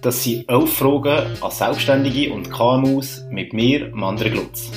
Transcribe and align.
Das 0.00 0.22
sind 0.22 0.48
elf 0.48 0.72
Fragen 0.74 1.26
an 1.40 1.50
Selbstständige 1.50 2.32
und 2.32 2.50
KMUs 2.50 3.24
mit 3.30 3.52
mir, 3.52 3.90
Mandre 3.92 4.30
Glutz. 4.30 4.70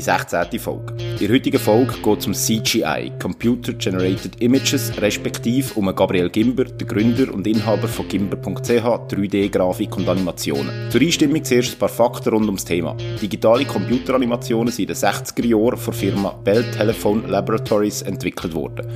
Die 0.00 0.04
16. 0.04 0.58
Folge. 0.58 0.94
In 0.98 1.18
der 1.18 1.28
heutigen 1.28 1.58
Folge 1.58 1.92
geht 2.02 2.20
es 2.20 2.26
um 2.26 2.32
CGI, 2.32 3.12
Computer 3.20 3.74
Generated 3.74 4.40
Images, 4.40 4.90
respektive 4.98 5.74
um 5.74 5.94
Gabriel 5.94 6.30
Gimber, 6.30 6.64
den 6.64 6.88
Gründer 6.88 7.34
und 7.34 7.46
Inhaber 7.46 7.86
von 7.86 8.08
Gimber.ch, 8.08 8.70
3D-Grafik 8.70 9.98
und 9.98 10.08
Animationen. 10.08 10.90
Zur 10.90 11.02
Einstimmung 11.02 11.44
zuerst 11.44 11.74
ein 11.74 11.78
paar 11.80 11.90
Fakten 11.90 12.30
rund 12.30 12.46
ums 12.46 12.64
Thema. 12.64 12.96
Digitale 13.20 13.66
Computeranimationen 13.66 14.72
sind 14.72 14.88
in 14.88 14.94
den 14.94 14.96
60er 14.96 15.44
Jahren 15.44 15.76
von 15.76 15.92
der 15.92 16.00
Firma 16.00 16.30
Bell 16.30 16.64
Telephone 16.70 17.26
Laboratories 17.26 18.00
entwickelt 18.00 18.54
worden. 18.54 18.86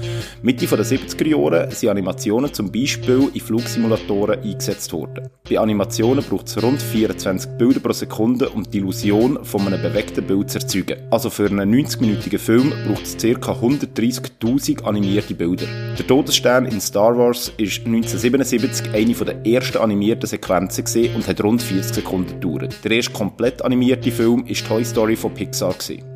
Mitte 0.40 0.66
der 0.66 0.86
70er 0.86 1.28
Jahre 1.28 1.70
sind 1.70 1.90
Animationen 1.90 2.50
zum 2.50 2.72
Beispiel 2.72 3.28
in 3.34 3.40
Flugsimulatoren 3.42 4.40
eingesetzt 4.40 4.90
worden. 4.94 5.28
Bei 5.50 5.58
Animationen 5.58 6.24
braucht 6.24 6.46
es 6.46 6.62
rund 6.62 6.80
24 6.80 7.58
Bilder 7.58 7.80
pro 7.80 7.92
Sekunde, 7.92 8.48
um 8.48 8.62
die 8.62 8.78
Illusion 8.78 9.44
von 9.44 9.66
einem 9.66 9.82
bewegten 9.82 10.26
Bild 10.26 10.48
zu 10.48 10.60
erzeugen. 10.60 10.93
Also 11.10 11.30
für 11.30 11.46
einen 11.46 11.74
90-minütigen 11.74 12.38
Film 12.38 12.72
braucht 12.86 13.04
es 13.04 13.16
ca. 13.16 13.52
130.000 13.52 14.84
animierte 14.84 15.34
Bilder. 15.34 15.66
Der 15.98 16.06
Todesstern 16.06 16.66
in 16.66 16.80
Star 16.80 17.16
Wars 17.16 17.52
ist 17.56 17.86
1977 17.86 18.92
eine 18.92 19.14
der 19.14 19.46
ersten 19.46 19.78
animierten 19.78 20.28
Sequenzen 20.28 21.14
und 21.14 21.26
hat 21.26 21.42
rund 21.42 21.62
40 21.62 21.94
Sekunden 21.94 22.40
gedauert. 22.40 22.84
Der 22.84 22.92
erste 22.92 23.12
komplett 23.12 23.62
animierte 23.62 24.10
Film 24.10 24.44
ist 24.46 24.66
Toy 24.66 24.84
Story 24.84 25.16
von 25.16 25.32
Pixar. 25.34 25.74
Gewesen. 25.74 26.13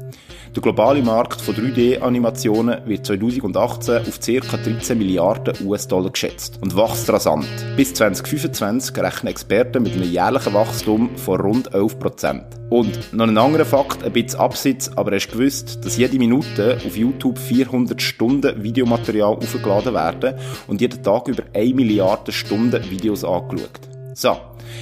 Der 0.54 0.62
globale 0.62 1.02
Markt 1.02 1.40
von 1.40 1.54
3D-Animationen 1.54 2.86
wird 2.86 3.04
2018 3.04 3.98
auf 3.98 4.18
ca. 4.18 4.56
13 4.56 4.96
Milliarden 4.96 5.54
US-Dollar 5.66 6.10
geschätzt 6.10 6.58
und 6.62 6.74
wächst 6.74 7.10
rasant. 7.10 7.46
Bis 7.76 7.92
2025 7.94 8.96
rechnen 8.96 9.30
Experten 9.30 9.82
mit 9.82 9.92
einem 9.92 10.10
jährlichen 10.10 10.54
Wachstum 10.54 11.10
von 11.16 11.40
rund 11.40 11.74
11 11.74 11.98
Prozent. 11.98 12.44
Und 12.70 13.12
noch 13.12 13.26
ein 13.26 13.36
anderer 13.36 13.66
Fakt, 13.66 14.02
ein 14.02 14.12
bisschen 14.12 14.40
Absitz, 14.40 14.90
aber 14.96 15.14
hast 15.14 15.30
gewusst, 15.30 15.84
dass 15.84 15.96
jede 15.98 16.18
Minute 16.18 16.78
auf 16.84 16.96
YouTube 16.96 17.38
400 17.38 18.00
Stunden 18.00 18.62
Videomaterial 18.62 19.34
aufgeladen 19.34 19.94
werden 19.94 20.34
und 20.66 20.80
jeden 20.80 21.02
Tag 21.02 21.28
über 21.28 21.44
1 21.54 21.74
Milliarde 21.74 22.32
Stunden 22.32 22.90
Videos 22.90 23.22
angeschaut. 23.22 23.97
So, 24.20 24.36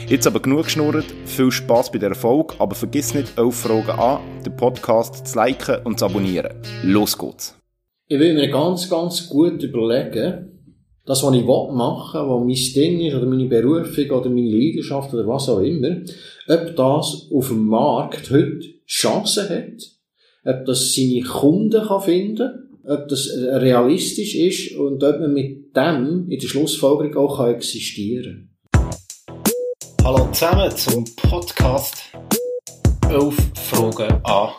jetzt 0.08 0.26
aber 0.26 0.40
genug 0.40 0.64
geschnurrt, 0.64 1.04
viel 1.26 1.50
Spaß 1.50 1.92
bei 1.92 1.98
der 1.98 2.14
Folge, 2.14 2.54
aber 2.58 2.74
vergiss 2.74 3.12
nicht, 3.12 3.36
elf 3.36 3.54
Fragen 3.54 3.90
an, 3.90 4.20
den 4.46 4.56
Podcast 4.56 5.26
zu 5.26 5.38
liken 5.38 5.84
und 5.84 5.98
zu 5.98 6.06
abonnieren. 6.06 6.54
Los 6.82 7.18
geht's! 7.18 7.54
Ich 8.08 8.18
will 8.18 8.32
mir 8.32 8.48
ganz, 8.48 8.88
ganz 8.88 9.28
gut 9.28 9.62
überlegen, 9.62 10.72
das, 11.04 11.22
was 11.22 11.34
ich 11.34 11.44
machen 11.44 12.20
will, 12.22 12.30
was 12.30 12.46
mein 12.46 12.82
Ding 12.82 13.00
ist, 13.00 13.14
oder 13.14 13.26
meine 13.26 13.44
Berufung, 13.44 14.10
oder 14.10 14.30
meine 14.30 14.48
Leidenschaft, 14.48 15.12
oder 15.12 15.28
was 15.28 15.50
auch 15.50 15.60
immer, 15.60 16.00
ob 16.48 16.74
das 16.74 17.28
auf 17.30 17.48
dem 17.48 17.66
Markt 17.66 18.30
heute 18.30 18.60
Chancen 18.86 19.50
hat, 19.50 19.82
ob 20.46 20.64
das 20.64 20.94
seine 20.94 21.20
Kunden 21.20 21.86
kann 21.86 22.00
finden 22.00 22.62
ob 22.88 23.08
das 23.08 23.28
realistisch 23.36 24.36
ist 24.36 24.76
und 24.76 25.02
ob 25.02 25.20
man 25.20 25.32
mit 25.32 25.76
dem 25.76 26.30
in 26.30 26.38
der 26.38 26.46
Schlussfolgerung 26.46 27.16
auch 27.16 27.44
existieren 27.48 28.24
kann. 28.24 28.45
Hallo 30.06 30.28
zusammen 30.30 30.70
zum 30.70 31.04
Podcast 31.16 32.12
11 33.10 33.34
Fragen 33.56 34.20
an. 34.22 34.50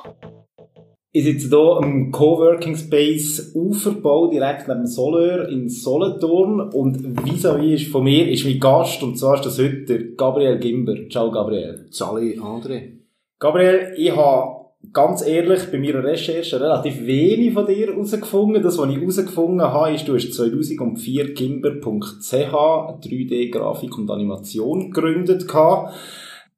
Ich 1.14 1.23
sitze 1.23 1.48
hier 1.48 1.80
im 1.84 2.12
Coworking 2.12 2.76
Space 2.76 3.54
Uferbau 3.56 4.30
direkt 4.30 4.67
neben 4.67 4.81
dem 4.81 4.88
Soleur 4.88 5.48
in 5.48 5.70
Solothurn 5.70 6.59
und 6.73 6.98
vis-à-vis 7.23 7.84
-vis 7.84 7.89
von 7.89 8.04
mir 8.04 8.30
ist 8.30 8.44
mein 8.44 8.59
Gast 8.59 9.02
und 9.02 9.17
zwar 9.17 9.36
ist 9.36 9.45
das 9.45 9.58
heute 9.58 9.86
der 9.86 10.00
Gabriel 10.17 10.59
Gimber. 10.59 11.08
Ciao 11.09 11.31
Gabriel. 11.31 11.86
Sali 11.92 12.38
André. 12.38 12.98
Gabriel, 13.39 13.94
ich 13.95 14.14
habe 14.14 14.56
ganz 14.98 15.22
ehrlich, 15.22 15.72
bei 15.72 15.78
meiner 15.78 16.03
Recherche 16.03 16.60
relativ 16.60 17.05
wenig 17.05 17.54
von 17.54 17.67
dir 17.67 17.86
herausgefunden. 17.86 18.64
Das, 18.64 18.80
was 18.80 18.89
ich 18.89 18.98
herausgefunden 18.98 19.61
habe, 19.61 19.94
ist, 19.94 20.08
du 20.08 20.16
hast 20.16 20.33
2004 20.33 21.36
Gimber.ch 21.36 22.33
3D-Grafik 22.33 23.95
und 23.95 24.10
Animation 24.10 24.89
gegründet. 24.89 25.45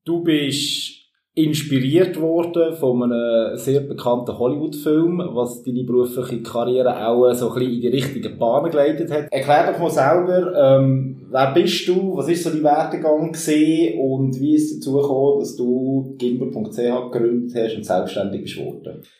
Du 0.05 0.23
bist 0.23 0.98
inspiriert 1.43 2.19
worden 2.19 2.75
von 2.75 3.03
einem 3.03 3.57
sehr 3.57 3.81
bekannten 3.81 4.37
Hollywood-Film, 4.37 5.21
was 5.33 5.63
deine 5.63 5.83
berufliche 5.83 6.41
Karriere 6.41 7.07
auch 7.07 7.33
so 7.33 7.49
ein 7.49 7.53
bisschen 7.55 7.73
in 7.73 7.81
die 7.81 7.87
richtige 7.87 8.29
Bahn 8.29 8.69
geleitet 8.69 9.11
hat. 9.11 9.31
Erklär 9.31 9.71
doch 9.71 9.79
mal 9.79 9.89
selber, 9.89 10.53
ähm, 10.55 11.21
wer 11.29 11.53
bist 11.53 11.87
du, 11.87 12.17
was 12.17 12.27
ist 12.27 12.43
so 12.43 12.49
dein 12.49 12.63
Werdegang 12.63 13.31
gesehen 13.31 13.99
und 13.99 14.39
wie 14.39 14.55
ist 14.55 14.71
es 14.71 14.79
dazu 14.79 14.97
gekommen, 14.97 15.39
dass 15.39 15.55
du 15.55 16.15
Gimber.ch 16.17 17.11
gegründet 17.11 17.55
hast 17.55 17.75
und 17.75 17.85
selbstständig 17.85 18.41
bist? 18.41 18.57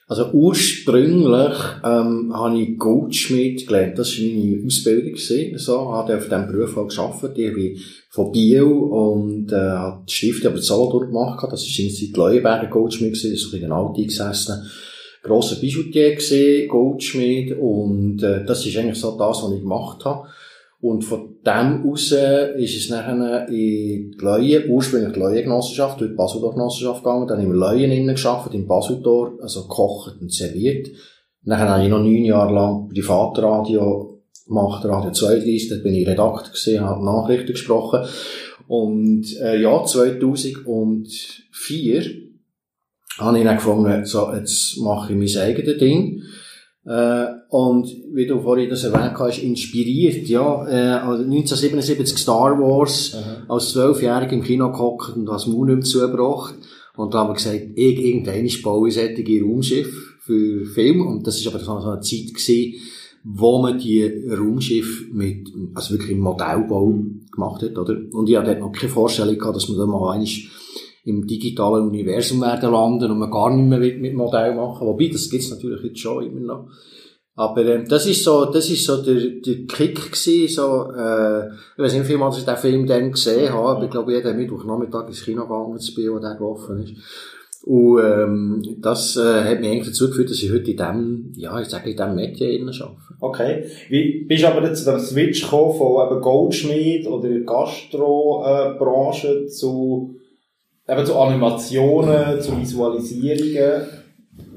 Also 0.07 0.31
ursprünglich 0.33 1.57
ähm, 1.85 2.33
habe 2.33 2.59
ich 2.59 2.77
Goldschmied 2.77 3.67
gelernt, 3.67 3.97
das 3.99 4.17
war 4.17 4.25
meine 4.25 4.65
Ausbildung. 4.65 5.15
So. 5.15 5.41
Ich 5.51 5.77
habe 5.77 6.17
auf 6.17 6.23
diesem 6.23 6.47
Beruf 6.47 6.77
auch 6.77 6.87
gearbeitet. 6.87 7.37
Ich 7.37 8.08
von 8.09 8.31
Biel 8.31 8.63
und 8.63 9.51
äh, 9.51 9.55
habe 9.55 10.03
die 10.07 10.13
Stifte 10.13 10.49
aber 10.49 10.57
Solothurn 10.57 11.07
gemacht. 11.07 11.43
Das 11.43 11.63
war 11.63 11.79
in 11.79 11.89
der 11.89 11.95
Zeit 11.95 12.17
Leuenberger 12.17 12.67
Goldschmied, 12.67 13.11
das 13.11 13.23
ist 13.23 13.53
in 13.53 13.61
den 13.61 13.71
Alten 13.71 14.03
gesessen. 14.03 14.69
Grosser 15.21 15.57
Bijoutier 15.57 16.15
gesehen, 16.15 16.69
Goldschmied 16.69 17.55
und 17.59 18.23
äh, 18.23 18.43
das 18.45 18.65
ist 18.65 18.77
eigentlich 18.77 18.99
so 18.99 19.17
das, 19.17 19.43
was 19.43 19.51
ich 19.51 19.61
gemacht 19.61 20.03
habe. 20.05 20.27
Und 20.81 21.03
von 21.03 21.35
dem 21.45 21.85
aus 21.91 22.13
ist 22.13 22.77
es 22.77 22.89
nachher 22.89 23.49
in 23.49 24.11
die 24.11 24.17
Leuen, 24.17 24.69
ursprünglich 24.69 25.11
die 25.11 25.19
Leuengenossenschaft, 25.19 25.99
durch 25.99 26.11
die 26.11 26.15
Basildorf-Genossenschaft 26.15 27.03
gegangen, 27.03 27.27
dann 27.27 27.41
haben 27.41 27.51
wir 27.51 27.59
Leuen 27.59 27.91
innen 27.91 28.15
geschafft, 28.15 28.53
in 28.53 28.65
Basildorf, 28.65 29.33
also 29.41 29.63
gekocht 29.63 30.15
und 30.21 30.31
serviert. 30.31 30.87
Nachher 31.43 31.67
habe 31.67 31.83
ich 31.83 31.89
noch 31.89 31.99
neun 31.99 32.23
Jahre 32.23 32.53
lang 32.53 32.87
Privatradio 32.87 34.18
gemacht, 34.49 34.83
Radio 34.83 35.11
32, 35.11 35.69
dort 35.69 35.83
bin 35.83 35.93
ich 35.93 36.07
Redakteur 36.07 36.51
gesehen, 36.51 36.83
habe 36.83 37.05
Nachrichten 37.05 37.53
gesprochen. 37.53 38.01
Und, 38.67 39.25
äh, 39.41 39.61
ja, 39.61 39.83
2004 39.83 42.03
habe 43.17 43.37
ich 43.37 43.43
dann 43.43 43.55
gefunden, 43.55 44.05
so, 44.05 44.31
jetzt 44.33 44.77
mache 44.79 45.13
ich 45.13 45.17
mein 45.17 45.43
eigenes 45.43 45.77
Ding. 45.77 46.23
Äh, 46.85 47.25
und 47.49 47.89
wie 48.13 48.25
du 48.25 48.41
vorhin 48.41 48.69
das 48.69 48.83
erwähnt 48.83 49.19
hast, 49.19 49.39
inspiriert, 49.39 50.27
ja, 50.27 50.67
äh, 50.67 50.99
also 50.99 51.23
1977 51.23 52.17
Star 52.17 52.59
Wars, 52.59 53.13
mhm. 53.13 53.51
als 53.51 53.69
Zwölfjähriger 53.69 54.33
im 54.33 54.43
Kino 54.43 54.71
gehockt 54.71 55.15
und 55.15 55.25
das 55.25 55.47
Mund 55.47 55.75
nicht 55.75 55.87
zugebracht. 55.87 56.55
Und 56.95 57.13
da 57.13 57.19
haben 57.19 57.29
wir 57.29 57.35
gesagt, 57.35 57.61
ich, 57.75 57.99
irgendwann 57.99 58.49
baue 58.63 58.89
ich 58.89 58.95
solche 58.95 59.43
Raumschiff 59.43 60.17
für 60.21 60.65
Film. 60.65 61.05
Und 61.05 61.25
das 61.25 61.39
ist 61.39 61.47
aber 61.47 61.59
so 61.59 61.73
eine 61.73 62.01
Zeit 62.01 62.33
gewesen, 62.33 62.73
wo 63.23 63.61
man 63.61 63.77
die 63.77 64.03
Raumschiff 64.29 65.07
mit, 65.11 65.49
also 65.75 65.93
wirklich 65.93 66.11
im 66.11 66.19
Modellbau 66.19 66.93
gemacht 67.31 67.61
hat, 67.61 67.77
oder? 67.77 67.95
Und 68.11 68.29
ich 68.29 68.37
hatte 68.37 68.51
dort 68.51 68.59
noch 68.59 68.71
keine 68.71 68.91
Vorstellung 68.91 69.37
gehabt, 69.37 69.55
dass 69.55 69.69
man 69.69 69.77
da 69.77 69.85
mal 69.85 70.13
einmal 70.13 70.27
im 71.05 71.25
digitalen 71.25 71.87
Universum 71.87 72.41
werden 72.41 72.71
landen 72.71 73.11
und 73.11 73.19
man 73.19 73.31
gar 73.31 73.55
nicht 73.55 73.67
mehr 73.67 73.79
mit 73.79 74.13
Modell 74.13 74.55
machen. 74.55 74.87
Wobei, 74.87 75.07
das 75.07 75.29
gibt's 75.29 75.49
natürlich 75.49 75.83
jetzt 75.83 75.99
schon 75.99 76.25
immer 76.25 76.41
noch. 76.41 76.67
Aber 77.39 77.65
ähm, 77.65 77.87
das 77.87 78.05
ist 78.05 78.25
so, 78.25 78.45
das 78.45 78.69
ist 78.69 78.83
so 78.83 79.01
der, 79.01 79.15
der 79.15 79.65
Kick 79.65 79.95
gewesen, 80.11 80.53
so, 80.53 80.91
äh, 80.91 81.47
ich 81.47 81.77
weiß 81.77 81.93
nicht, 81.93 82.03
wie 82.03 82.07
viel 82.07 82.17
Mal 82.17 82.33
ich 82.37 82.43
den 82.43 82.57
Film 82.57 82.85
dann 82.85 83.13
gesehen 83.13 83.53
habe, 83.53 83.69
aber 83.69 83.83
ich 83.85 83.89
glaube, 83.89 84.13
jeden 84.13 84.35
Mittwochnachmittag 84.35 85.07
ins 85.07 85.23
Kino 85.23 85.43
gegangen 85.43 85.79
zu 85.79 85.93
wo 85.93 86.19
der 86.19 86.35
gelaufen 86.35 86.83
ist. 86.83 86.95
Und 87.63 87.99
ähm, 87.99 88.77
das 88.79 89.17
äh, 89.17 89.43
hat 89.43 89.59
mich 89.59 89.69
eigentlich 89.69 89.89
dazu 89.89 90.09
geführt, 90.09 90.29
dass 90.29 90.41
ich 90.41 90.51
heute 90.51 90.71
in 90.71 90.77
dem, 90.77 91.33
ja, 91.35 91.59
ich 91.59 91.67
sage 91.67 91.91
in 91.91 91.97
dem 91.97 92.15
Medien 92.15 92.69
arbeite. 92.69 92.95
Okay. 93.19 93.65
Wie 93.89 94.23
bist 94.25 94.43
du 94.43 94.47
aber 94.47 94.65
jetzt 94.65 94.85
zu 94.85 94.91
dem 94.91 94.99
Switch 94.99 95.43
gekommen 95.43 95.77
von 95.77 96.07
eben 96.07 96.21
Goldschmied 96.21 97.05
oder 97.07 97.27
Gastro-Branche 97.41 99.47
zu 99.47 100.15
eben 100.89 101.05
zu 101.05 101.17
Animationen, 101.17 102.41
zu 102.41 102.59
Visualisierungen. 102.59 103.83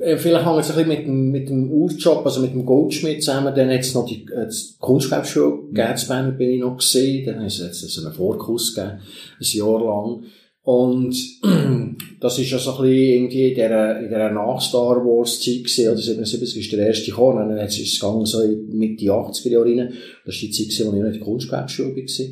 Äh, 0.00 0.16
vielleicht 0.16 0.46
hängt 0.46 0.60
es 0.60 0.70
ein 0.70 0.76
bisschen 0.76 0.88
mit 0.88 1.06
dem, 1.06 1.30
mit 1.30 1.48
dem 1.48 1.70
Urjob, 1.70 2.24
also 2.24 2.40
mit 2.40 2.54
dem 2.54 2.64
Goldschmied 2.64 3.22
zusammen. 3.22 3.54
Dann 3.54 3.70
hat 3.70 3.80
es 3.80 3.94
noch 3.94 4.06
die, 4.06 4.26
äh, 4.32 4.48
die 4.48 4.78
Kunstgewerbeschule 4.78 5.46
mhm. 5.46 5.74
gegeben, 5.74 6.38
bin 6.38 6.50
ich 6.50 6.60
noch 6.60 6.76
gesehen. 6.76 7.26
Dann 7.26 7.40
hat 7.40 7.46
es 7.46 7.58
jetzt 7.58 7.98
einen 7.98 8.14
Vorkurs 8.14 8.74
gegeben, 8.74 9.00
ein 9.40 9.40
Jahr 9.40 9.84
lang. 9.84 10.22
Und 10.64 11.16
das 12.20 12.38
ist 12.38 12.50
ja 12.50 12.58
so 12.58 12.76
ein 12.76 12.82
bisschen 12.82 13.14
irgendwie 13.14 13.48
in 13.48 13.54
dieser, 13.54 13.98
in 13.98 14.08
dieser 14.08 14.30
Nach-Star 14.30 15.04
Wars-Zeit 15.04 15.64
gewesen, 15.64 15.88
oder 15.88 15.98
77 15.98 16.56
ist 16.56 16.72
der 16.72 16.86
erste 16.86 17.10
gekommen, 17.10 17.48
dann 17.48 17.66
ist 17.66 17.80
es 17.80 17.98
gegangen 17.98 18.26
so 18.26 18.38
mit 18.70 19.00
die 19.00 19.10
80er 19.10 19.48
Jahre 19.48 19.64
rein. 19.64 19.92
Das 20.24 20.36
war 20.36 20.40
die 20.40 20.50
Zeit, 20.50 20.66
gewesen, 20.66 20.86
wo 20.86 20.96
ich 20.96 21.00
noch 21.00 21.06
in 21.06 21.12
der 21.12 21.20
Kunstgewerbeschule 21.20 21.96
war. 21.96 22.28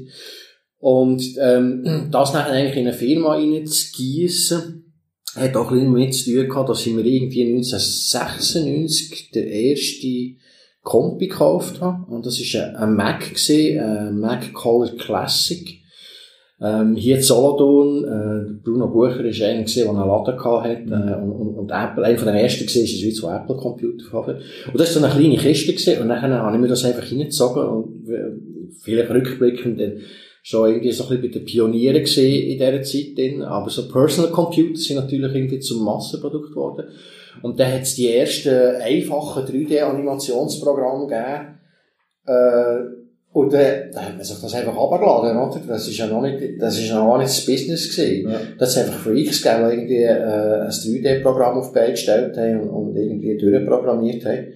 Und 0.79 1.23
ähm, 1.41 2.09
das 2.13 2.33
nachher 2.33 2.53
eigentlich 2.53 2.77
in 2.77 2.87
eine 2.87 2.97
Firma 2.97 3.35
reinzugießen, 3.35 4.85
hat 5.35 5.57
auch 5.57 5.71
ein 5.71 5.77
bisschen 5.77 5.93
mit 5.93 6.15
zu 6.15 6.33
tun 6.33 6.49
gehabt, 6.49 6.69
dass 6.69 6.87
ich 6.87 6.93
mir 6.93 7.05
irgendwie 7.05 7.43
1996 7.43 9.31
der 9.33 9.47
erste 9.47 10.37
Kompi 10.83 11.29
gekauft 11.29 11.81
habe. 11.81 12.11
Und 12.13 12.27
das 12.27 12.39
war 12.39 12.81
ein 12.81 12.95
Mac, 12.95 13.29
gewesen, 13.29 13.79
ein 13.81 14.19
Mac 14.19 14.53
Color 14.53 14.97
Classic. 14.97 15.80
Ähm, 16.63 16.95
hier 16.95 17.17
in 17.17 17.23
Solothurn, 17.23 18.05
äh, 18.05 18.63
Bruno 18.63 18.89
Bucher 18.89 19.19
war 19.19 19.25
einer, 19.25 19.65
der 19.65 19.89
einen 19.89 19.97
Laden 19.97 20.45
hatte, 20.45 20.73
äh, 20.91 21.23
und, 21.23 21.33
und, 21.33 21.55
und 21.57 21.71
Apple, 21.71 22.05
einer 22.05 22.19
von 22.19 22.27
den 22.27 22.37
ersten 22.37 22.67
war 22.67 22.77
in 22.77 22.83
der 22.83 22.87
Schweiz, 22.87 23.21
der 23.21 23.37
Apple 23.37 23.57
Computer 23.57 24.05
verkauft 24.05 24.43
Und 24.67 24.79
das 24.79 24.95
war 24.95 25.01
so 25.01 25.07
eine 25.07 25.15
kleine 25.15 25.37
Kiste 25.39 25.73
gewesen, 25.73 26.03
und 26.03 26.09
dann 26.09 26.21
habe 26.21 26.55
ich 26.57 26.61
mir 26.61 26.69
das 26.69 26.85
einfach 26.85 27.05
hineingezogen, 27.05 27.67
und 27.67 28.09
äh, 28.11 28.33
vielleicht 28.83 29.11
rückblickend, 29.11 29.81
dann 29.81 30.01
schon 30.43 30.69
irgendwie 30.69 30.93
so 30.93 31.05
ein 31.05 31.09
bisschen 31.09 31.23
bei 31.23 31.39
den 31.39 31.45
Pionieren 31.47 32.01
gesehen 32.01 32.51
in 32.51 32.59
dieser 32.59 32.83
Zeit 32.83 33.17
drin, 33.17 33.43
aber 33.43 33.71
so 33.71 33.89
Personal 33.89 34.31
Computer 34.31 34.79
sind 34.79 34.97
natürlich 34.97 35.35
irgendwie 35.35 35.61
zum 35.61 35.85
Massenprodukt 35.85 36.51
geworden. 36.51 36.89
Und 37.43 37.59
dann 37.59 37.73
hat 37.73 37.83
es 37.83 37.95
die 37.95 38.13
ersten 38.13 38.77
einfachen 38.83 39.45
3D-Animationsprogramme 39.45 41.07
gegeben, 41.07 41.59
äh, 42.27 43.00
und 43.33 43.53
dann, 43.53 43.93
dann 43.93 44.07
hat 44.07 44.17
man 44.17 44.25
sich 44.25 44.41
das 44.41 44.55
einfach 44.55 44.77
runtergeladen, 44.77 45.39
oder? 45.39 45.61
Das 45.69 45.87
ist 45.87 45.97
ja 45.97 46.09
noch 46.09 46.21
nicht, 46.21 46.61
das 46.61 46.79
ist 46.79 46.89
ja 46.89 47.05
noch 47.05 47.17
nicht 47.17 47.31
das 47.31 47.47
Business 47.47 47.95
gewesen. 47.95 48.29
Ja. 48.29 48.41
Das 48.59 48.77
hat 48.77 48.87
einfach 48.87 49.01
Freaks 49.01 49.41
gegeben, 49.41 49.69
die 49.69 49.75
irgendwie, 49.77 50.03
äh, 50.03 50.63
ein 50.63 50.71
3D-Programm 50.71 51.59
auf 51.59 51.69
die 51.69 51.75
Beine 51.75 51.93
gestellt 51.93 52.37
haben 52.37 52.61
und, 52.61 52.71
und 52.71 52.97
irgendwie 52.97 53.39
durchprogrammiert 53.39 54.25
haben. 54.25 54.47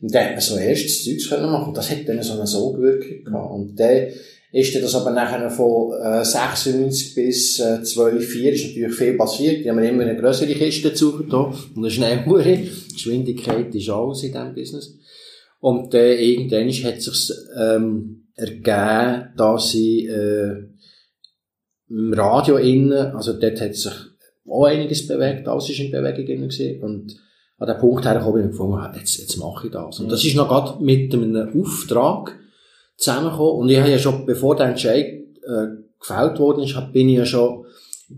Und 0.00 0.14
dann 0.14 0.24
hat 0.24 0.32
man 0.32 0.40
so 0.40 0.56
erstes 0.56 1.04
Zeugs 1.04 1.28
können 1.28 1.50
machen. 1.50 1.74
Das 1.74 1.90
hat 1.90 2.08
dann 2.08 2.22
so 2.22 2.34
eine 2.34 2.46
Sogwirkung 2.46 3.24
gehabt. 3.24 3.52
Und 3.52 3.78
dann 3.78 4.06
ist 4.52 4.74
das 4.74 4.94
aber 4.94 5.10
nachher 5.10 5.50
von, 5.50 5.92
äh, 6.00 6.24
96 6.24 7.14
bis, 7.14 7.58
äh, 7.60 7.82
2004 7.82 8.52
ist 8.52 8.66
natürlich 8.68 8.94
viel 8.94 9.14
passiert. 9.14 9.64
Die 9.64 9.70
haben 9.70 9.78
immer 9.80 10.04
eine 10.04 10.16
größere 10.16 10.54
Kiste 10.54 10.90
dazu 10.90 11.18
getan. 11.18 11.54
Und 11.74 11.82
eine 11.82 11.90
schnellere 11.90 12.58
Geschwindigkeit 12.92 13.74
ist 13.74 13.90
alles 13.90 14.22
in 14.22 14.32
diesem 14.32 14.54
Business. 14.54 14.94
Und 15.64 15.94
dann 15.94 16.18
irgendwann 16.18 16.68
hat 16.68 17.00
sich 17.00 17.32
ähm, 17.58 18.26
ergeben, 18.34 19.32
dass 19.34 19.72
ich 19.72 20.06
äh, 20.06 20.56
im 21.88 22.12
Radio 22.12 22.58
innen, 22.58 23.16
also 23.16 23.32
dort 23.32 23.62
hat 23.62 23.74
sich 23.74 23.94
auch 24.46 24.64
einiges 24.66 25.06
bewegt, 25.06 25.48
alles 25.48 25.70
ist 25.70 25.80
in 25.80 25.90
Bewegung 25.90 26.26
innen 26.26 26.48
gewesen. 26.50 26.82
Und 26.82 27.16
an 27.56 27.68
dem 27.68 27.78
Punkt 27.78 28.04
her 28.04 28.22
habe 28.22 28.42
ich 28.42 28.48
gefunden, 28.48 28.78
jetzt, 28.94 29.16
jetzt 29.16 29.38
mache 29.38 29.68
ich 29.68 29.72
das. 29.72 30.00
Und 30.00 30.12
das 30.12 30.22
ist 30.22 30.36
noch 30.36 30.50
gerade 30.50 30.84
mit 30.84 31.14
einem 31.14 31.58
Auftrag 31.58 32.38
zusammengekommen. 32.98 33.62
Und 33.62 33.70
ich 33.70 33.78
habe 33.78 33.90
ja 33.90 33.98
schon, 33.98 34.26
bevor 34.26 34.56
der 34.56 34.66
Entscheid 34.66 35.06
äh, 35.06 35.66
gefällt 35.98 36.38
worden 36.40 36.64
ist, 36.64 36.92
bin 36.92 37.08
ich 37.08 37.16
ja 37.16 37.24
schon 37.24 37.64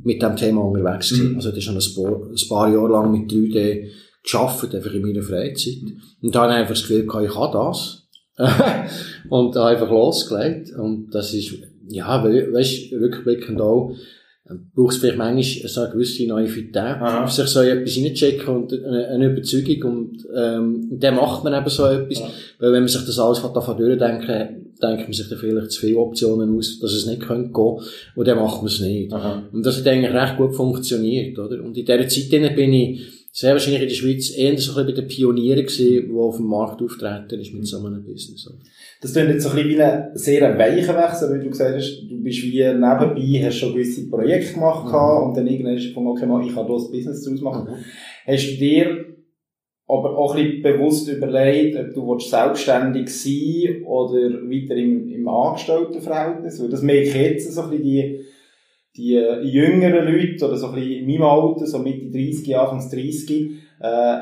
mit 0.03 0.21
dem 0.21 0.35
Thema 0.35 0.63
unterwegs 0.63 1.11
gewesen. 1.11 1.31
Mhm. 1.31 1.37
Also 1.37 1.51
das 1.51 1.59
ist 1.59 1.65
schon 1.65 1.77
ein 1.77 1.95
paar, 1.95 2.29
ein 2.29 2.49
paar 2.49 2.73
Jahre 2.73 2.89
lang 2.89 3.13
mit 3.13 3.31
3D 3.31 3.89
geschafft, 4.27 4.75
einfach 4.75 4.93
in 4.93 5.03
meiner 5.03 5.23
Freizeit. 5.23 5.79
Und 6.21 6.35
da 6.35 6.43
habe 6.43 6.53
ich 6.53 6.59
einfach 6.59 6.75
das 6.75 6.83
Gefühl 6.83 7.07
gehabt, 7.07 7.25
ich 7.25 7.33
kann 7.33 7.53
das. 7.53 8.03
und 9.31 9.57
da 9.57 9.69
einfach 9.69 9.89
losgelegt. 9.89 10.73
Und 10.77 11.11
das 11.15 11.33
ist, 11.33 11.55
ja, 11.89 12.23
weißt, 12.23 12.93
rückblickend 12.93 13.61
auch, 13.61 13.95
braucht 14.75 14.95
es 14.95 14.99
vielleicht 14.99 15.19
manchmal 15.19 15.69
so 15.69 15.81
eine 15.81 15.91
gewisse 15.93 16.27
Naivität, 16.27 16.77
Aha. 16.77 17.27
sich 17.27 17.47
so 17.47 17.61
etwas 17.61 17.97
reinchecken 17.97 18.55
und 18.55 18.73
eine, 18.73 19.09
eine 19.09 19.33
Überzeugung 19.33 19.91
und, 19.91 20.27
ähm, 20.37 20.89
und 20.93 21.03
dann 21.03 21.17
macht 21.17 21.43
man 21.43 21.53
eben 21.53 21.69
so 21.69 21.85
etwas, 21.87 22.21
ja. 22.21 22.29
weil 22.61 22.73
wenn 22.73 22.83
man 22.83 22.89
sich 22.89 23.05
das 23.05 23.19
alles 23.19 23.43
davon 23.43 23.77
durchdenken, 23.77 24.73
denkt 24.81 25.03
man 25.03 25.13
sich 25.13 25.29
dann 25.29 25.39
vielleicht 25.39 25.73
zu 25.73 25.81
viele 25.81 25.99
Optionen 25.99 26.57
aus, 26.57 26.79
dass 26.79 26.93
es 26.93 27.07
nicht 27.07 27.23
könnte 27.23 27.53
gehen, 27.53 27.81
und 28.15 28.29
dann 28.29 28.39
macht 28.39 28.59
man 28.59 28.67
es 28.67 28.81
nicht. 28.81 29.13
Aha. 29.13 29.43
Und 29.53 29.67
das 29.67 29.79
hat 29.79 29.89
eigentlich 29.89 30.15
recht 30.15 30.37
gut 30.37 30.55
funktioniert, 30.55 31.37
oder? 31.39 31.65
Und 31.65 31.77
in 31.77 31.85
dieser 31.85 32.07
Zeit 32.07 32.31
bin 32.55 32.73
ich 32.73 33.16
sehr 33.37 33.53
wahrscheinlich 33.53 33.83
in 33.83 33.89
der 33.89 33.95
Schweiz 33.95 34.31
eher 34.31 34.57
so 34.57 34.73
ein 34.73 34.87
bisschen 34.87 34.87
bei 34.87 34.93
den 34.93 35.09
Pionieren 35.09 35.67
gewesen, 35.67 36.09
die 36.09 36.19
auf 36.19 36.39
dem 36.39 36.47
Markt 36.47 36.81
auftreten 36.81 37.39
ist 37.39 37.53
mit 37.53 37.67
so 37.67 37.85
einem 37.85 38.03
Business. 38.03 38.51
Das 39.03 39.13
klingt 39.13 39.29
jetzt 39.29 39.43
so 39.43 39.51
ein 39.51 39.57
bisschen 39.57 39.71
wie 39.73 39.83
ein 39.83 40.09
sehr 40.15 40.59
weicher 40.59 40.97
Wechsel, 40.97 41.29
weil 41.29 41.41
du 41.41 41.51
gesagt 41.51 41.77
hast, 41.77 42.01
du 42.09 42.23
bist 42.23 42.43
wie 42.45 42.65
nebenbei, 42.65 43.45
hast 43.45 43.59
schon 43.59 43.75
gewisse 43.75 44.09
Projekte 44.09 44.55
gemacht 44.55 44.87
mhm. 44.87 45.29
und 45.29 45.37
dann 45.37 45.47
irgendwann 45.47 45.75
hast 45.75 45.85
du 45.85 45.89
gefunden, 45.89 46.09
okay, 46.09 46.49
ich 46.49 46.55
kann 46.55 46.67
das 46.67 46.91
Business 46.91 47.25
daraus 47.25 47.41
machen. 47.43 47.69
Mhm. 47.69 48.33
Hast 48.33 48.53
du 48.53 48.57
dir 48.57 49.05
aber 49.87 50.17
auch 50.17 50.35
ein 50.35 50.43
bisschen 50.43 50.63
bewusst 50.63 51.09
überlegt, 51.09 51.79
ob 51.79 51.93
du 51.93 52.19
selbstständig 52.19 53.11
sein 53.11 53.83
oder 53.85 54.31
weiter 54.49 54.77
im, 54.77 55.13
im 55.13 55.29
Angestelltenverhältnis? 55.29 56.63
Weil 56.63 56.71
das 56.71 56.81
merke 56.81 57.09
ich 57.09 57.15
jetzt 57.15 57.53
so 57.53 57.61
ein 57.61 57.69
bisschen 57.69 57.85
die 57.85 58.21
die 58.97 59.15
jüngeren 59.43 60.07
Leute, 60.07 60.45
oder 60.47 60.57
so 60.57 60.69
ein 60.69 60.75
bisschen 60.75 60.93
in 60.93 61.07
meinem 61.07 61.23
Alter, 61.23 61.67
so 61.67 61.79
Mitte 61.79 62.11
30, 62.11 62.57
Anfangs 62.57 62.91
30, 62.91 63.51
äh, 63.81 64.17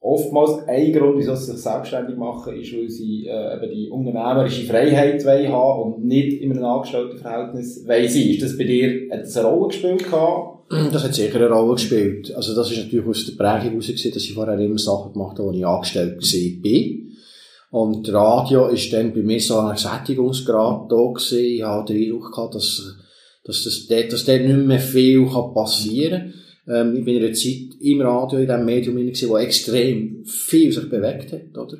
oftmals 0.00 0.66
ein 0.66 0.92
Grund, 0.92 1.18
wieso 1.18 1.34
sie 1.34 1.52
sich 1.52 1.60
selbstständig 1.60 2.16
machen, 2.16 2.56
ist, 2.56 2.72
weil 2.72 2.88
sie 2.88 3.26
äh, 3.26 3.56
eben 3.56 3.72
die 3.72 3.90
unternehmerische 3.90 4.64
Freiheit 4.64 5.24
wollen 5.24 5.52
haben 5.52 5.82
und 5.82 6.04
nicht 6.04 6.40
in 6.40 6.52
einem 6.52 6.64
Angestelltenverhältnis 6.64 7.86
wollen 7.86 8.08
sein. 8.08 8.22
Ist 8.22 8.42
das 8.42 8.56
bei 8.56 8.64
dir, 8.64 9.12
eine 9.12 9.42
Rolle 9.46 9.68
gespielt 9.68 10.04
gehabt? 10.04 10.60
Das 10.70 11.02
hat 11.04 11.14
sicher 11.14 11.36
eine 11.36 11.50
Rolle 11.50 11.74
gespielt. 11.74 12.32
Also 12.34 12.54
das 12.54 12.70
ist 12.70 12.84
natürlich 12.84 13.06
aus 13.06 13.26
der 13.26 13.32
Prägung 13.32 13.80
heraus 13.80 13.86
dass 13.86 14.24
ich 14.24 14.34
vorher 14.34 14.58
immer 14.58 14.78
Sachen 14.78 15.12
gemacht 15.12 15.38
habe, 15.38 15.48
wo 15.48 15.52
ich 15.52 15.66
angestellt 15.66 16.22
war. 16.22 17.80
Und 17.80 18.12
Radio 18.12 18.68
ist 18.68 18.92
dann 18.92 19.12
bei 19.12 19.20
mir 19.20 19.40
so 19.40 19.58
ein 19.58 19.76
Sättigungsgrad 19.76 20.90
da 20.90 20.96
gewesen. 20.96 21.44
Ich 21.44 21.62
habe 21.62 21.92
den 21.92 22.04
Eindruck 22.04 22.32
gehabt, 22.32 22.54
dass 22.54 22.96
dass, 23.44 23.64
das 23.64 23.86
dort, 23.86 24.12
dass 24.12 24.24
dort 24.24 24.42
nicht 24.42 24.66
mehr 24.66 24.80
viel 24.80 25.26
passieren 25.54 26.32
kann. 26.66 26.88
Ähm, 26.88 26.96
ich 26.96 27.04
bin 27.04 27.16
in 27.16 27.24
einer 27.24 27.34
Zeit 27.34 27.80
im 27.80 28.00
Radio, 28.02 28.38
in 28.38 28.46
diesem 28.46 28.64
Medium, 28.64 28.96
wo 28.96 29.36
extrem 29.38 30.24
viel 30.24 30.72
sich 30.72 30.88
bewegt 30.88 31.32
hat, 31.32 31.56
oder? 31.56 31.78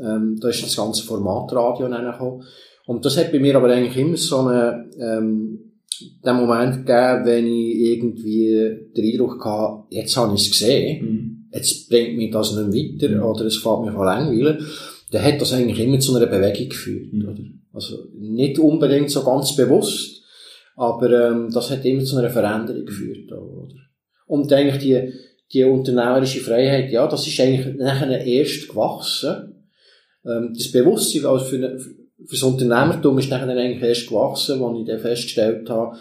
Ähm, 0.00 0.38
da 0.40 0.48
ist 0.48 0.62
das 0.62 0.76
ganze 0.76 1.04
Format 1.04 1.52
Radio 1.52 1.88
gekommen. 1.88 2.44
Und 2.86 3.04
das 3.04 3.16
hat 3.16 3.32
bei 3.32 3.38
mir 3.38 3.56
aber 3.56 3.68
eigentlich 3.68 3.96
immer 3.96 4.16
so 4.16 4.38
einen, 4.38 4.90
ähm, 5.00 5.58
den 6.24 6.36
Moment 6.36 6.86
gegeben, 6.86 7.24
wenn 7.24 7.46
ich 7.46 7.76
irgendwie 7.76 8.88
den 8.96 9.12
Eindruck 9.12 9.44
hatte, 9.44 9.84
jetzt 9.90 10.16
habe 10.16 10.34
ich 10.34 10.42
es 10.42 10.50
gesehen, 10.50 11.04
mhm. 11.04 11.48
jetzt 11.52 11.88
bringt 11.88 12.16
mich 12.16 12.30
das 12.30 12.54
nicht 12.56 13.02
weiter, 13.02 13.14
mhm. 13.14 13.22
oder 13.22 13.44
es 13.46 13.56
fällt 13.56 13.80
mich 13.80 13.90
an 13.90 14.04
langweilen, 14.04 14.64
dann 15.10 15.22
hat 15.22 15.40
das 15.40 15.52
eigentlich 15.52 15.80
immer 15.80 15.98
zu 15.98 16.14
einer 16.14 16.26
Bewegung 16.26 16.68
geführt, 16.68 17.12
mhm. 17.12 17.28
oder? 17.28 17.42
Also, 17.72 17.96
nicht 18.16 18.58
unbedingt 18.58 19.10
so 19.10 19.22
ganz 19.24 19.54
bewusst, 19.54 20.17
aber 20.78 21.30
ähm, 21.30 21.50
das 21.52 21.70
hat 21.70 21.84
immer 21.84 22.04
zu 22.04 22.16
einer 22.16 22.30
Veränderung 22.30 22.86
geführt. 22.86 23.32
Oder? 23.32 23.74
Und 24.26 24.52
eigentlich 24.52 24.78
die, 24.78 25.12
die 25.52 25.64
unternehmerische 25.64 26.40
Freiheit, 26.40 26.92
ja, 26.92 27.08
das 27.08 27.26
ist 27.26 27.40
eigentlich 27.40 27.76
nachher 27.76 28.24
erst 28.24 28.68
gewachsen. 28.68 29.66
Ähm, 30.24 30.52
das 30.56 30.70
Bewusstsein 30.70 31.26
also 31.26 31.44
für, 31.44 31.56
eine, 31.56 31.78
für 31.80 31.96
das 32.30 32.42
Unternehmertum 32.44 33.18
ist 33.18 33.28
nachher 33.28 33.48
eigentlich 33.48 33.82
erst 33.82 34.08
gewachsen, 34.08 34.62
als 34.62 34.78
ich 34.78 34.86
dann 34.86 35.00
festgestellt 35.00 35.68
habe, 35.68 35.96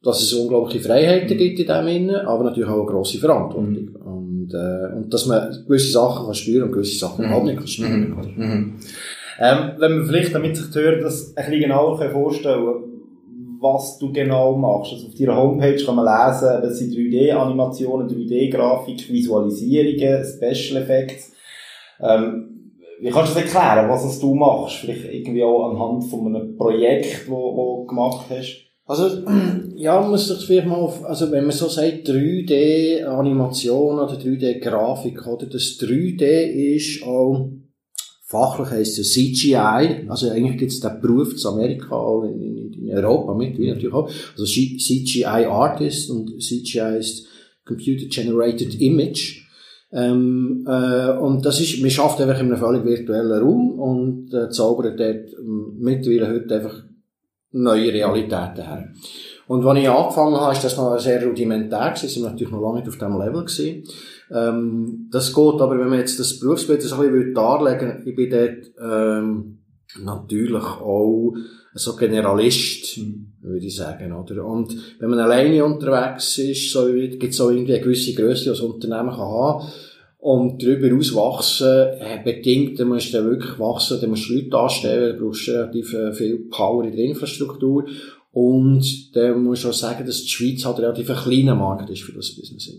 dass 0.00 0.22
es 0.22 0.32
unglaubliche 0.32 0.86
Freiheiten 0.86 1.36
gibt 1.36 1.58
in 1.58 1.66
dem 1.66 1.88
Innen, 1.88 2.16
aber 2.26 2.44
natürlich 2.44 2.70
auch 2.70 2.82
eine 2.82 2.86
grosse 2.86 3.18
Verantwortung. 3.18 3.72
Mhm. 3.72 3.96
Und, 3.96 4.54
äh, 4.54 4.96
und 4.96 5.12
dass 5.12 5.26
man 5.26 5.64
gewisse 5.66 5.90
Sachen 5.90 6.26
kann 6.26 6.34
spüren 6.34 6.68
und 6.68 6.72
gewisse 6.72 6.98
Sachen 6.98 7.24
überhaupt 7.24 7.46
nicht 7.46 7.58
kann 7.58 7.66
spüren. 7.66 8.32
Mhm. 8.36 8.44
Mhm. 8.44 8.74
Ähm, 9.40 9.72
wenn 9.78 9.98
man 9.98 10.06
vielleicht, 10.06 10.32
damit 10.32 10.56
sich 10.56 10.70
die 10.70 10.78
Hörer 10.78 11.00
das 11.00 11.36
ein 11.36 11.46
bisschen 11.46 11.62
genauer 11.62 11.98
vorstellen 12.12 12.64
kann, 12.64 12.90
was 13.60 13.98
du 13.98 14.12
genau 14.12 14.56
machst. 14.56 14.92
Also 14.92 15.08
auf 15.08 15.14
deiner 15.14 15.36
Homepage 15.36 15.84
kann 15.84 15.96
man 15.96 16.06
lesen, 16.06 16.62
das 16.62 16.78
sind 16.78 16.94
3D-Animationen, 16.94 18.08
3D-Grafik, 18.08 19.12
Visualisierungen, 19.12 20.24
Special 20.24 20.82
Effects. 20.82 21.32
Ähm, 22.00 22.72
wie 23.00 23.10
kannst 23.10 23.34
du 23.34 23.40
das 23.40 23.54
erklären, 23.54 23.88
was 23.88 24.18
du 24.18 24.34
machst? 24.34 24.76
Vielleicht 24.76 25.04
irgendwie 25.04 25.44
auch 25.44 25.70
anhand 25.70 26.04
von 26.04 26.26
einem 26.26 26.56
Projekt, 26.56 27.28
wo 27.28 27.84
du 27.84 27.86
gemacht 27.86 28.26
hast? 28.30 28.66
Also, 28.86 29.22
ja, 29.76 30.00
man 30.00 30.10
muss 30.10 30.28
sich 30.28 30.46
vielleicht 30.46 30.66
mal 30.66 30.76
auf, 30.76 31.04
also 31.04 31.30
wenn 31.30 31.44
man 31.44 31.52
so 31.52 31.68
sagt, 31.68 32.08
3D-Animation 32.08 34.00
oder 34.00 34.14
3D-Grafik, 34.14 35.26
oder 35.26 35.46
das 35.46 35.78
3D 35.80 36.22
ist 36.74 37.02
auch, 37.06 37.50
fachlich 38.30 38.70
heisst 38.70 38.98
es 39.00 39.12
CGI, 39.12 40.06
also 40.08 40.30
eigentlich 40.30 40.56
gibt 40.56 40.70
es 40.70 40.78
den 40.78 41.00
Beruf 41.00 41.32
in 41.32 41.46
Amerika, 41.48 42.22
in, 42.26 42.72
in 42.74 42.94
Europa 42.94 43.34
mit, 43.34 43.58
wie 43.58 43.68
natürlich 43.68 43.92
auch. 43.92 44.08
Also 44.38 44.44
CGI 44.44 45.46
Artist 45.46 46.10
und 46.10 46.40
CGI 46.40 46.98
ist 47.00 47.26
Computer 47.64 48.06
Generated 48.06 48.80
Image. 48.80 49.42
Ähm, 49.92 50.64
äh, 50.68 51.10
und 51.18 51.44
das 51.44 51.60
ist, 51.60 51.80
man 51.82 51.90
schafft 51.90 52.20
einfach 52.20 52.38
in 52.38 52.46
einem 52.46 52.58
völlig 52.58 52.84
virtuellen 52.84 53.42
Raum 53.42 53.80
und 53.80 54.32
äh, 54.32 54.48
zaubert 54.50 55.00
dort 55.00 55.32
ähm, 55.36 55.78
mittlerweile 55.80 56.28
heute 56.28 56.54
einfach 56.54 56.84
neue 57.50 57.92
Realitäten 57.92 58.64
her. 58.64 58.92
Und 59.50 59.66
als 59.66 59.80
ich 59.80 59.90
angefangen 59.90 60.36
habe, 60.36 60.52
ist 60.52 60.62
das 60.62 60.76
noch 60.76 60.96
sehr 61.00 61.26
rudimentär 61.26 61.90
gewesen, 61.90 62.08
sind 62.08 62.22
wir 62.22 62.30
natürlich 62.30 62.52
noch 62.52 62.62
lange 62.62 62.78
nicht 62.78 62.88
auf 62.88 62.98
diesem 62.98 63.18
Level 63.18 63.44
gewesen. 63.44 63.82
Ähm, 64.32 65.08
das 65.10 65.34
geht, 65.34 65.60
aber 65.60 65.76
wenn 65.76 65.88
man 65.88 65.98
jetzt 65.98 66.20
das 66.20 66.38
Berufsbild 66.38 66.80
so 66.82 66.94
ein 66.94 67.10
bisschen 67.10 67.34
darlegen 67.34 68.00
ich 68.06 68.14
bin 68.14 68.30
dort, 68.30 68.70
ähm, 68.80 69.58
natürlich 70.04 70.62
auch 70.62 71.34
so 71.74 71.96
Generalist, 71.96 73.00
würde 73.42 73.66
ich 73.66 73.74
sagen, 73.74 74.12
oder? 74.12 74.44
Und 74.44 74.76
wenn 75.00 75.10
man 75.10 75.18
alleine 75.18 75.64
unterwegs 75.64 76.38
ist, 76.38 76.70
so, 76.70 76.86
gibt 76.86 77.24
es 77.24 77.40
auch 77.40 77.50
irgendwie 77.50 77.74
eine 77.74 77.82
gewisse 77.82 78.14
Größe, 78.14 78.44
die 78.44 78.50
das 78.50 78.60
Unternehmen 78.60 79.10
kann 79.10 79.18
haben 79.18 79.66
und 80.18 80.62
darüber 80.62 80.86
hinaus 80.86 81.12
wachsen, 81.12 81.88
äh, 81.98 82.20
bedingt, 82.22 82.78
dann 82.78 82.86
musst 82.86 83.12
du 83.12 83.24
wirklich 83.24 83.58
wachsen, 83.58 83.98
dann 84.00 84.10
musst 84.10 84.30
du 84.30 84.34
Leute 84.34 84.56
anstellen, 84.56 85.18
du 85.18 85.24
brauchst 85.24 85.48
relativ 85.48 85.92
äh, 85.92 86.12
viel 86.12 86.38
Power 86.50 86.84
in 86.84 86.94
der 86.94 87.04
Infrastruktur. 87.06 87.86
Und 88.32 89.16
da 89.16 89.34
muss 89.34 89.60
ich 89.60 89.66
auch 89.66 89.72
sagen, 89.72 90.06
dass 90.06 90.22
die 90.22 90.28
Schweiz 90.28 90.64
halt 90.64 90.78
relativ 90.78 91.10
ein 91.10 91.16
kleiner 91.16 91.54
Markt 91.54 91.90
ist 91.90 92.02
für 92.02 92.12
das 92.12 92.30
Business. 92.34 92.72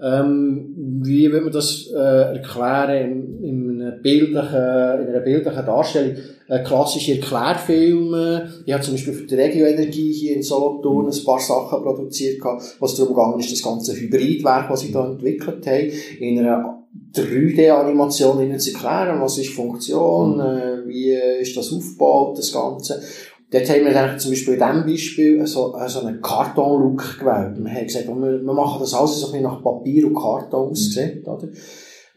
Ähm, 0.00 1.00
wie 1.02 1.30
will 1.30 1.40
man 1.40 1.52
das 1.52 1.88
äh, 1.92 2.36
erklären 2.36 3.40
in, 3.42 3.44
in, 3.44 3.82
einer 3.82 3.92
bildlichen, 3.96 4.54
in 4.54 5.08
einer 5.08 5.20
bildlichen 5.20 5.66
Darstellung? 5.66 6.16
Äh, 6.48 6.62
klassische 6.62 7.14
Erklärfilme. 7.14 8.48
Ich 8.64 8.72
habe 8.72 8.82
zum 8.82 8.94
Beispiel 8.94 9.12
für 9.12 9.26
die 9.26 9.34
Regioenergie 9.34 10.12
hier 10.12 10.36
in 10.36 10.42
Solothurn 10.42 11.06
ein 11.06 11.24
paar 11.24 11.40
Sachen 11.40 11.82
produziert, 11.82 12.40
was 12.78 12.94
darum 12.94 13.14
gegangen 13.14 13.40
ist, 13.40 13.52
das 13.52 13.62
ganze 13.62 13.94
Hybridwerk, 13.94 14.70
was 14.70 14.80
sie 14.80 14.92
da 14.92 15.10
entwickelt 15.10 15.66
haben, 15.66 15.92
in 16.20 16.38
einer 16.38 16.78
3D-Animation 17.14 18.40
ihnen 18.42 18.58
zu 18.58 18.72
erklären, 18.72 19.20
was 19.20 19.38
ist 19.38 19.50
Funktion, 19.50 20.36
mhm. 20.36 20.40
äh, 20.40 20.88
wie 20.88 21.12
ist 21.40 21.56
das 21.56 21.72
aufgebaut, 21.72 22.38
das 22.38 22.52
Ganze. 22.52 23.02
Dort 23.50 23.70
haben 23.70 23.84
wir 23.84 23.94
dann 23.94 24.18
zum 24.18 24.32
Beispiel 24.32 24.54
in 24.54 24.60
diesem 24.60 24.84
Beispiel 24.84 25.46
so, 25.46 25.74
so 25.86 26.00
einen 26.00 26.20
Karton-Look 26.20 27.18
gewählt. 27.18 27.56
Wir 27.56 27.70
haben 27.70 27.86
gesagt, 27.86 28.06
wir, 28.08 28.44
wir 28.44 28.52
machen 28.52 28.80
das 28.80 28.92
alles 28.92 29.20
so 29.20 29.26
ein 29.26 29.32
bisschen 29.32 29.44
nach 29.44 29.62
Papier 29.62 30.06
und 30.06 30.14
Karton 30.14 30.70
aussehen, 30.70 31.22
mhm. 31.24 31.32
oder? 31.32 31.48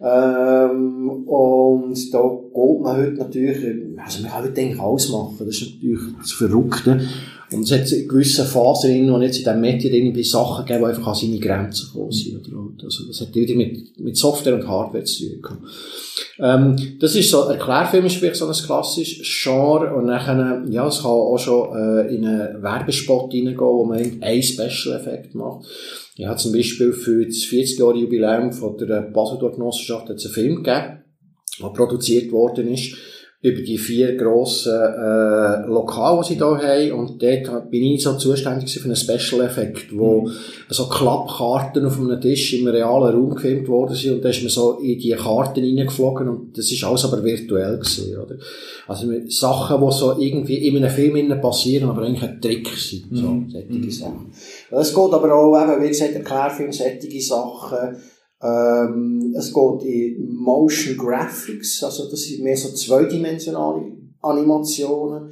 Ähm, 0.04 1.28
und 1.28 2.14
da 2.14 2.22
geht 2.22 2.82
man 2.82 2.98
heute 2.98 3.14
natürlich, 3.14 3.58
also 4.04 4.24
man 4.24 4.32
kann 4.32 4.44
heute 4.44 4.62
eigentlich 4.62 4.82
alles 4.82 5.10
machen. 5.10 5.36
Das 5.40 5.48
ist 5.48 5.76
natürlich 5.76 6.02
das 6.20 6.32
Verrückte. 6.32 7.02
Und 7.54 7.64
es 7.64 7.72
hat 7.72 8.08
gewisse 8.08 8.46
Phasen 8.46 8.92
drin, 8.92 9.12
wo 9.12 9.20
jetzt 9.20 9.40
in 9.40 9.44
diesem 9.44 9.60
Medium 9.60 9.94
irgendwie 9.94 10.24
Sachen 10.24 10.66
geben, 10.66 10.80
die 10.80 10.86
einfach 10.86 11.08
an 11.08 11.16
seine 11.16 11.40
Grenzen 11.40 11.88
gekommen 11.88 12.12
sind. 12.12 12.48
Also, 12.82 13.08
das 13.08 13.20
hat 13.20 13.36
wieder 13.36 13.56
mit, 13.56 14.00
mit 14.00 14.16
Software 14.16 14.56
und 14.56 14.68
Hardware 14.68 15.04
zu 15.04 15.42
tun. 15.42 15.58
Ähm, 16.40 16.98
das 17.00 17.14
ist 17.16 17.30
so, 17.30 17.42
Erklärfilm 17.42 18.06
ist 18.06 18.22
wirklich 18.22 18.40
so 18.40 18.48
ein 18.48 18.54
klassisches 18.54 19.28
Genre. 19.44 19.94
Und 19.94 20.06
nachher, 20.06 20.64
ja, 20.70 20.88
es 20.88 21.02
kann 21.02 21.12
auch 21.12 21.38
schon, 21.38 21.76
äh, 21.76 22.16
in 22.16 22.26
einen 22.26 22.64
Werbespot 22.64 23.34
reingehen, 23.34 23.60
wo 23.60 23.84
man 23.84 24.00
einen 24.22 24.44
Special-Effekt 24.44 25.36
macht. 25.36 25.66
Ich 26.16 26.26
habe 26.26 26.38
zum 26.38 26.54
Beispiel 26.54 26.94
für 26.94 27.26
das 27.26 27.38
40-Jahre-Jubiläum 27.38 28.54
von 28.54 28.78
der 28.78 29.02
Baselor-Genossenschaft 29.02 30.10
einen 30.10 30.20
Film 30.20 30.64
gegeben, 30.64 31.04
der 31.62 31.70
produziert 31.70 32.32
worden 32.32 32.70
ist 32.70 32.96
über 33.44 33.62
die 33.62 33.80
vier 33.80 34.16
grossen 34.18 34.72
äh, 34.72 35.66
Lokale, 35.66 36.22
die 36.22 36.28
sie 36.28 36.36
hier 36.36 36.46
haben. 36.46 36.92
Und 36.92 37.24
dort 37.24 37.72
bin 37.72 37.84
ich 37.84 38.04
so 38.04 38.14
zuständig 38.14 38.72
für 38.72 38.86
einen 38.86 38.96
Special-Effekt, 38.96 39.98
wo 39.98 40.22
mhm. 40.22 40.32
so 40.70 40.88
Klappkarten 40.88 41.84
auf 41.84 42.00
einem 42.00 42.22
Tisch 42.22 42.54
im 42.54 42.68
realen 42.68 43.16
Raum 43.16 43.34
gefilmt 43.34 43.68
worden 43.68 43.96
sind. 43.96 44.14
Und 44.14 44.26
da 44.26 44.30
ist 44.30 44.42
man 44.44 44.50
so 44.50 44.78
in 44.80 45.00
die 45.00 45.12
Karten 45.12 45.60
reingeflogen 45.60 46.30
und 46.30 46.56
das 46.56 46.72
ist 46.72 46.84
alles 46.84 47.04
aber 47.04 47.24
virtuell 47.24 47.78
gewesen, 47.78 48.16
oder? 48.16 48.36
Also 48.88 49.08
Sachen, 49.30 49.84
die 49.84 49.92
so 49.92 50.20
irgendwie 50.20 50.68
in 50.68 50.78
einem 50.78 50.92
Film 50.92 51.42
passieren, 51.42 51.90
aber 51.90 52.04
eigentlich 52.04 52.30
ein 52.30 52.40
Trick 52.40 52.68
sind. 52.68 53.06
So, 53.12 53.28
mhm. 53.28 53.50
solche 53.50 53.74
mhm. 53.74 53.90
Sachen. 53.90 54.32
Es 54.70 54.94
geht 54.94 55.14
aber 55.14 55.34
auch 55.34 55.60
eben, 55.60 55.84
wie 55.84 55.88
gesagt, 55.88 56.14
Erklärfilm, 56.14 56.72
solche 56.72 57.22
Sachen, 57.22 57.98
ähm, 58.42 59.36
es 59.38 59.54
geht 59.54 59.84
in 59.84 60.34
Motion 60.34 60.98
Graphics, 60.98 61.84
also 61.84 62.10
das 62.10 62.22
sind 62.24 62.44
mehr 62.44 62.58
so 62.58 62.70
zweidimensionale 62.70 63.92
Animationen. 64.22 65.32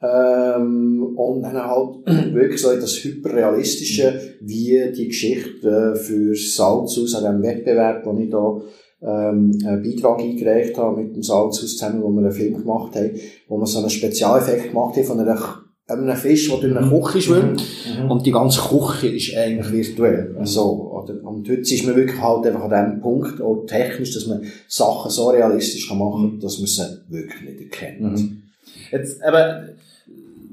Ähm, 0.00 1.14
und 1.16 1.42
dann 1.42 1.56
halt 1.56 2.06
wirklich 2.34 2.62
so 2.62 2.72
das 2.74 3.02
Hyperrealistische, 3.02 4.36
wie 4.40 4.92
die 4.96 5.08
Geschichte 5.08 5.96
für 5.96 6.34
Salzhaus 6.36 7.16
an 7.16 7.24
dem 7.24 7.42
Wettbewerb, 7.42 8.06
wo 8.06 8.16
ich 8.16 8.30
da 8.30 8.60
ähm, 9.02 9.58
einen 9.66 9.82
Beitrag 9.82 10.20
eingereicht 10.20 10.78
habe 10.78 11.02
mit 11.02 11.16
dem 11.16 11.22
Salzhaus 11.22 11.76
zusammen, 11.76 12.02
wo 12.02 12.10
wir 12.10 12.20
einen 12.20 12.32
Film 12.32 12.58
gemacht 12.58 12.94
haben, 12.94 13.10
wo 13.48 13.58
wir 13.58 13.66
so 13.66 13.80
einen 13.80 13.90
Spezialeffekt 13.90 14.68
gemacht 14.68 14.96
haben 14.96 15.04
von 15.04 15.20
einer 15.20 15.57
einem 15.88 16.16
Fisch, 16.16 16.48
der 16.48 16.58
durch 16.58 16.76
eine 16.76 16.86
mhm. 16.86 17.02
Küche 17.02 17.22
schwimmt. 17.22 17.64
Mhm. 18.00 18.10
Und 18.10 18.26
die 18.26 18.30
ganze 18.30 18.60
Küche 18.60 19.08
ist 19.08 19.34
eigentlich 19.36 19.72
virtuell. 19.72 20.36
Mhm. 20.38 20.46
So, 20.46 21.02
oder? 21.02 21.14
Und 21.24 21.48
heute 21.48 21.62
ist 21.62 21.86
man 21.86 21.96
wirklich 21.96 22.20
halt 22.20 22.46
einfach 22.46 22.70
an 22.70 22.92
dem 22.92 23.00
Punkt, 23.00 23.40
auch 23.40 23.64
technisch, 23.66 24.12
dass 24.12 24.26
man 24.26 24.42
Sachen 24.66 25.10
so 25.10 25.30
realistisch 25.30 25.88
kann 25.88 25.98
machen 25.98 26.30
kann, 26.30 26.40
dass 26.40 26.58
man 26.58 26.66
sie 26.66 26.98
wirklich 27.08 27.40
nicht 27.42 27.60
erkennt. 27.60 28.02
Mhm. 28.02 28.42
Jetzt, 28.90 29.20
eben, 29.26 29.70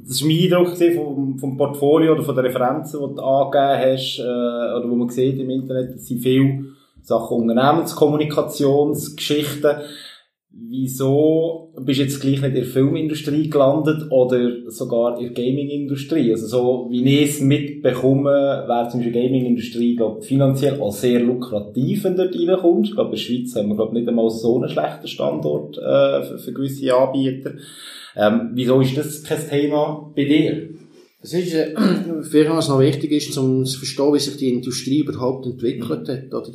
das 0.07 0.21
war 0.21 0.27
mein 0.27 0.43
Eindruck 0.43 0.77
vom, 0.95 1.39
vom 1.39 1.57
Portfolio 1.57 2.13
oder 2.13 2.21
von 2.23 2.35
den 2.35 2.45
Referenzen, 2.45 2.99
die 2.99 3.15
du 3.15 3.21
angegeben 3.21 3.91
hast, 3.91 4.19
äh, 4.19 4.23
oder 4.23 4.85
wo 4.87 4.93
man 4.95 5.09
sieht 5.09 5.39
im 5.39 5.49
Internet, 5.49 5.95
es 5.95 6.07
sind 6.07 6.21
viele 6.21 6.65
Sachen 7.01 7.37
Unternehmenskommunikationsgeschichten 7.37 9.77
wieso 10.57 11.73
bist 11.77 11.99
du 11.99 12.03
jetzt 12.03 12.21
gleich 12.21 12.41
nicht 12.41 12.43
in 12.43 12.53
der 12.53 12.63
Filmindustrie 12.63 13.49
gelandet 13.49 14.09
oder 14.09 14.69
sogar 14.71 15.19
in 15.19 15.33
der 15.33 15.33
Gaming-Industrie? 15.33 16.31
Also 16.31 16.47
so, 16.47 16.87
wie 16.89 17.19
ich 17.19 17.29
es 17.31 17.41
mitbekomme, 17.41 18.63
wäre 18.67 18.87
zum 18.89 18.99
Beispiel 18.99 19.13
die 19.13 19.27
Gaming-Industrie, 19.27 19.99
finanziell 20.21 20.79
auch 20.79 20.93
sehr 20.93 21.19
lukrativ, 21.19 22.03
wenn 22.03 22.15
du 22.15 22.23
dort 22.23 22.35
reinkommst. 22.35 22.89
Ich 22.89 22.95
glaube, 22.95 23.09
in 23.09 23.15
der 23.15 23.21
Schweiz 23.21 23.55
haben 23.55 23.69
wir, 23.69 23.75
glaube 23.75 23.93
nicht 23.93 24.07
einmal 24.07 24.29
so 24.29 24.57
einen 24.57 24.69
schlechten 24.69 25.07
Standort 25.07 25.77
äh, 25.77 26.23
für, 26.23 26.39
für 26.39 26.53
gewisse 26.53 26.95
Anbieter. 26.95 27.53
Ähm, 28.15 28.51
wieso 28.53 28.79
ist 28.79 28.97
das 28.97 29.23
kein 29.23 29.49
Thema 29.49 30.11
bei 30.15 30.23
dir? 30.23 30.69
Das 31.21 31.33
ist, 31.33 31.53
äh, 31.53 31.75
vielleicht 32.21 32.51
was 32.51 32.69
noch 32.69 32.79
wichtig 32.79 33.11
ist, 33.11 33.37
um 33.37 33.65
zu 33.65 33.79
verstehen, 33.79 34.13
wie 34.13 34.19
sich 34.19 34.37
die 34.37 34.49
Industrie 34.49 34.99
überhaupt 34.99 35.45
entwickelt 35.45 36.07
hat. 36.07 36.33
Oder 36.33 36.49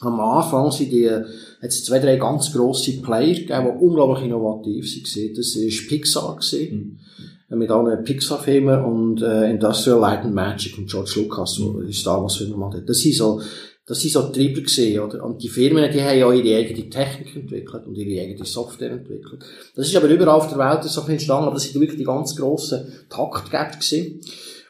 am 0.00 0.20
Anfang 0.20 0.70
sind 0.70 0.92
die, 0.92 1.08
hat 1.08 1.24
es 1.60 1.84
zwei, 1.84 1.98
drei 1.98 2.16
ganz 2.16 2.52
grosse 2.52 3.00
Player 3.00 3.34
gegeben, 3.34 3.72
die 3.78 3.84
unglaublich 3.84 4.24
innovativ 4.24 4.84
waren. 4.84 5.34
Das 5.34 5.56
war 5.56 5.88
Pixar. 5.88 6.36
Gewesen, 6.36 7.00
mhm. 7.48 7.58
Mit 7.58 7.70
allen 7.70 8.02
Pixar-Filmen 8.02 8.84
und 8.84 9.22
äh, 9.22 9.50
Industrial 9.50 10.00
Light 10.00 10.24
and 10.24 10.34
Magic 10.34 10.76
und 10.76 10.90
George 10.90 11.12
Lucas, 11.16 11.58
mhm. 11.58 11.92
Star 11.92 12.20
Wars 12.20 12.36
Filme 12.36 12.54
gemacht 12.54 12.74
hat. 12.74 12.88
Das 12.88 12.98
sind 12.98 13.14
so, 13.14 13.40
das 13.86 14.00
sind 14.00 14.12
so 14.12 14.22
Treiber 14.22 14.62
gewesen, 14.62 14.98
oder? 14.98 15.22
Und 15.22 15.42
die 15.42 15.48
Firmen, 15.48 15.90
die 15.92 16.02
haben 16.02 16.18
ja 16.18 16.32
ihre 16.32 16.58
eigene 16.58 16.88
Technik 16.88 17.36
entwickelt 17.36 17.86
und 17.86 17.94
ihre 17.96 18.22
eigene 18.22 18.44
Software 18.44 18.92
entwickelt. 18.92 19.44
Das 19.76 19.86
ist 19.86 19.94
aber 19.94 20.08
überall 20.08 20.36
auf 20.36 20.48
der 20.48 20.58
Welt 20.58 20.82
so 20.84 21.02
entstanden, 21.02 21.44
aber 21.44 21.54
das 21.54 21.64
sind 21.64 21.80
wirklich 21.80 21.98
die 21.98 22.04
ganz 22.04 22.34
grossen 22.34 22.86
Taktgeber 23.08 23.70
gewesen. 23.72 24.20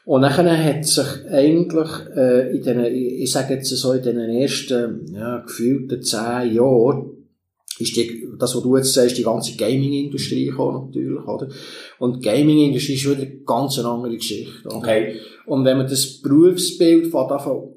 Und 0.05 0.21
nachher 0.21 0.63
hat 0.63 0.85
sich 0.85 1.05
eigentlich, 1.31 1.89
äh, 2.15 2.55
in 2.55 2.63
den, 2.63 2.85
ich 2.85 3.31
sage 3.31 3.55
jetzt 3.55 3.69
so, 3.69 3.91
in 3.91 4.03
den 4.03 4.19
ersten, 4.19 5.11
ja, 5.11 5.39
gefühlten 5.39 6.03
zehn 6.03 6.53
Jahren, 6.53 7.11
ist 7.79 7.95
die, 7.97 8.27
das, 8.37 8.55
was 8.55 8.63
du 8.63 8.77
jetzt 8.77 8.93
sagst, 8.93 9.17
die 9.17 9.23
ganze 9.23 9.57
Gaming-Industrie 9.57 10.45
gekommen, 10.45 10.87
natürlich, 10.87 11.27
oder? 11.27 11.49
Und 11.99 12.23
Gaming-Industrie 12.23 12.93
ist 12.93 13.09
wieder 13.09 13.21
eine 13.21 13.39
ganz 13.45 13.79
andere 13.79 14.15
Geschichte, 14.15 14.67
oder? 14.67 14.77
Okay. 14.77 15.15
Und 15.47 15.65
wenn 15.65 15.77
man 15.77 15.87
das 15.87 16.21
Berufsbild 16.21 17.07
von 17.07 17.27
davon 17.27 17.73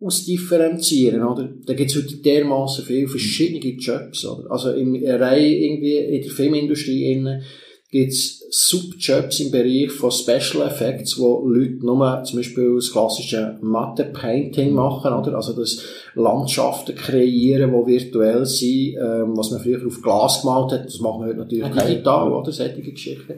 ausdifferenzieren, 0.00 1.22
oder? 1.22 1.48
Da 1.64 1.74
gibt's 1.74 1.96
heute 1.96 2.16
dermaßen 2.16 2.84
viele 2.84 3.08
verschiedene 3.08 3.74
Jobs, 3.76 4.26
oder? 4.26 4.50
Also 4.50 4.72
in 4.72 4.96
Reihe 5.06 5.54
irgendwie 5.54 5.96
in 5.96 6.22
der 6.22 6.30
Filmindustrie 6.30 7.12
innen, 7.12 7.42
gibt's 7.90 8.44
Subjobs 8.50 9.40
im 9.40 9.50
Bereich 9.50 9.90
von 9.92 10.10
Special 10.10 10.66
Effects, 10.66 11.18
wo 11.18 11.46
Leute 11.46 11.84
nur 11.84 12.22
zum 12.24 12.38
Beispiel 12.38 12.74
das 12.74 12.90
klassische 12.90 13.58
Matte 13.60 14.04
Painting 14.04 14.72
machen, 14.72 15.12
oder? 15.12 15.34
Also 15.36 15.52
das 15.52 15.82
Landschaften 16.14 16.94
kreieren, 16.94 17.70
die 17.70 17.92
virtuell 17.92 18.44
sind, 18.44 18.96
ähm, 18.96 19.36
was 19.36 19.50
man 19.50 19.60
früher 19.60 19.86
auf 19.86 20.02
Glas 20.02 20.42
gemalt 20.42 20.72
hat, 20.72 20.86
das 20.86 21.00
machen 21.00 21.22
wir 21.22 21.28
heute 21.28 21.38
natürlich 21.38 21.64
okay. 21.64 21.86
digital, 21.88 22.32
oder? 22.32 22.52
Solche 22.52 22.82
Geschichten. 22.82 23.34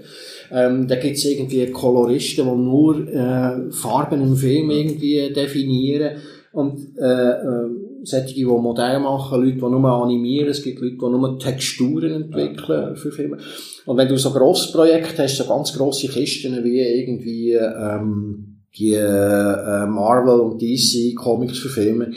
Ähm, 0.50 0.88
da 0.88 0.97
gibt's 0.97 1.25
irgendwie 1.25 1.67
Koloristen, 1.71 2.47
die 2.47 2.57
nur 2.57 3.07
äh, 3.09 3.71
Farben 3.71 4.23
im 4.23 4.37
Film 4.37 4.71
irgendwie 4.71 5.31
definieren 5.33 6.19
und 6.52 6.97
äh, 6.99 7.05
äh, 7.05 7.77
solche, 8.05 8.35
die 8.35 8.45
Modelle 8.45 9.00
machen, 9.00 9.40
Leute, 9.40 9.57
die 9.57 9.61
nur 9.61 10.02
animieren, 10.02 10.49
es 10.49 10.62
gibt 10.62 10.81
Leute, 10.81 10.97
die 10.97 11.00
nur 11.00 11.38
Texturen 11.38 12.12
entwickeln 12.12 12.97
für 12.97 13.12
Filme. 13.12 13.38
Und 13.87 13.97
wenn 13.97 14.09
du 14.09 14.17
so 14.17 14.31
grosse 14.33 14.73
Projekte 14.73 15.23
hast, 15.23 15.37
so 15.37 15.45
ganz 15.45 15.73
grosse 15.73 16.09
Kisten 16.09 16.62
wie 16.64 16.81
irgendwie 16.81 17.52
ähm, 17.52 18.59
die 18.78 18.95
äh, 18.95 19.87
Marvel 19.87 20.40
und 20.40 20.62
DC 20.62 21.17
Comics 21.17 21.59
für 21.59 21.69
Filme, 21.69 22.12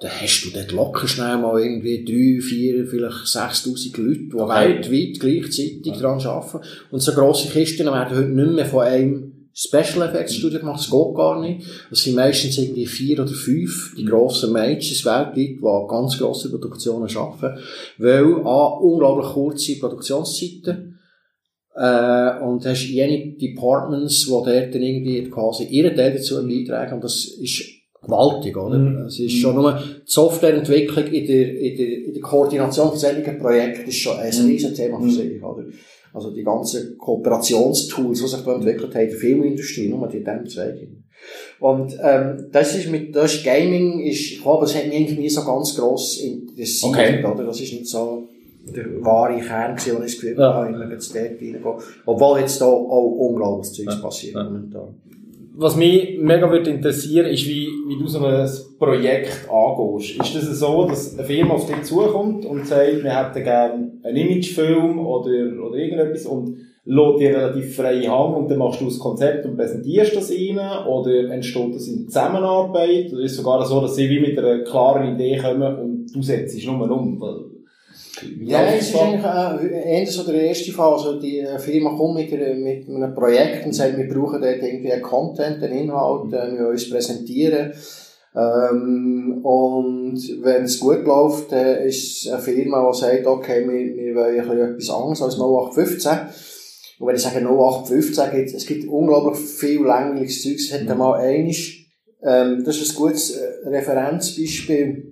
dann 0.00 0.10
hast 0.10 0.44
du 0.44 0.50
dort 0.50 0.72
locker 0.72 1.06
schnell 1.06 1.36
mal 1.36 1.60
irgendwie 1.60 2.04
drei, 2.04 2.40
vier, 2.40 2.86
vielleicht 2.86 3.26
6000 3.26 3.98
Leute, 3.98 4.18
die 4.18 4.32
weltweit 4.32 5.20
gleichzeitig 5.20 5.92
daran 6.00 6.20
arbeiten. 6.20 6.66
Und 6.90 7.00
so 7.00 7.12
grosse 7.12 7.48
Kisten 7.48 7.86
werden 7.86 8.16
heute 8.16 8.28
nicht 8.28 8.52
mehr 8.52 8.64
von 8.64 8.80
einem 8.80 9.29
Special 9.62 10.08
Effects 10.08 10.36
Studio 10.36 10.60
gemacht, 10.60 10.80
das 10.80 10.90
geht 10.90 11.14
gar 11.14 11.38
nicht. 11.38 11.66
Das 11.90 12.02
sind 12.02 12.16
meistens 12.16 12.56
irgendwie 12.56 12.86
vier 12.86 13.20
oder 13.20 13.32
fünf, 13.32 13.94
die 13.94 14.06
grossen 14.06 14.52
Majors 14.52 15.04
weltweit, 15.04 15.36
die 15.36 15.60
ganz 15.86 16.16
grosse 16.16 16.50
Produktionen 16.50 17.10
schaffen, 17.10 17.58
weil 17.98 18.24
A, 18.46 18.78
unglaublich 18.80 19.32
kurze 19.32 19.78
Produktionszeiten, 19.78 20.98
äh, 21.74 22.40
und 22.40 22.64
hast 22.64 22.88
jene 22.88 23.36
Departments, 23.36 24.24
die 24.24 24.30
dort 24.30 24.74
dann 24.74 24.82
irgendwie 24.82 25.28
quasi 25.28 25.64
ihren 25.64 25.94
Teil 25.94 26.14
dazu 26.14 26.36
beitragen, 26.46 26.94
und 26.94 27.04
das 27.04 27.26
ist 27.26 27.62
gewaltig, 28.02 28.56
oder? 28.56 28.78
Mm. 28.78 29.06
Es 29.06 29.20
ist 29.20 29.34
schon 29.34 29.56
nur 29.56 29.72
die 29.74 30.00
Softwareentwicklung 30.06 31.06
in 31.06 31.26
der, 31.26 31.60
in 31.60 31.76
der, 31.76 32.04
in 32.06 32.12
der 32.14 32.22
Koordination 32.22 32.88
von 32.88 32.98
solchen 32.98 33.38
Projekten 33.38 33.88
ist 33.88 33.98
schon 33.98 34.18
ein 34.18 34.30
mm. 34.30 34.46
riesen 34.46 34.74
Thema 34.74 35.00
für 35.00 35.10
sich, 35.10 35.42
oder? 35.42 35.64
Also 36.12 36.30
die 36.30 36.42
ganzen 36.42 36.98
Kooperationstools, 36.98 38.20
die 38.22 38.26
sich 38.28 38.40
da 38.44 38.54
entwickelt 38.54 38.94
haben, 38.94 39.02
in 39.02 39.10
der 39.10 39.18
Filmindustrie, 39.18 39.88
nur 39.88 40.08
die 40.08 40.24
dem 40.24 40.48
zwei. 40.48 40.74
Und 41.60 41.96
ähm, 42.02 42.46
das 42.50 42.74
ist 42.74 42.90
mit 42.90 43.14
das 43.14 43.42
Gaming, 43.44 44.00
ist, 44.00 44.32
ich 44.32 44.42
glaube, 44.42 44.64
es 44.64 44.74
hat 44.74 44.86
mich 44.86 44.96
eigentlich 44.96 45.18
nie 45.18 45.28
so 45.28 45.44
ganz 45.44 45.76
gross 45.76 46.18
interessiert, 46.20 46.92
Okay. 46.92 47.24
oder? 47.24 47.44
Das 47.44 47.60
ist 47.60 47.72
nicht 47.72 47.86
so 47.86 48.24
der 48.74 48.86
wahre 49.04 49.38
Kern 49.40 49.76
gewesen, 49.76 49.98
wo 49.98 50.02
ich 50.02 50.12
das 50.12 50.20
Gefühl 50.20 50.38
Ja. 50.38 50.54
habe, 50.54 50.68
immer 50.68 50.90
jetzt 50.90 51.14
dort 51.14 51.24
reingehen. 51.26 51.64
Obwohl 52.06 52.40
jetzt 52.40 52.60
da 52.60 52.66
auch 52.66 53.28
unglaubliches 53.28 53.74
Zeugs 53.74 53.94
Ja. 53.94 54.00
passiert 54.00 54.34
Ja. 54.34 54.88
Was 55.52 55.76
mich 55.76 56.18
mega 56.18 56.50
würde 56.50 56.70
interessieren, 56.70 57.26
ist, 57.26 57.46
wie, 57.46 57.68
wie 57.88 57.98
du 57.98 58.06
so 58.06 58.24
ein 58.24 58.48
Projekt 58.78 59.48
angehst. 59.50 60.20
Ist 60.20 60.36
das 60.36 60.58
so, 60.58 60.86
dass 60.86 61.18
eine 61.18 61.26
Firma 61.26 61.54
auf 61.54 61.66
dich 61.66 61.82
zukommt 61.82 62.46
und 62.46 62.66
sagt, 62.66 63.02
wir 63.02 63.16
hätten 63.16 63.44
gerne 63.44 63.92
einen 64.02 64.16
Imagefilm 64.16 64.98
oder, 65.00 65.30
oder 65.66 65.76
irgendetwas 65.76 66.24
und 66.26 66.56
lässt 66.84 67.20
dir 67.20 67.36
relativ 67.36 67.76
freie 67.76 68.10
Hand 68.10 68.36
und 68.36 68.50
dann 68.50 68.58
machst 68.58 68.80
du 68.80 68.86
das 68.86 68.98
Konzept 68.98 69.44
und 69.44 69.56
präsentierst 69.56 70.16
das 70.16 70.30
ihnen 70.30 70.86
oder 70.86 71.30
entsteht 71.30 71.74
das 71.74 71.86
in 71.88 72.06
Zusammenarbeit 72.06 73.12
oder 73.12 73.22
ist 73.22 73.32
es 73.32 73.36
sogar 73.36 73.64
so, 73.64 73.80
dass 73.80 73.96
sie 73.96 74.08
wie 74.08 74.20
mit 74.20 74.38
einer 74.38 74.64
klaren 74.64 75.14
Idee 75.14 75.36
kommen 75.36 75.76
und 75.78 76.06
du 76.14 76.22
setzt 76.22 76.56
es 76.56 76.64
nur 76.64 76.90
um? 76.90 77.20
Ja, 78.40 78.64
es 78.64 78.88
ist 78.88 78.96
eigentlich 78.96 79.24
äh, 79.24 80.06
so 80.06 80.24
der 80.24 80.42
erste 80.42 80.72
Fall. 80.72 80.92
Also 80.92 81.20
die 81.20 81.40
äh, 81.40 81.58
Firma 81.58 81.96
kommt 81.96 82.14
mit, 82.16 82.30
mit 82.30 82.88
einem 82.88 83.14
Projekt 83.14 83.66
und 83.66 83.72
sagt, 83.72 83.96
wir 83.96 84.08
brauchen 84.08 84.40
dort 84.40 84.62
irgendwie 84.62 84.92
einen 84.92 85.02
Content, 85.02 85.62
einen 85.62 85.78
Inhalt, 85.78 86.32
äh, 86.32 86.58
wir 86.58 86.68
uns 86.68 86.90
präsentieren. 86.90 87.72
Ähm, 88.34 89.40
und 89.42 90.18
wenn 90.42 90.64
es 90.64 90.78
gut 90.78 91.04
läuft, 91.04 91.52
äh, 91.52 91.86
ist 91.86 92.28
eine 92.28 92.40
Firma, 92.40 92.90
die 92.90 92.98
sagt, 92.98 93.26
okay, 93.26 93.66
wir, 93.68 94.14
wir 94.14 94.14
wollen 94.46 94.74
etwas 94.74 94.90
anderes 94.90 95.22
als 95.22 95.34
0815. 95.36 96.12
Und 97.00 97.08
wenn 97.08 97.16
ich 97.16 97.22
sage 97.22 97.40
0815, 97.40 98.30
gibt 98.30 98.54
es 98.54 98.66
gibt 98.66 98.86
unglaublich 98.88 99.38
viel 99.38 99.82
langweiliges 99.82 100.42
Zeug. 100.42 100.56
Es 100.56 100.72
hat 100.72 100.82
Mhm. 100.84 100.90
einmal 100.90 101.20
einiges, 101.20 101.70
ähm, 102.22 102.62
das 102.64 102.76
ist 102.76 102.92
ein 102.92 102.96
gutes 102.96 103.30
äh, 103.30 103.68
Referenzbeispiel 103.68 105.09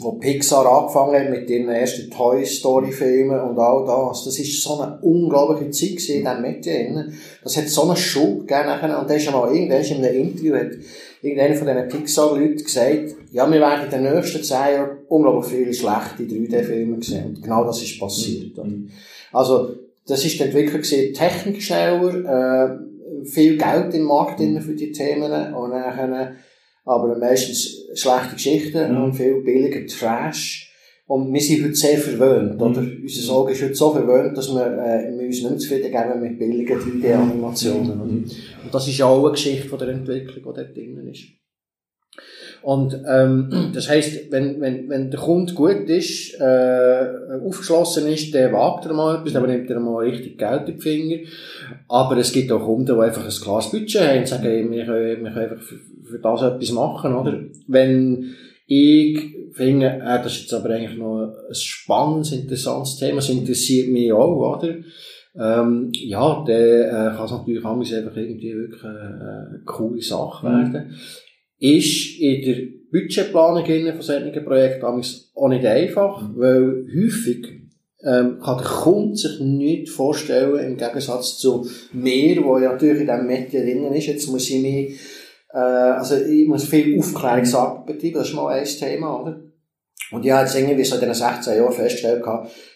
wo 0.00 0.12
Pixar 0.12 0.66
angefangen 0.66 1.14
hat 1.14 1.30
mit 1.30 1.50
ihren 1.50 1.68
ersten 1.68 2.10
Toy 2.10 2.44
Story 2.44 2.90
Filmen 2.90 3.38
und 3.38 3.58
all 3.58 3.84
das. 3.86 4.24
Das 4.24 4.38
ist 4.38 4.62
so 4.62 4.80
eine 4.80 4.98
unglaubliche 5.02 5.70
Zeit 5.70 5.90
gewesen 5.90 6.16
in 6.16 6.24
diesem 6.24 6.42
Medien. 6.42 7.18
Das 7.42 7.56
hat 7.56 7.68
so 7.68 7.82
einen 7.82 7.96
Schub 7.96 8.46
gegeben. 8.46 8.70
Und 8.70 9.10
da 9.10 9.14
ist 9.14 9.28
einmal 9.28 9.54
irgendwann 9.54 9.84
in 9.84 10.04
einem 10.04 10.16
Interview 10.16 10.54
hat 10.56 10.70
irgendeiner 11.22 11.54
von 11.54 11.66
diesen 11.66 11.88
Pixar-Leuten 11.88 12.64
gesagt, 12.64 13.14
ja, 13.32 13.50
wir 13.50 13.60
werden 13.60 13.84
in 13.84 13.90
den 13.90 14.14
nächsten 14.14 14.42
zehn 14.42 14.74
Jahren 14.74 14.98
unglaublich 15.08 15.52
viele 15.52 15.74
schlechte 15.74 16.22
3D-Filme 16.22 17.02
sehen. 17.02 17.26
Und 17.26 17.42
genau 17.42 17.64
das 17.64 17.82
ist 17.82 18.00
passiert. 18.00 18.56
Mhm. 18.56 18.88
Also, 19.32 19.74
das 20.06 20.24
ist 20.24 20.38
die 20.38 20.44
Entwicklung 20.44 20.80
gewesen, 20.80 21.14
Technik 21.14 21.62
schneller, 21.62 22.78
äh, 23.22 23.26
viel 23.26 23.58
Geld 23.58 23.94
im 23.94 24.04
Markt 24.04 24.40
drin 24.40 24.60
für 24.60 24.74
die 24.74 24.92
Themen 24.92 25.30
und 25.54 25.70
dann, 25.70 26.36
aber 26.84 27.16
meistens 27.18 27.86
schlechte 27.94 28.34
Geschichten 28.34 28.92
Mhm. 28.94 29.04
und 29.04 29.12
viel 29.14 29.42
billiger 29.42 29.86
Trash. 29.86 30.66
Und 31.06 31.32
wir 31.32 31.40
sind 31.40 31.64
heute 31.64 31.74
sehr 31.74 31.98
verwöhnt, 31.98 32.54
Mhm. 32.54 32.62
oder? 32.62 32.80
Unser 33.02 33.32
Auge 33.34 33.52
ist 33.52 33.62
heute 33.62 33.74
so 33.74 33.92
verwöhnt, 33.92 34.36
dass 34.36 34.48
wir, 34.54 34.64
äh, 34.64 35.18
wir 35.18 35.26
uns 35.26 35.42
nicht 35.42 35.60
zufrieden 35.60 35.90
geben 35.90 36.20
mit 36.20 36.38
billigen 36.38 36.78
3D-Animationen. 36.78 37.96
Mhm. 37.96 38.24
Und 38.64 38.72
das 38.74 38.86
ist 38.86 38.98
ja 38.98 39.06
auch 39.06 39.22
eine 39.24 39.32
Geschichte 39.32 39.68
von 39.68 39.78
der 39.80 39.88
Entwicklung, 39.88 40.36
die 40.36 40.42
dort 40.42 40.76
drin 40.76 41.08
ist. 41.10 41.24
Und 42.62 42.94
ähm, 43.08 43.70
das 43.72 43.88
heisst, 43.88 44.30
wenn, 44.30 44.60
wenn, 44.60 44.88
wenn 44.90 45.10
der 45.10 45.18
Kunde 45.18 45.54
gut 45.54 45.88
ist, 45.88 46.38
äh, 46.38 47.06
aufgeschlossen 47.42 48.06
ist, 48.06 48.34
dann 48.34 48.52
wagt 48.52 48.84
er 48.84 48.92
mal 48.92 49.16
etwas, 49.18 49.32
dann 49.32 49.46
nimmt 49.48 49.70
er 49.70 49.80
mal 49.80 50.04
richtig 50.04 50.36
Geld 50.36 50.68
in 50.68 50.74
die 50.76 50.80
Finger. 50.82 51.16
Aber 51.88 52.18
es 52.18 52.32
gibt 52.32 52.52
auch 52.52 52.62
Kunden, 52.62 52.94
die 52.94 53.00
einfach 53.02 53.24
ein 53.24 53.30
klares 53.42 53.70
Budget 53.70 54.02
haben 54.02 54.18
und 54.18 54.28
sagen, 54.28 54.70
wir, 54.70 54.84
können, 54.84 55.24
wir 55.24 55.30
können 55.32 55.50
einfach 55.52 55.72
für, 56.10 56.18
das 56.18 56.42
etwas 56.42 56.72
machen, 56.72 57.14
oder? 57.14 57.40
Wenn 57.66 58.34
ich 58.66 59.18
finde, 59.52 59.86
äh, 59.86 60.22
das 60.22 60.32
ist 60.34 60.42
jetzt 60.42 60.54
aber 60.54 60.70
eigentlich 60.70 60.98
noch 60.98 61.22
ein 61.48 61.54
spannendes, 61.54 62.32
interessantes 62.32 62.96
Thema, 62.96 63.16
das 63.16 63.28
interessiert 63.30 63.88
mich 63.88 64.12
auch, 64.12 64.58
oder? 64.58 64.76
Ähm, 65.38 65.90
ja, 65.92 66.44
dann 66.46 66.56
äh, 66.56 67.16
kann 67.16 67.24
es 67.24 67.30
natürlich 67.30 67.62
manchmal 67.62 68.00
einfach 68.00 68.16
irgendwie 68.16 68.52
wirklich 68.54 68.82
äh, 68.82 68.86
eine 68.88 69.62
coole 69.64 70.02
Sache 70.02 70.46
Mhm. 70.48 70.72
werden. 70.72 70.94
Ist 71.58 72.18
in 72.20 72.42
der 72.42 72.56
Budgetplanung 72.90 73.64
von 73.64 74.02
solchen 74.02 74.44
Projekten 74.44 74.84
auch 74.84 75.48
nicht 75.48 75.64
einfach, 75.66 76.28
Mhm. 76.28 76.36
weil 76.36 76.86
häufig 76.96 77.46
ähm, 78.02 78.38
kann 78.42 78.56
der 78.58 78.66
Kunde 78.66 79.14
sich 79.16 79.40
nicht 79.40 79.90
vorstellen, 79.90 80.58
im 80.72 80.76
Gegensatz 80.78 81.36
zu 81.38 81.66
mir, 81.92 82.42
wo 82.42 82.58
ja 82.58 82.72
natürlich 82.72 83.00
in 83.02 83.06
diesem 83.06 83.26
Medien 83.26 83.82
drin 83.82 83.92
ist, 83.92 84.06
jetzt 84.06 84.26
muss 84.30 84.48
ich 84.48 84.62
mich, 84.62 84.98
äh, 85.52 85.58
also 85.58 86.16
ich 86.16 86.46
muss 86.48 86.64
viel 86.64 86.98
Aufklärungsarbeit 86.98 87.86
betreiben, 87.86 88.14
das 88.14 88.28
ist 88.28 88.34
mal 88.34 88.48
ein 88.48 88.64
Thema, 88.64 89.22
oder? 89.22 89.40
Und 90.12 90.24
ich 90.24 90.30
habe 90.30 90.44
jetzt 90.44 90.56
irgendwie 90.56 90.84
so 90.84 90.96
in 90.96 91.00
den 91.02 91.14
16 91.14 91.56
Jahren 91.56 91.72
festgestellt, 91.72 92.24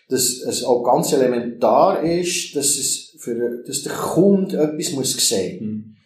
dass 0.09 0.23
es 0.47 0.65
auch 0.65 0.83
ganz 0.85 1.13
elementar 1.13 2.03
ist, 2.03 2.55
dass 2.55 2.67
es 2.67 3.17
für, 3.19 3.63
dass 3.67 3.83
der 3.83 3.93
Kunde 3.93 4.59
etwas 4.59 4.93
muss 4.93 5.29
sehen. 5.29 5.97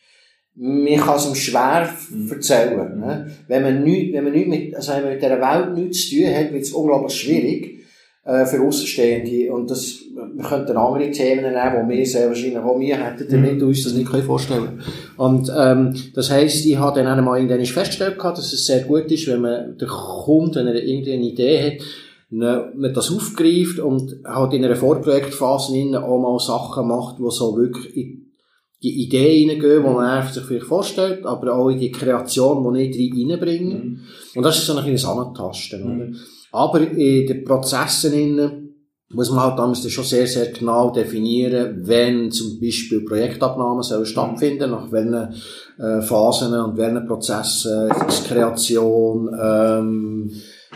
Mhm. 0.55 0.87
Man 0.87 0.97
kann 0.99 1.17
es 1.17 1.27
ihm 1.27 1.35
schwer 1.35 1.89
Mhm. 2.11 2.33
erzählen. 2.33 2.99
Ne? 2.99 3.31
Wenn 3.47 3.63
man 3.63 3.85
nicht, 3.85 4.13
wenn 4.13 4.25
man 4.25 4.33
nicht 4.33 4.49
mit, 4.49 4.75
also 4.75 4.93
wenn 4.93 5.03
man 5.03 5.13
mit 5.13 5.23
dieser 5.23 5.41
Welt 5.41 5.75
nichts 5.75 6.09
zu 6.09 6.17
tun 6.17 6.35
hat, 6.35 6.53
wird 6.53 6.63
es 6.63 6.73
unglaublich 6.73 7.15
schwierig, 7.15 7.79
äh, 8.25 8.45
für 8.45 8.61
Außenstehende. 8.63 9.53
Und 9.53 9.71
das, 9.71 10.01
wir 10.39 10.45
könnten 10.45 10.77
andere 10.77 11.11
Themen 11.11 11.53
nehmen, 11.53 11.89
die 11.89 11.97
wir 11.99 12.07
sehr 12.07 12.29
wahrscheinlich 12.29 12.59
auch 12.59 12.79
wir 12.79 12.97
hätten, 12.97 13.27
damit 13.29 13.61
uns 13.61 13.83
das 13.83 13.95
nicht 13.95 14.09
können 14.09 14.23
vorstellen 14.23 14.81
Und, 15.17 15.51
ähm, 15.55 15.93
das 16.15 16.31
heisst, 16.31 16.65
ich 16.65 16.79
habe 16.79 17.03
dann 17.03 17.19
einmal 17.19 17.41
irgendwann 17.41 17.67
festgestellt 17.67 18.17
dass 18.19 18.53
es 18.53 18.65
sehr 18.65 18.83
gut 18.83 19.11
ist, 19.11 19.27
wenn 19.27 19.41
man 19.41 19.77
der 19.79 19.89
Kunde, 19.89 20.61
wenn 20.61 20.69
er 20.69 20.81
irgendwie 20.81 21.13
eine 21.13 21.25
Idee 21.25 21.61
hat, 21.61 21.87
ne, 22.31 22.73
man 22.77 22.95
das 22.95 23.11
aufgreift 23.11 23.81
und 23.81 24.15
halt 24.25 24.53
in 24.53 24.65
einer 24.65 24.77
Vorprojektphase 24.77 25.73
auch 26.01 26.21
mal 26.21 26.39
Sachen 26.39 26.87
macht, 26.87 27.19
die 27.19 27.31
so 27.31 27.57
wirklich 27.57 27.97
in 27.97 28.33
die 28.81 29.07
Idee 29.07 29.45
reingehen, 29.45 29.83
die 29.83 29.89
man 29.89 30.23
sich 30.35 30.45
vielleicht 30.45 30.67
vorstellt, 30.67 31.27
aber 31.27 31.53
auch 31.53 31.69
in 31.69 31.81
die 31.81 31.91
Kreation, 31.91 32.63
die 32.75 32.87
nicht 32.87 32.97
reinbringen. 32.97 33.73
Mhm. 33.73 34.01
Und 34.37 34.43
das 34.45 34.57
ist 34.57 34.67
so 34.67 34.77
ein 34.77 34.85
kleines 34.85 35.05
Antasten, 35.05 35.83
oder? 35.83 36.17
Aber 36.53 36.81
in 36.81 37.27
den 37.27 37.43
Prozessen 37.43 38.13
innen 38.13 38.68
muss 39.11 39.31
man 39.31 39.41
halt 39.41 39.59
damals 39.59 39.91
schon 39.91 40.05
sehr, 40.05 40.27
sehr 40.27 40.47
genau 40.53 40.91
definieren, 40.91 41.81
wenn 41.87 42.31
zum 42.31 42.61
Beispiel 42.61 43.05
Projektabnahmen 43.05 43.83
sollen 43.83 44.05
stattfinden, 44.05 44.71
nach 44.71 44.93
welchen 44.93 45.35
äh, 45.79 46.03
Phasen 46.03 46.53
und 46.53 46.77
welchen 46.77 47.07
Prozessen, 47.07 47.91
es 48.07 48.25
Kreation, 48.25 49.31
ähm, 49.41 50.31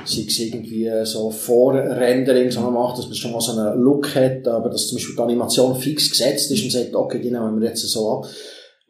sei 0.07 0.25
es 0.27 0.39
irgendwie 0.41 0.91
so 1.05 1.31
Vorrendering, 1.31 2.51
so 2.51 2.61
man 2.61 2.73
macht, 2.73 2.99
dass 2.99 3.07
man 3.07 3.15
schon 3.15 3.33
mal 3.33 3.41
so 3.41 3.53
einen 3.53 3.79
Look 3.83 4.15
hat, 4.15 4.49
aber 4.49 4.71
dass 4.71 4.89
zum 4.89 4.97
Beispiel 4.97 5.15
die 5.15 5.23
Animation 5.23 5.77
fix 5.77 6.11
gesetzt 6.11 6.51
ist 6.51 6.65
und 6.65 6.73
sagt, 6.73 6.95
okay, 6.95 7.21
die 7.21 7.31
nehmen 7.31 7.61
wir 7.61 7.69
jetzt 7.69 7.87
so 7.87 8.11
ab. 8.11 8.27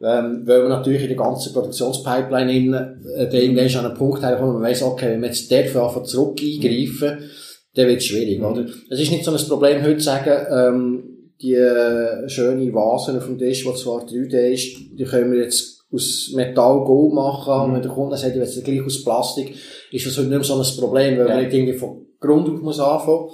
Ähm, 0.01 0.43
weil 0.45 0.63
wir 0.63 0.69
natürlich 0.69 1.01
in 1.03 1.09
der 1.09 1.17
ganzen 1.17 1.53
Produktionspipeline 1.53 2.51
in, 2.51 2.73
äh, 2.73 3.23
irgendwann 3.31 3.79
an 3.79 3.85
einen 3.85 3.97
Punkt 3.97 4.21
haben, 4.23 4.41
wo 4.41 4.51
man 4.51 4.61
weiss, 4.61 4.83
okay, 4.83 5.11
wenn 5.11 5.21
wir 5.21 5.29
jetzt 5.29 5.51
dafür 5.51 5.85
einfach 5.85 6.03
zurück 6.03 6.39
eingreifen, 6.41 7.29
dann 7.75 7.87
wird 7.87 7.97
es 7.99 8.05
schwierig, 8.05 8.39
Mhm. 8.39 8.45
oder? 8.45 8.65
Es 8.89 8.99
ist 8.99 9.11
nicht 9.11 9.23
so 9.25 9.31
ein 9.31 9.37
Problem, 9.47 9.81
heute 9.83 9.97
zu 9.97 10.03
sagen, 10.05 10.45
ähm, 10.51 11.03
die 11.41 11.53
äh, 11.55 12.29
schöne 12.29 12.71
Vasen 12.73 13.17
auf 13.17 13.25
dem 13.25 13.37
Tisch, 13.37 13.63
die 13.65 13.73
zwar 13.75 14.05
3D 14.05 14.53
ist, 14.53 14.77
die 14.97 15.03
können 15.03 15.31
wir 15.31 15.43
jetzt 15.43 15.85
aus 15.91 16.31
Metall 16.35 16.83
Gold 16.85 17.13
machen, 17.13 17.53
Mhm. 17.53 17.63
und 17.63 17.73
wenn 17.75 17.81
der 17.81 17.91
Kunde 17.91 18.17
sagt, 18.17 18.31
ich 18.33 18.35
will 18.41 18.47
es 18.47 18.63
gleich 18.63 18.81
aus 18.85 19.03
Plastik, 19.03 19.53
ist 19.91 20.05
das 20.05 20.17
heute 20.17 20.27
nicht 20.29 20.35
mehr 20.37 20.43
so 20.43 20.55
ein 20.59 20.77
Problem, 20.77 21.17
weil 21.17 21.27
Ja. 21.27 21.35
man 21.35 21.43
nicht 21.43 21.53
irgendwie 21.53 21.73
von 21.77 21.99
Grund 22.19 22.47
auf 22.49 22.61
muss 22.61 22.79
anfangen, 22.79 23.27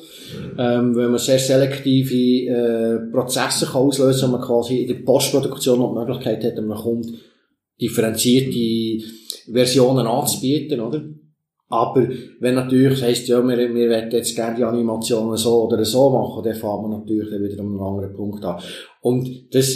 ähm, 0.57 0.95
weil 0.95 1.09
man 1.09 1.19
sehr 1.19 1.37
selektive 1.37 2.49
äh, 2.51 3.11
Prozesse 3.11 3.67
kann 3.67 3.83
auslösen 3.83 4.21
kann, 4.21 4.31
man 4.31 4.41
quasi 4.41 4.77
in 4.81 4.87
der 4.87 5.03
Postproduktion 5.05 5.77
noch 5.77 5.93
die 5.93 5.99
Möglichkeit 5.99 6.43
hat, 6.43 6.57
einem 6.57 6.73
Kunden 6.73 7.19
differenzierte 7.79 9.05
Versionen 9.51 10.07
anzubieten, 10.07 10.79
oder? 10.79 11.03
Aber 11.69 12.07
wenn 12.39 12.55
natürlich 12.55 13.01
heisst, 13.01 13.27
ja, 13.27 13.41
wir, 13.47 13.57
wir 13.57 13.89
wollen 13.89 14.11
jetzt 14.11 14.35
gerne 14.35 14.57
die 14.57 14.63
Animationen 14.63 15.37
so 15.37 15.65
oder 15.65 15.85
so 15.85 16.09
machen, 16.09 16.43
dann 16.43 16.55
fängt 16.55 16.81
man 16.81 16.91
natürlich 16.91 17.29
dann 17.29 17.43
wieder 17.43 17.59
an 17.59 17.67
einem 17.67 17.81
anderen 17.81 18.13
Punkt 18.15 18.43
an. 18.43 18.59
Und 19.01 19.53
das, 19.53 19.67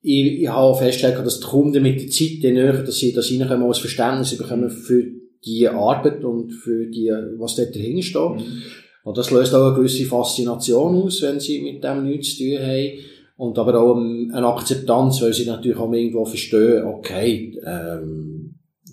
ich, 0.00 0.42
ich 0.42 0.48
habe 0.48 0.76
festgestellt, 0.76 1.18
dass 1.24 1.40
die 1.40 1.46
Kunden 1.46 1.82
mit 1.82 2.00
der 2.00 2.10
Zeit 2.10 2.42
näher, 2.42 2.82
dass 2.82 2.96
sie 2.96 3.12
das 3.12 3.30
reinkommen, 3.30 3.68
als 3.68 3.78
Verständnis 3.78 4.36
bekommen 4.36 4.70
für 4.70 5.04
die 5.44 5.68
Arbeit 5.68 6.24
und 6.24 6.50
für 6.50 6.86
die, 6.86 7.10
was 7.38 7.56
dort 7.56 7.74
dahinter 7.74 8.02
steht. 8.02 8.46
Mhm. 8.46 8.62
Und 9.04 9.18
das 9.18 9.30
löst 9.30 9.54
auch 9.54 9.66
eine 9.66 9.76
gewisse 9.76 10.06
Faszination 10.06 11.02
aus, 11.02 11.20
wenn 11.20 11.38
sie 11.38 11.60
mit 11.60 11.84
dem 11.84 12.06
nichts 12.06 12.36
zu 12.36 12.44
tun 12.44 12.58
haben. 12.62 12.92
Und 13.36 13.58
aber 13.58 13.78
auch 13.78 13.96
eine 13.96 14.46
Akzeptanz, 14.46 15.20
weil 15.20 15.34
sie 15.34 15.44
natürlich 15.44 15.76
auch 15.76 15.92
irgendwo 15.92 16.24
verstehen, 16.24 16.84
okay, 16.84 17.58
ähm, 17.66 18.43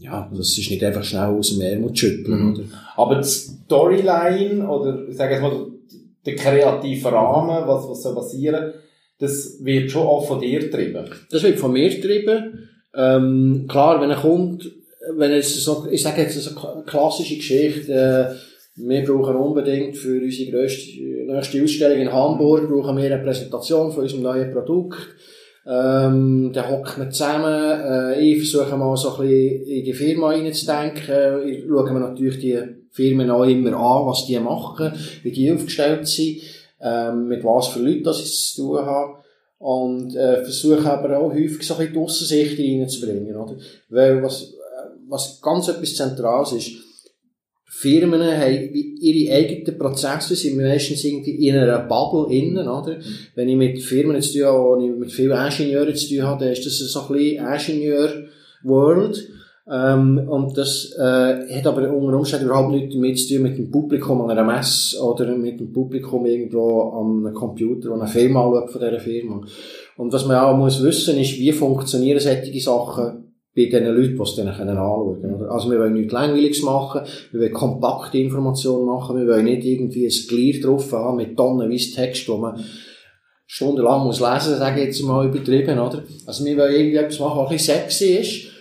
ja, 0.01 0.29
das 0.35 0.57
ist 0.57 0.69
nicht 0.69 0.83
einfach 0.83 1.03
schnell 1.03 1.25
aus 1.29 1.49
dem 1.51 1.61
Ärmel 1.61 1.89
zu 1.93 1.95
schütteln, 1.97 2.39
Mhm. 2.43 2.53
oder? 2.53 2.63
Aber 2.97 3.15
die 3.15 3.27
Storyline 3.27 4.67
oder 4.67 5.07
ich 5.07 5.15
sage 5.15 5.33
jetzt 5.33 5.41
mal 5.41 5.67
der 6.25 6.35
kreative 6.35 7.11
Rahmen, 7.11 7.67
was, 7.67 7.87
was 7.89 8.03
soll 8.03 8.15
passieren, 8.15 8.73
das 9.19 9.57
wird 9.61 9.91
schon 9.91 10.05
auch 10.07 10.27
von 10.27 10.39
dir 10.41 10.59
getrieben. 10.59 11.05
Das 11.29 11.43
wird 11.43 11.59
von 11.59 11.71
mir 11.73 11.89
getrieben. 11.89 12.67
Ähm, 12.95 13.65
klar, 13.69 14.01
wenn 14.01 14.09
er 14.09 14.17
kommt, 14.17 14.69
wenn 15.15 15.31
es 15.31 15.63
so, 15.63 15.87
ich 15.89 16.01
sage 16.03 16.21
jetzt 16.23 16.39
so 16.39 16.67
eine 16.67 16.83
klassische 16.83 17.35
Geschichte, 17.35 17.93
äh, 17.93 18.35
wir 18.75 19.03
brauchen 19.03 19.35
unbedingt 19.35 19.97
für 19.97 20.21
unsere 20.21 20.51
grösste, 20.51 20.99
nächste 21.27 21.63
Ausstellung 21.63 21.99
in 21.99 22.11
Hamburg, 22.11 22.69
brauchen 22.69 22.97
wir 22.97 23.05
eine 23.13 23.23
Präsentation 23.23 23.91
von 23.91 24.03
unserem 24.03 24.23
neuen 24.23 24.51
Produkt. 24.51 24.97
Ähm, 25.65 26.51
dann 26.53 26.71
hocken 26.71 27.03
wir 27.03 27.09
zusammen, 27.11 27.81
äh, 27.81 28.19
ich 28.19 28.49
versuche 28.49 28.75
mal 28.75 28.97
so 28.97 29.15
ein 29.15 29.27
bisschen 29.27 29.67
in 29.67 29.85
die 29.85 29.93
Firma 29.93 30.29
reinzudenken, 30.29 31.47
ich 31.47 31.65
schaue 31.67 31.91
mir 31.91 31.99
natürlich 31.99 32.39
die 32.39 32.59
Firmen 32.89 33.29
auch 33.29 33.43
immer 33.43 33.77
an, 33.77 34.07
was 34.07 34.25
die 34.25 34.39
machen, 34.39 34.91
wie 35.21 35.31
die 35.31 35.51
aufgestellt 35.51 36.07
sind, 36.07 36.41
ähm, 36.81 37.27
mit 37.27 37.43
was 37.43 37.67
für 37.67 37.79
Leuten 37.79 38.03
das 38.03 38.21
ich 38.21 38.53
zu 38.55 38.61
tun 38.63 38.85
habe. 38.85 39.13
Und 39.59 40.15
äh, 40.15 40.43
versuche 40.43 40.91
aber 40.91 41.19
auch 41.19 41.31
häufig 41.31 41.61
so 41.61 41.75
ein 41.75 41.79
bisschen 41.81 41.93
die 41.93 41.99
Aussensicht 41.99 42.59
reinzubringen, 42.59 43.35
oder? 43.35 43.55
Weil 43.89 44.23
was, 44.23 44.55
was 45.07 45.39
ganz 45.39 45.67
etwas 45.67 45.93
Zentrales 45.93 46.53
ist, 46.53 46.71
Firmen 47.81 48.21
haben 48.21 48.69
ihre 48.73 49.33
eigenen 49.33 49.75
Prozesse, 49.75 50.35
sind 50.35 50.57
meistens 50.57 51.03
irgendwie 51.03 51.47
in 51.47 51.57
einer 51.57 51.79
Bubble 51.79 52.31
innen, 52.31 52.67
oder? 52.67 52.97
Mhm. 52.97 53.03
Wenn 53.33 53.49
ich 53.49 53.55
mit 53.55 53.81
Firmen 53.81 54.21
zu 54.21 54.37
tun 54.37 54.47
habe, 54.47 54.59
wo 54.59 54.79
ich 54.79 54.95
mit 54.95 55.11
vielen 55.11 55.31
Ingenieuren 55.31 55.95
zu 55.95 56.07
tun 56.07 56.23
habe, 56.23 56.43
dann 56.43 56.53
ist 56.53 56.63
das 56.63 56.77
so 56.77 57.01
ein 57.01 57.07
bisschen 57.07 57.43
Ingenieur-World. 57.43 59.27
Ähm, 59.67 60.27
und 60.29 60.55
das 60.57 60.93
äh, 60.95 61.57
hat 61.57 61.65
aber 61.65 61.91
unter 61.91 62.17
Umständen 62.17 62.45
überhaupt 62.45 62.71
nichts 62.71 62.93
damit 62.93 63.17
zu 63.17 63.33
tun 63.33 63.43
mit 63.43 63.57
dem 63.57 63.71
Publikum 63.71 64.21
an 64.21 64.29
einer 64.29 64.43
Messe 64.43 65.01
oder 65.01 65.35
mit 65.35 65.59
dem 65.59 65.73
Publikum 65.73 66.23
irgendwo 66.27 66.81
an 66.91 67.25
einem 67.25 67.33
Computer, 67.33 67.89
der 67.89 67.97
eine 67.97 68.07
Firma 68.07 68.45
anschaut 68.45 68.69
von 68.69 68.81
dieser 68.81 68.99
Firma. 68.99 69.41
Und 69.97 70.13
was 70.13 70.27
man 70.27 70.37
auch 70.37 70.55
muss 70.55 70.83
wissen, 70.83 71.17
ist, 71.17 71.39
wie 71.39 71.51
funktionieren 71.51 72.19
solche 72.19 72.59
Sachen 72.59 73.30
bei 73.55 73.65
den 73.65 73.85
Leuten, 73.85 74.15
die 74.15 74.21
es 74.21 74.35
dann 74.35 74.47
anschauen 74.47 75.21
können. 75.21 75.43
Also 75.49 75.69
wir 75.69 75.79
wollen 75.79 75.93
nichts 75.93 76.13
Langweiliges 76.13 76.63
machen, 76.63 77.01
wir 77.31 77.41
wollen 77.41 77.53
kompakte 77.53 78.17
Informationen 78.17 78.85
machen, 78.85 79.17
wir 79.17 79.27
wollen 79.27 79.45
nicht 79.45 79.65
irgendwie 79.65 80.05
ein 80.05 80.27
Glied 80.27 80.65
drauf 80.65 80.91
haben 80.93 81.17
mit 81.17 81.35
tonnenweise 81.35 81.93
Text, 81.93 82.29
wo 82.29 82.37
man 82.37 82.63
stundenlang 83.45 84.05
muss 84.05 84.21
lesen, 84.21 84.57
sage 84.57 84.79
ich 84.79 84.87
jetzt 84.87 85.03
mal 85.03 85.27
übertrieben, 85.27 85.77
oder? 85.79 86.03
Also 86.25 86.45
wir 86.45 86.55
wollen 86.55 86.73
irgendwie 86.73 86.97
etwas 86.97 87.19
machen, 87.19 87.39
was 87.39 87.49
ein 87.49 87.57
bisschen 87.57 87.75
sexy 87.75 88.05
ist, 88.15 88.51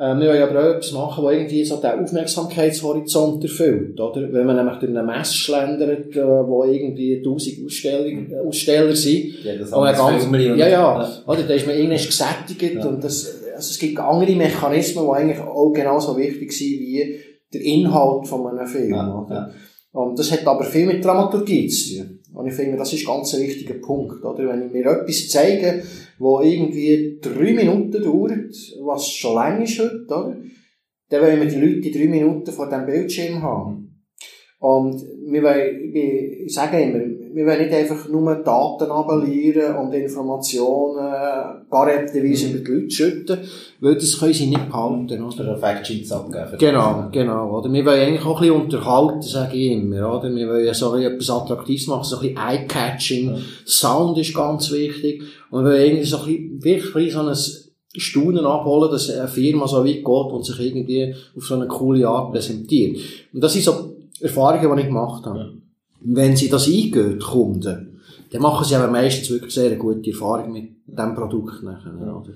äh, 0.00 0.18
wir 0.18 0.28
wollen 0.28 0.42
aber 0.42 0.60
auch 0.60 0.74
etwas 0.76 0.92
machen, 0.92 1.24
das 1.24 1.32
irgendwie 1.34 1.64
so 1.64 1.76
den 1.76 2.02
Aufmerksamkeitshorizont 2.02 3.44
erfüllt, 3.44 4.00
oder? 4.00 4.32
Wenn 4.32 4.46
man 4.46 4.56
nämlich 4.56 4.78
durch 4.78 4.90
eine 4.90 5.02
Messe 5.02 5.34
schlendert, 5.34 6.16
äh, 6.16 6.24
wo 6.24 6.64
irgendwie 6.64 7.22
tausend 7.22 7.66
Aussteller, 7.66 8.42
Aussteller 8.46 8.96
sind. 8.96 9.44
Ja, 9.44 9.56
das 9.56 9.70
und 9.70 9.84
ganz, 9.84 10.24
Filme 10.24 10.56
ja, 10.56 10.68
ja, 10.68 11.22
oder? 11.26 11.42
Da 11.42 11.54
ist 11.54 11.66
man 11.66 11.76
irgendwann 11.76 11.98
gesättigt 11.98 12.76
ja. 12.76 12.86
und 12.86 13.04
das, 13.04 13.39
also 13.60 13.72
es 13.72 13.78
gibt 13.78 13.98
andere 13.98 14.34
Mechanismen, 14.36 15.04
die 15.04 15.10
eigentlich 15.10 15.40
auch 15.40 15.70
genauso 15.72 16.16
wichtig 16.16 16.50
sind 16.50 16.80
wie 16.80 17.20
der 17.52 17.60
Inhalt 17.60 18.26
von 18.26 18.46
einem 18.46 18.66
Film, 18.66 18.90
ja? 18.90 19.26
Ja. 19.28 19.50
Und 19.92 20.18
das 20.18 20.32
hat 20.32 20.46
aber 20.46 20.64
viel 20.64 20.86
mit 20.86 21.04
Dramaturgie 21.04 21.68
zu 21.68 21.98
tun. 21.98 22.20
Und 22.32 22.46
ich 22.46 22.54
finde, 22.54 22.78
das 22.78 22.92
ist 22.92 23.06
ganz 23.06 23.34
ein 23.34 23.42
wichtiger 23.42 23.74
Punkt, 23.74 24.24
oder? 24.24 24.48
Wenn 24.48 24.66
ich 24.66 24.72
mir 24.72 24.86
etwas 24.86 25.28
zeige, 25.28 25.82
wo 26.18 26.40
irgendwie 26.40 27.18
drei 27.20 27.52
Minuten 27.52 28.02
dauert, 28.02 28.54
was 28.82 29.10
schon 29.10 29.34
lange 29.34 29.64
ist 29.64 29.78
heute, 29.78 30.06
oder? 30.06 30.36
Dann 31.10 31.22
wollen 31.22 31.40
wir 31.40 31.48
die 31.48 31.60
Leute 31.60 31.80
die 31.80 31.90
drei 31.90 32.06
Minuten 32.06 32.50
vor 32.52 32.70
dem 32.70 32.86
Bildschirm 32.86 33.42
haben. 33.42 34.06
Und 34.60 35.02
wir 35.26 35.42
wollen, 35.42 35.94
ich 36.46 36.54
sage 36.54 36.80
immer, 36.80 37.00
wir 37.32 37.46
wollen 37.46 37.62
nicht 37.62 37.72
einfach 37.72 38.08
nur 38.08 38.34
Daten 38.36 38.90
abonnieren 38.90 39.76
und 39.76 39.92
Informationen 39.92 41.64
garantierweise 41.70 42.48
über 42.48 42.64
die 42.64 42.72
Leute 42.72 42.90
schütten, 42.90 43.38
weil 43.80 43.94
das 43.94 44.18
können 44.18 44.32
sie 44.32 44.46
nicht 44.46 44.68
behalten, 44.68 45.22
oder? 45.22 45.56
Factsheets 45.56 46.12
abgeben. 46.12 46.58
Genau, 46.58 47.08
genau, 47.12 47.58
oder? 47.58 47.72
Wir 47.72 47.84
wollen 47.84 48.00
eigentlich 48.00 48.24
auch 48.24 48.40
ein 48.40 48.48
bisschen 48.48 48.62
unterhalten, 48.62 49.22
sage 49.22 49.56
ich 49.56 49.72
immer, 49.72 50.18
oder? 50.18 50.34
Wir 50.34 50.48
wollen 50.48 50.74
so 50.74 50.96
etwas 50.96 51.30
Attraktives 51.30 51.86
machen, 51.86 52.04
so 52.04 52.16
ein 52.16 52.22
bisschen 52.22 52.38
Eye-Catching. 52.38 53.28
Ja. 53.28 53.38
Sound 53.66 54.18
ist 54.18 54.34
ganz 54.34 54.70
wichtig. 54.72 55.22
Und 55.50 55.64
wir 55.64 55.72
wollen 55.72 55.82
irgendwie 55.82 56.04
so 56.04 56.18
ein 56.18 56.58
bisschen, 56.58 56.64
wirklich 56.64 57.12
so 57.12 57.20
ein 57.20 57.36
Staunen 57.96 58.44
abholen, 58.44 58.90
dass 58.90 59.10
eine 59.10 59.28
Firma 59.28 59.66
so 59.66 59.84
weit 59.84 60.04
geht 60.04 60.06
und 60.06 60.44
sich 60.44 60.60
irgendwie 60.60 61.14
auf 61.36 61.44
so 61.44 61.54
eine 61.54 61.66
coole 61.66 62.06
Art 62.08 62.32
präsentiert. 62.32 62.98
Und 63.32 63.42
das 63.42 63.52
sind 63.52 63.64
so 63.64 63.96
Erfahrungen, 64.20 64.76
die 64.76 64.82
ich 64.82 64.88
gemacht 64.88 65.26
habe. 65.26 65.38
Ja 65.38 65.50
wenn 66.02 66.36
sie 66.36 66.48
das 66.48 66.66
eingehen, 66.66 67.18
die 67.18 67.24
Kunden, 67.24 68.00
dann 68.32 68.42
machen 68.42 68.64
sie 68.64 68.76
aber 68.76 68.90
meistens 68.90 69.30
wirklich 69.30 69.54
sehr 69.54 69.74
gute 69.76 70.10
Erfahrungen 70.10 70.52
mit 70.52 70.70
diesem 70.86 71.14
Produkt 71.14 71.62
nachher, 71.62 71.92
oder? 71.92 72.34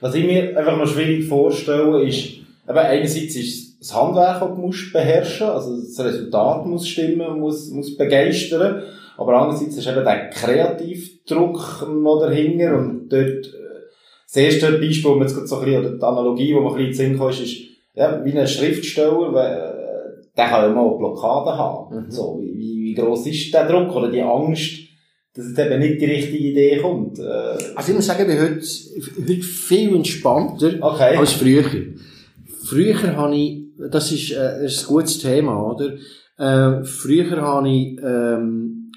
Was 0.00 0.14
ich 0.14 0.24
mir 0.24 0.56
einfach 0.56 0.78
noch 0.78 0.86
schwierig 0.86 1.26
vorstelle, 1.26 2.02
ist, 2.02 2.24
eben 2.68 2.78
einerseits 2.78 3.36
ist 3.36 3.80
das 3.80 3.94
Handwerk, 3.94 4.40
das 4.40 4.48
du 4.48 4.54
musst 4.54 4.92
beherrschen, 4.92 5.48
also 5.48 5.76
das 5.76 6.00
Resultat 6.02 6.66
muss 6.66 6.88
stimmen, 6.88 7.38
muss, 7.38 7.70
muss 7.70 7.96
begeistern, 7.96 8.82
aber 9.18 9.34
andererseits 9.34 9.76
ist 9.76 9.86
eben 9.86 10.04
der 10.04 10.30
Kreativdruck 10.30 11.86
noch 11.88 12.20
dahinter 12.20 12.78
und 12.78 13.08
dort, 13.10 13.46
äh, 13.46 13.50
das 14.26 14.36
erste 14.36 14.72
Beispiel, 14.78 15.10
wo 15.10 15.14
man 15.16 15.28
jetzt 15.28 15.34
so 15.34 15.58
ein 15.58 15.64
bisschen, 15.64 15.80
oder 15.80 15.96
die 15.96 16.02
Analogie, 16.02 16.54
wo 16.54 16.60
man 16.60 16.74
ein 16.74 16.86
bisschen 16.88 17.06
in 17.06 17.10
den 17.12 17.18
Sinn 17.18 17.18
kommt, 17.18 17.34
ist, 17.34 17.40
ist, 17.40 17.64
wie 17.94 18.38
ein 18.38 18.48
Schriftsteller, 18.48 19.32
der 20.36 20.48
kann 20.48 20.62
ja 20.62 20.68
mal 20.74 20.96
Blockaden 20.96 21.58
haben, 21.58 21.96
mhm. 21.96 22.10
so, 22.10 22.40
wie, 22.40 22.82
wie 22.82 22.94
gross 22.94 23.26
ist 23.26 23.52
der 23.52 23.68
Druck 23.68 23.94
oder 23.94 24.10
die 24.10 24.22
Angst, 24.22 24.80
dass 25.34 25.46
es 25.46 25.58
eben 25.58 25.80
nicht 25.80 26.00
die 26.00 26.06
richtige 26.06 26.48
Idee 26.48 26.78
kommt? 26.78 27.18
Äh, 27.18 27.22
also 27.74 27.90
ich 27.90 27.94
muss 27.94 28.06
sagen, 28.06 28.22
ich 28.22 28.36
bin 28.36 28.40
heute, 28.40 28.60
heute 29.30 29.42
viel 29.42 29.96
entspannter 29.96 30.72
okay. 30.80 31.16
als 31.16 31.32
früher. 31.32 31.64
Früher 32.64 33.16
habe 33.16 33.36
ich, 33.36 33.64
das 33.90 34.10
ist, 34.12 34.32
äh, 34.32 34.64
ist 34.64 34.82
ein 34.82 34.86
gutes 34.88 35.18
Thema, 35.18 35.62
oder? 35.62 35.94
Äh, 36.38 36.84
früher 36.84 37.40
habe 37.40 37.68
ich, 37.68 37.98
ähm, 38.02 38.92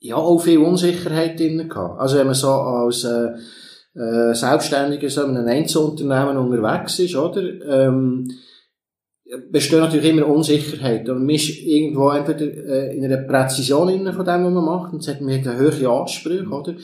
ja, 0.00 0.16
auch 0.16 0.38
viel 0.38 0.58
Unsicherheit 0.58 1.38
drin 1.38 1.68
gehabt. 1.68 2.00
Also 2.00 2.18
wenn 2.18 2.26
man 2.26 2.34
so 2.34 2.50
als, 2.50 3.04
äh, 3.04 3.30
äh, 3.98 4.34
Selbstständiger 4.34 5.08
so 5.08 5.24
in 5.24 5.36
einem 5.36 5.48
Einzelunternehmen 5.48 6.36
unterwegs 6.36 6.98
ist, 6.98 7.16
oder? 7.16 7.42
Ähm, 7.42 8.30
besteht 9.50 9.80
natürlich 9.80 10.10
immer 10.10 10.26
Unsicherheit. 10.26 11.08
Und 11.08 11.26
man 11.26 11.34
ist 11.34 11.48
irgendwo 11.48 12.10
entweder 12.10 12.46
äh, 12.46 12.96
in 12.96 13.04
einer 13.04 13.18
Präzision 13.18 13.88
von 13.88 14.24
dem, 14.24 14.44
was 14.44 14.52
man 14.52 14.64
macht, 14.64 14.92
und 14.92 15.00
es 15.00 15.08
hat 15.08 15.20
man 15.20 15.44
hohe 15.44 15.88
Ansprüche, 15.88 16.48
oder? 16.48 16.74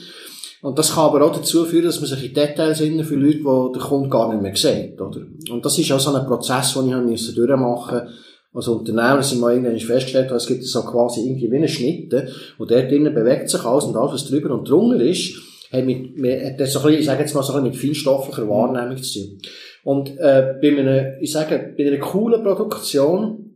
Und 0.61 0.79
das 0.79 0.95
kann 0.95 1.05
aber 1.05 1.25
auch 1.25 1.35
dazu 1.35 1.65
führen, 1.65 1.85
dass 1.85 1.99
man 1.99 2.09
sich 2.09 2.25
in 2.25 2.33
Details 2.33 2.79
innen 2.79 3.03
für 3.03 3.15
Leute, 3.15 3.39
die 3.39 3.73
der 3.73 3.81
Kunde 3.81 4.09
gar 4.09 4.31
nicht 4.31 4.41
mehr 4.41 4.55
sieht, 4.55 4.99
oder? 4.99 5.21
Und 5.51 5.65
das 5.65 5.77
ist 5.77 5.91
auch 5.91 5.99
so 5.99 6.13
ein 6.15 6.25
Prozess, 6.25 6.73
den 6.73 6.87
ich 6.87 6.93
haben 6.93 7.09
müssen 7.09 7.35
durchmachen 7.35 8.07
als 8.53 8.67
Unternehmer 8.67 9.23
sind 9.23 9.41
wir 9.41 9.51
irgendwann 9.51 9.79
festgestellt, 9.79 10.31
es 10.31 10.47
gibt 10.47 10.63
so 10.63 10.83
quasi 10.83 11.21
irgendwie 11.21 11.51
wie 11.51 11.57
eine 11.57 11.67
Schnitte, 11.67 12.29
und 12.57 12.69
dort 12.69 12.91
drinnen 12.91 13.13
bewegt 13.13 13.49
sich 13.49 13.63
alles 13.63 13.85
und 13.85 13.97
alles, 13.97 14.13
was 14.13 14.25
drüber 14.27 14.53
und 14.53 14.69
drunter 14.69 15.03
ist, 15.03 15.33
hat 15.71 15.85
mit, 15.85 16.15
hat 16.43 16.59
das 16.59 16.73
so 16.73 16.79
ein 16.79 16.85
bisschen, 16.85 16.99
ich 16.99 17.05
sage 17.05 17.21
jetzt 17.21 17.33
mal 17.33 17.41
so 17.41 17.53
ein 17.53 17.63
bisschen 17.63 17.71
mit 17.71 17.95
feinstofflicher 17.95 18.47
Wahrnehmung 18.47 19.01
zu 19.01 19.19
tun. 19.19 19.39
Und 19.83 20.17
äh, 20.17 20.55
bei 20.61 20.77
einer, 20.77 21.21
ich 21.21 21.31
sage, 21.31 21.73
bei 21.77 21.85
einer 21.85 21.97
coolen 21.97 22.43
Produktion 22.43 23.55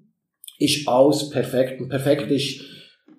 ist 0.59 0.87
alles 0.87 1.29
perfekt. 1.29 1.79
Und 1.79 1.89
perfekt 1.89 2.29
ist, 2.31 2.61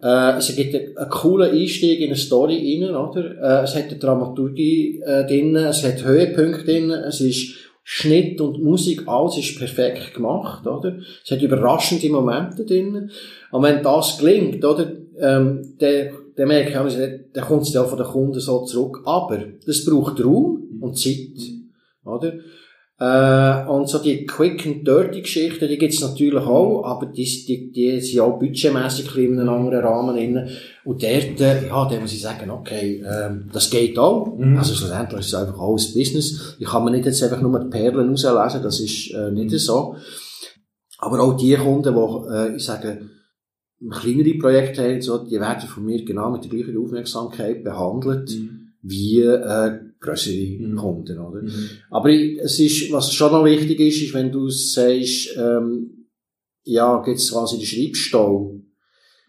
äh, 0.03 0.37
es 0.37 0.55
gibt 0.55 0.75
einen, 0.75 0.97
einen 0.97 1.11
coolen 1.11 1.51
Einstieg 1.51 2.01
in 2.01 2.09
eine 2.09 2.17
Story 2.17 2.57
rein, 2.57 2.95
oder? 2.95 3.61
Äh, 3.61 3.65
es 3.65 3.75
hat 3.75 3.89
eine 3.89 3.99
Dramaturgie 3.99 5.01
äh, 5.05 5.27
drin, 5.27 5.57
es 5.57 5.85
hat 5.85 6.05
Höhepunkte 6.05 6.65
drin, 6.65 6.91
es 6.91 7.21
ist 7.21 7.55
Schnitt 7.83 8.39
und 8.43 8.63
Musik, 8.63 9.05
alles 9.07 9.39
ist 9.39 9.59
perfekt 9.59 10.13
gemacht, 10.13 10.67
oder? 10.67 10.99
Es 11.25 11.31
hat 11.31 11.41
überraschende 11.41 12.11
Momente 12.11 12.67
drin. 12.67 13.11
Und 13.51 13.63
wenn 13.63 13.83
das 13.83 14.19
gelingt, 14.19 14.63
oder, 14.63 14.93
ähm, 15.19 15.75
der, 15.81 16.13
der 16.37 16.47
merkt, 16.47 16.75
dann 16.75 17.45
kommt 17.45 17.63
es 17.63 17.73
dann 17.73 17.89
von 17.89 17.97
den 17.97 18.07
Kunden 18.07 18.41
so 18.41 18.65
zurück. 18.67 19.01
Aber 19.05 19.39
das 19.65 19.87
braucht 19.87 20.23
Raum 20.23 20.79
und 20.83 20.99
Zeit, 20.99 21.33
oder? 22.05 22.35
Äh, 23.01 23.65
und 23.69 23.89
so 23.89 24.01
die 24.01 24.27
Quick 24.27 24.67
and 24.67 24.87
Dirty 24.87 25.21
Geschichten, 25.21 25.69
die 25.69 25.79
gibt's 25.79 26.01
natürlich 26.01 26.43
auch, 26.45 26.83
aber 26.83 27.07
die, 27.07 27.25
die, 27.47 27.71
die 27.71 28.01
sind 28.01 28.21
auch 28.21 28.41
budgetmässig 28.41 29.17
in 29.17 29.39
einem 29.39 29.51
anderen 29.51 29.85
Rahmen 29.85 30.17
drin. 30.17 30.49
Und 30.85 31.03
dort, 31.03 31.41
äh, 31.41 31.69
ja, 31.69 31.89
da 31.89 32.01
muss 32.01 32.13
ich 32.13 32.21
sagen, 32.21 32.51
okay, 32.51 33.05
ähm, 33.09 33.49
das 33.53 33.71
geht 33.71 33.97
auch. 33.99 34.37
Mhm. 34.37 34.57
Also 34.59 34.75
schlussendlich 34.75 35.21
ist 35.21 35.29
es 35.29 35.35
einfach 35.35 35.61
alles 35.61 35.95
Business. 35.95 36.57
Ich 36.59 36.67
kann 36.67 36.85
mir 36.85 36.91
nicht 36.91 37.07
jetzt 37.07 37.23
einfach 37.23 37.41
nur 37.41 37.61
die 37.61 37.71
Perlen 37.71 38.09
rauslesen, 38.11 38.63
das 38.63 38.81
ist 38.81 39.13
äh, 39.13 39.31
nicht 39.31 39.57
so. 39.61 39.95
Aber 40.99 41.21
auch 41.21 41.37
die 41.37 41.55
Kunden, 41.55 41.95
die, 41.95 42.35
äh, 42.35 42.57
ich 42.57 42.65
sage, 42.65 43.03
kleinere 43.93 44.39
Projekte 44.39 44.83
haben, 44.83 45.01
so, 45.01 45.19
die 45.19 45.39
werden 45.39 45.69
von 45.69 45.85
mir 45.85 46.05
genau 46.05 46.33
mit 46.33 46.43
der 46.43 46.51
gleichen 46.51 46.77
Aufmerksamkeit 46.77 47.63
behandelt. 47.63 48.29
Mhm 48.31 48.69
wie 48.83 49.21
äh, 49.23 49.81
größere 50.01 50.59
mhm. 50.59 50.77
Kunden, 50.77 51.19
oder? 51.19 51.43
Mhm. 51.43 51.69
Aber 51.91 52.11
es 52.11 52.59
ist, 52.61 52.93
was 52.93 53.13
schon 53.13 53.33
noch 53.33 53.45
wichtig 53.45 53.81
ist, 53.81 54.03
ist, 54.03 54.15
wenn 54.15 54.31
du 54.31 54.49
sagst, 54.49 55.37
ähm, 55.37 56.07
ja, 56.65 57.03
gibt 57.03 57.19
es 57.19 57.33
quasi 57.33 57.57
den 57.57 57.67
Schreibstall? 57.67 58.61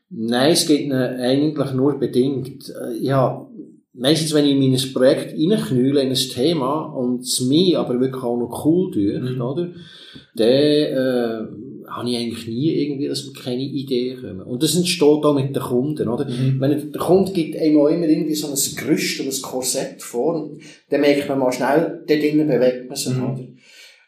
Nein, 0.09 0.51
es 0.51 0.69
ihn 0.69 0.91
eigentlich 0.91 1.71
nur 1.73 1.99
bedingt. 1.99 2.69
Äh, 2.69 2.97
ja, 2.99 3.47
meistens, 3.93 4.33
wenn 4.33 4.45
ich 4.45 4.51
in 4.51 4.59
mein 4.59 4.93
Projekt 4.93 5.33
reinknülle, 5.33 6.01
in 6.01 6.09
ein 6.09 6.15
Thema, 6.15 6.85
und 6.85 7.21
es 7.21 7.41
mich 7.41 7.77
aber 7.77 7.99
wirklich 7.99 8.23
auch 8.23 8.37
noch 8.37 8.65
cool 8.65 8.91
tut, 8.91 9.21
mhm. 9.21 9.41
oder? 9.41 9.71
Dann, 10.35 10.47
äh, 10.47 11.47
habe 11.89 12.09
ich 12.09 12.17
eigentlich 12.17 12.47
nie 12.47 12.71
irgendwie, 12.83 13.07
dass 13.07 13.25
wir 13.25 13.33
keine 13.33 13.63
Idee 13.63 14.15
kommen. 14.15 14.41
Und 14.41 14.63
das 14.63 14.75
entsteht 14.75 15.01
auch 15.01 15.33
mit 15.33 15.55
den 15.55 15.61
Kunden, 15.61 16.07
oder? 16.07 16.25
Mhm. 16.25 16.59
Wenn 16.59 16.91
der 16.91 17.01
Kunde 17.01 17.31
gibt 17.31 17.57
einem 17.57 17.79
auch 17.79 17.87
immer 17.87 18.07
irgendwie 18.07 18.35
so 18.35 18.47
ein 18.47 18.75
Gerüst 18.75 19.19
oder 19.19 19.29
ein 19.29 19.41
Korsett 19.41 20.01
vor, 20.01 20.35
und 20.35 20.61
dann 20.89 21.01
merkt 21.01 21.27
man 21.27 21.39
mal 21.39 21.51
schnell, 21.51 22.03
da 22.07 22.15
drinnen 22.15 22.47
bewegt 22.47 22.87
man 22.87 22.95
sich, 22.95 23.13
mhm. 23.13 23.23
oder? 23.23 23.47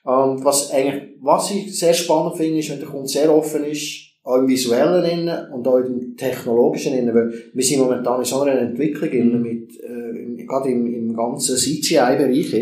Und 0.04 0.44
was 0.44 0.72
eigentlich, 0.72 1.16
was 1.22 1.52
ich 1.52 1.78
sehr 1.78 1.94
spannend 1.94 2.38
finde, 2.38 2.60
ist, 2.60 2.70
wenn 2.72 2.80
der 2.80 2.88
Kunde 2.88 3.08
sehr 3.08 3.34
offen 3.34 3.64
ist, 3.66 4.12
auch 4.24 4.38
im 4.38 4.48
visuellen 4.48 5.04
innen 5.04 5.52
und 5.52 5.68
auch 5.68 5.80
im 5.80 6.16
technologischen 6.16 6.94
innen, 6.94 7.14
weil 7.14 7.34
wir 7.54 7.64
sind 7.64 7.80
momentan 7.80 8.20
in 8.20 8.26
so 8.26 8.42
einer 8.42 8.60
Entwicklung 8.60 9.10
innen 9.10 9.42
mit, 9.42 9.80
äh, 9.80 10.44
gerade 10.46 10.70
im, 10.70 11.01
im 11.12 11.18
ganzen 11.18 11.56
CGI-Bereich 11.58 12.56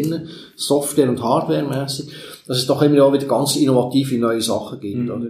Software- 0.56 1.10
und 1.10 1.24
Hardware-mässig, 1.24 2.12
dass 2.48 2.58
es 2.58 2.68
doch 2.68 2.82
immer 2.82 3.04
auch 3.04 3.14
wieder 3.14 3.28
ganz 3.28 3.56
innovative 3.56 4.18
neue 4.18 4.42
Sachen 4.42 4.80
gibt, 4.80 4.98
mhm. 4.98 5.12
oder? 5.12 5.30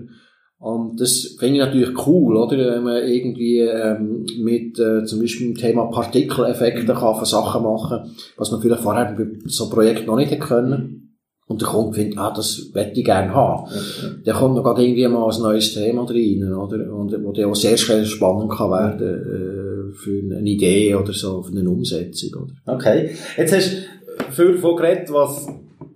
Und 0.60 1.00
das 1.00 1.38
finde 1.40 1.60
ich 1.60 1.66
natürlich 1.66 2.06
cool, 2.06 2.36
oder? 2.36 2.58
Wenn 2.58 2.84
man 2.84 3.08
irgendwie 3.08 3.60
ähm, 3.60 4.26
mit 4.40 4.78
äh, 4.78 5.06
zum 5.06 5.22
Beispiel 5.22 5.48
dem 5.48 5.56
Thema 5.56 5.86
Partikeleffekte 5.86 6.94
kann 6.94 7.16
von 7.16 7.26
Sachen 7.26 7.64
machen, 7.64 8.14
was 8.36 8.52
man 8.52 8.62
vielleicht 8.62 8.84
vorher 8.84 9.16
bei 9.18 9.26
so 9.46 9.64
einem 9.64 9.74
Projekt 9.74 10.06
noch 10.06 10.18
nicht 10.18 10.32
hätte 10.32 10.46
können. 10.46 11.00
Und 11.48 11.62
der 11.62 11.70
Kunde 11.70 11.96
findet, 11.96 12.20
ah, 12.20 12.32
das 12.36 12.70
möchte 12.76 13.00
ich 13.00 13.06
gerne 13.06 13.34
haben. 13.34 13.64
Okay. 13.64 14.22
Der 14.24 14.36
kommt 14.36 14.56
noch 14.56 14.64
gerade 14.64 14.84
irgendwie 14.84 15.08
mal 15.08 15.34
ein 15.34 15.42
neues 15.42 15.74
Thema 15.74 16.04
rein, 16.04 16.54
oder? 16.54 16.94
Und, 16.94 17.24
wo 17.24 17.32
der 17.32 17.48
auch 17.48 17.56
sehr 17.56 17.76
schnell 17.76 18.06
spannend 18.06 18.52
kann 18.52 18.70
werden, 18.70 19.08
äh, 19.08 19.59
für 19.94 20.22
eine 20.22 20.50
Idee 20.50 20.96
oder 20.96 21.14
so, 21.14 21.44
für 21.44 21.58
eine 21.58 21.70
Umsetzung, 21.70 22.44
oder? 22.44 22.76
Okay. 22.76 23.16
Jetzt 23.38 23.54
hast 23.54 23.72
du 23.74 24.32
viel 24.32 24.54
davon 24.54 24.76
geredet, 24.76 25.12
was 25.12 25.48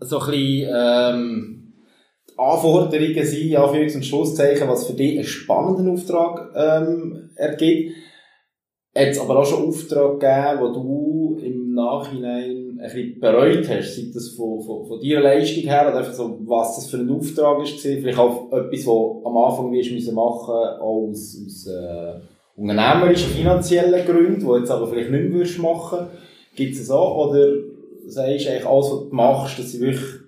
so 0.01 0.19
ein 0.19 0.31
bisschen, 0.31 0.69
ähm, 0.75 1.63
Anforderungen 2.37 3.25
sind, 3.25 3.55
Anführungs- 3.55 3.95
und 3.95 4.05
Schlusszeichen, 4.05 4.67
was 4.67 4.87
für 4.87 4.93
dich 4.93 5.17
einen 5.17 5.23
spannenden 5.23 5.89
Auftrag, 5.89 6.51
ähm, 6.55 7.29
ergibt. 7.35 7.95
Hat 8.95 9.19
aber 9.19 9.39
auch 9.39 9.45
schon 9.45 9.67
Auftrag 9.67 10.19
gegeben, 10.19 10.61
wo 10.61 10.73
du 10.73 11.39
im 11.43 11.73
Nachhinein 11.73 12.79
ein 12.79 12.91
bisschen 12.93 13.19
bereut 13.19 13.67
hast, 13.67 13.95
sei 13.95 14.11
das 14.13 14.29
von, 14.29 14.61
von, 14.61 14.85
von 14.85 14.99
deiner 15.01 15.21
Leistung 15.21 15.63
her 15.63 15.87
oder 15.87 15.97
einfach 15.97 16.13
so, 16.13 16.39
was 16.45 16.75
das 16.75 16.91
für 16.91 16.97
ein 16.97 17.09
Auftrag 17.09 17.63
ist 17.63 17.79
vielleicht 17.79 18.19
auch 18.19 18.51
etwas, 18.51 18.85
was 18.85 19.25
am 19.25 19.37
Anfang 19.37 19.71
müssen 19.71 20.13
machen, 20.13 20.53
auch 20.79 21.09
aus, 21.09 21.37
aus 21.43 21.67
äh, 21.67 22.19
unternehmerischen, 22.55 23.31
finanziellen 23.31 24.05
Gründen, 24.05 24.45
wo 24.45 24.57
jetzt 24.57 24.71
aber 24.71 24.87
vielleicht 24.87 25.11
nicht 25.11 25.23
mehr 25.23 25.33
würdest 25.33 25.59
machen, 25.59 26.07
gibt 26.55 26.75
es 26.75 26.89
auch, 26.91 27.27
oder 27.27 27.47
sagst 28.05 28.45
du 28.45 28.49
eigentlich 28.49 28.65
alles, 28.65 28.91
was 28.91 28.99
du 28.99 29.09
machst, 29.11 29.59
dass 29.59 29.71
sie 29.71 29.79
wirklich 29.79 30.23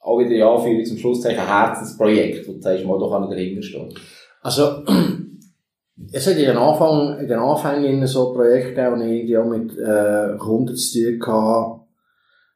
auch 0.00 0.18
wieder 0.18 0.36
ja 0.36 0.58
für 0.58 0.82
zum 0.84 0.96
Schluss 0.96 1.24
ein 1.26 1.36
Herzensprojekt, 1.36 2.48
wo 2.48 2.52
du 2.52 2.60
sagst, 2.60 2.84
mal, 2.84 2.98
da 2.98 3.08
kann 3.08 3.24
ich 3.24 3.30
dahinter 3.30 3.62
stehen. 3.62 3.94
Also, 4.42 4.82
es 6.12 6.26
hat 6.26 6.36
in 6.36 6.46
den 6.46 6.56
Anfang, 6.56 7.18
in 7.18 7.28
den 7.28 7.38
Anfängen 7.38 8.06
so 8.06 8.32
Projekte 8.32 8.74
gegeben, 8.74 9.00
wo 9.00 9.04
ich 9.04 9.10
irgendwie 9.10 9.38
auch 9.38 9.46
mit, 9.46 9.78
äh, 9.78 10.38
Kunden 10.38 10.76
zu 10.76 11.18
tun 11.18 11.26
hatte. 11.26 11.80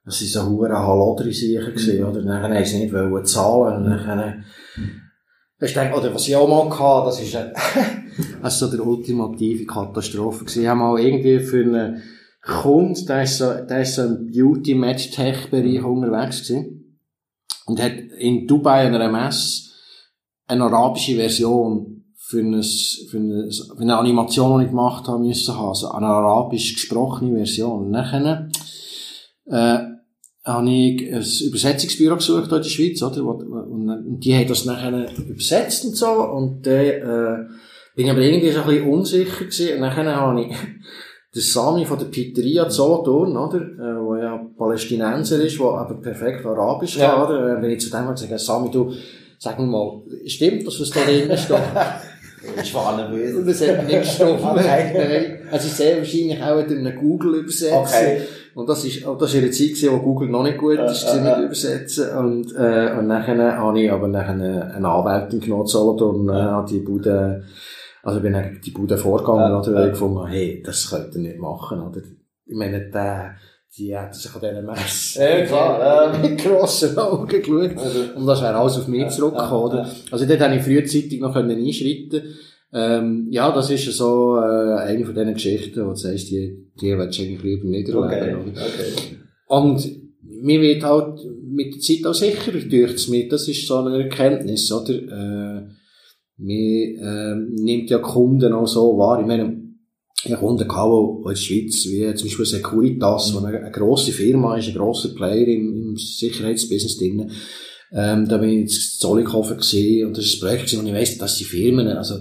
Das 0.06 0.20
waren 0.20 0.28
so 0.28 0.50
hure 0.50 1.32
sicher 1.32 1.70
gewesen, 1.70 2.00
mhm. 2.00 2.08
oder? 2.08 2.22
Dann 2.22 2.42
haben 2.42 2.64
sie 2.64 2.78
nicht 2.78 2.92
wollen 2.92 3.24
zahlen, 3.24 3.84
und 3.84 4.06
dann, 4.06 4.44
Weißt 5.60 5.76
du, 5.76 5.96
oder 5.96 6.14
was 6.14 6.28
ich 6.28 6.36
auch 6.36 6.48
mal 6.48 6.68
hatte, 6.68 7.06
das 7.06 7.20
ist, 7.20 7.34
äh, 7.34 7.52
das 8.42 8.54
ist 8.54 8.60
so 8.60 8.70
der 8.70 8.86
ultimative 8.86 9.66
Katastrophe. 9.66 10.44
Ich 10.46 10.66
habe 10.66 10.78
mal 10.78 11.00
irgendwie 11.00 11.40
für 11.40 11.62
einen 11.62 12.02
Kunden, 12.42 13.06
der 13.06 13.22
ist 13.22 13.38
so, 13.38 13.52
der 13.52 13.82
ist 13.82 13.94
so 13.94 14.02
im 14.02 14.30
Beauty-Match-Tech-Bereich 14.30 15.82
unterwegs 15.82 16.46
gewesen. 16.46 17.00
Und 17.66 17.82
hat 17.82 17.92
in 18.18 18.46
Dubai 18.46 18.86
an 18.86 18.94
einer 18.94 19.10
Messe 19.10 19.70
eine 20.46 20.64
arabische 20.64 21.16
Version 21.16 22.04
für, 22.16 22.40
ein, 22.40 22.62
für, 22.62 23.16
eine, 23.16 23.50
für 23.50 23.80
eine 23.80 23.96
Animation, 23.96 24.58
die 24.58 24.66
ich 24.66 24.70
gemacht 24.70 25.08
habe, 25.08 25.24
müssen 25.24 25.56
haben. 25.56 25.68
Also 25.68 25.90
eine 25.90 26.06
arabisch 26.06 26.74
gesprochene 26.74 27.34
Version. 27.34 27.92
Dann, 27.92 28.50
äh, 29.46 29.94
habe 30.44 30.70
ich 30.70 31.12
ein 31.12 31.48
Übersetzungsbüro 31.48 32.16
gesucht 32.16 32.52
in 32.52 32.62
der 32.62 32.62
Schweiz, 32.64 33.02
oder? 33.02 33.24
Und, 33.24 33.88
und 33.88 34.20
die 34.20 34.34
haben 34.34 34.46
das 34.46 34.66
nachher 34.66 35.08
übersetzt 35.26 35.86
und 35.86 35.96
so. 35.96 36.22
Und 36.22 36.66
dann, 36.66 36.74
äh, 36.74 37.44
bin 37.94 38.06
ich 38.06 38.10
aber 38.10 38.20
irgendwie 38.20 38.50
so 38.50 38.60
ein 38.60 38.66
bisschen 38.66 38.88
unsicher 38.88 39.44
gewesen. 39.44 39.74
Und 39.74 39.80
dann 39.82 40.06
habe 40.06 40.40
ich 40.40 40.48
den 41.34 41.42
Sami 41.42 41.84
von 41.84 41.98
der 41.98 42.06
Pizzeria 42.06 42.68
Solothurn, 42.68 43.36
oder? 43.36 43.60
Äh, 43.60 44.04
wo 44.04 44.16
ja 44.16 44.40
Palästinenser 44.56 45.42
ist, 45.42 45.58
der 45.58 45.66
aber 45.66 45.94
perfekt 45.94 46.44
Arabisch 46.44 46.96
ja. 46.96 47.14
kann, 47.14 47.24
oder? 47.24 47.62
Wenn 47.62 47.70
ich 47.70 47.80
zu 47.80 47.90
dem 47.90 48.16
sage, 48.16 48.38
Sami, 48.38 48.70
du, 48.70 48.92
sag 49.38 49.58
mir 49.58 49.66
mal, 49.66 50.02
stimmt 50.26 50.66
das, 50.66 50.80
was 50.80 50.90
da 50.90 51.04
drin 51.04 51.36
steht? 51.36 51.58
Ich 52.62 52.74
war 52.74 52.96
nervös. 52.96 53.34
Und 53.36 53.48
es 53.48 53.66
hat 53.66 53.86
nicht 53.86 54.00
gestimmt. 54.00 54.40
Okay. 54.44 55.38
Also 55.50 55.68
sehr 55.68 55.98
wahrscheinlich 55.98 56.42
auch 56.42 56.62
durch 56.62 56.78
einen 56.78 56.96
Google 56.96 57.36
übersetzen. 57.36 57.78
Okay. 57.78 58.20
Und 58.54 58.68
das 58.68 58.84
ist, 58.84 59.04
das 59.04 59.30
ist 59.30 59.34
in 59.34 59.42
der 59.42 59.52
Zeit 59.52 59.92
wo 59.92 59.98
Google 59.98 60.28
noch 60.28 60.44
nicht 60.44 60.58
gut 60.58 60.78
ist, 60.78 61.04
äh, 61.04 61.18
äh, 61.18 61.20
mit 61.22 61.46
übersetzen. 61.46 62.16
Und, 62.16 62.54
äh, 62.54 62.94
und 62.96 63.08
nachher 63.08 63.58
habe 63.58 63.80
ich 63.80 63.90
aber 63.90 64.08
nachher 64.08 64.30
eine, 64.30 64.74
eine 64.74 64.88
Anwältin 64.88 65.40
genommen, 65.40 65.62
und, 65.64 66.28
äh, 66.28 66.32
hat 66.32 66.70
die 66.70 66.78
Bude, 66.78 67.44
also 68.04 68.20
bin 68.20 68.34
ich 68.34 68.60
die 68.60 68.70
Bude 68.70 68.96
vorgegangen, 68.96 69.52
äh, 69.52 69.56
oder, 69.56 69.74
weil 69.74 69.86
ich 69.86 69.92
gefunden 69.92 70.26
hey, 70.26 70.62
das 70.64 70.90
könnt 70.90 71.14
ihr 71.14 71.20
nicht 71.20 71.38
machen, 71.38 71.80
oder? 71.80 72.00
Ich 72.46 72.56
meine, 72.56 72.90
der, 72.90 73.36
die 73.76 73.96
hätten 73.96 74.12
sich 74.12 74.34
an 74.34 74.40
diesen 74.40 74.66
Mess 74.66 75.14
ja, 75.18 75.44
klar, 75.46 76.14
äh, 76.14 76.18
mit 76.18 76.40
grossen 76.40 76.96
Augen 76.98 77.26
geschaut. 77.26 78.16
Und 78.16 78.26
das 78.26 78.42
wäre 78.42 78.56
alles 78.56 78.78
auf 78.78 78.88
mich 78.88 79.08
zurückgekommen, 79.08 79.64
oder? 79.64 79.90
Also 80.10 80.26
dort 80.26 80.38
konnte 80.38 80.56
ich 80.56 80.62
frühzeitig 80.62 81.20
noch 81.20 81.34
einschreiten 81.34 82.22
ähm, 82.74 83.28
ja, 83.30 83.52
das 83.52 83.70
ist 83.70 83.84
so 83.92 84.36
äh, 84.36 84.74
eine 84.80 85.04
von 85.04 85.14
diesen 85.14 85.34
Geschichten, 85.34 85.86
wo 85.86 85.90
du 85.90 85.94
sagst, 85.94 86.28
die, 86.30 86.70
die 86.80 86.98
willst 86.98 87.18
du 87.18 87.22
eigentlich 87.22 87.42
lieber 87.44 87.68
nicht 87.68 87.88
erleben. 87.88 88.50
Okay. 88.50 88.60
okay. 88.60 89.16
Und 89.46 89.88
mir 90.20 90.60
wird 90.60 90.82
halt 90.82 91.20
mit 91.46 91.74
der 91.74 91.80
Zeit 91.80 92.04
auch 92.04 92.14
sicherer 92.14 92.58
durch 92.58 93.08
mir. 93.08 93.28
Das 93.28 93.46
ist 93.46 93.68
so 93.68 93.76
eine 93.76 94.02
Erkenntnis, 94.02 94.72
oder? 94.72 94.92
Äh, 94.92 95.62
mir 96.36 97.00
äh, 97.00 97.34
nimmt 97.36 97.90
ja 97.90 97.98
Kunden 97.98 98.52
auch 98.52 98.66
so 98.66 98.98
wahr. 98.98 99.20
Ich 99.20 99.26
meine, 99.26 99.62
ich 100.24 100.32
habe 100.32 100.40
Kunden 100.40 100.66
gehabt, 100.66 100.90
die 100.90 101.22
in 101.22 101.28
der 101.28 101.36
Schweiz, 101.36 101.86
wie 101.86 102.14
zum 102.14 102.28
Beispiel 102.28 102.46
Securitas, 102.46 103.32
mhm. 103.32 103.36
wo 103.36 103.44
eine, 103.44 103.58
eine 103.58 103.70
grosse 103.70 104.12
Firma 104.12 104.56
ist, 104.56 104.68
ein 104.68 104.74
grosser 104.74 105.10
Player 105.10 105.46
im, 105.46 105.90
im 105.90 105.96
Sicherheitsbusiness 105.96 106.98
drin. 106.98 107.30
Ähm, 107.92 108.28
da 108.28 108.38
bin 108.38 108.50
ich 108.50 108.60
in 108.60 108.68
Zollikofen 108.68 109.58
gesehen 109.58 110.08
und 110.08 110.16
das 110.16 110.24
ist 110.24 110.36
ein 110.36 110.40
Projekt, 110.40 110.74
und 110.74 110.86
ich 110.86 110.94
weiss, 110.94 111.18
dass 111.18 111.36
die 111.36 111.44
Firmen, 111.44 111.86
also, 111.88 112.16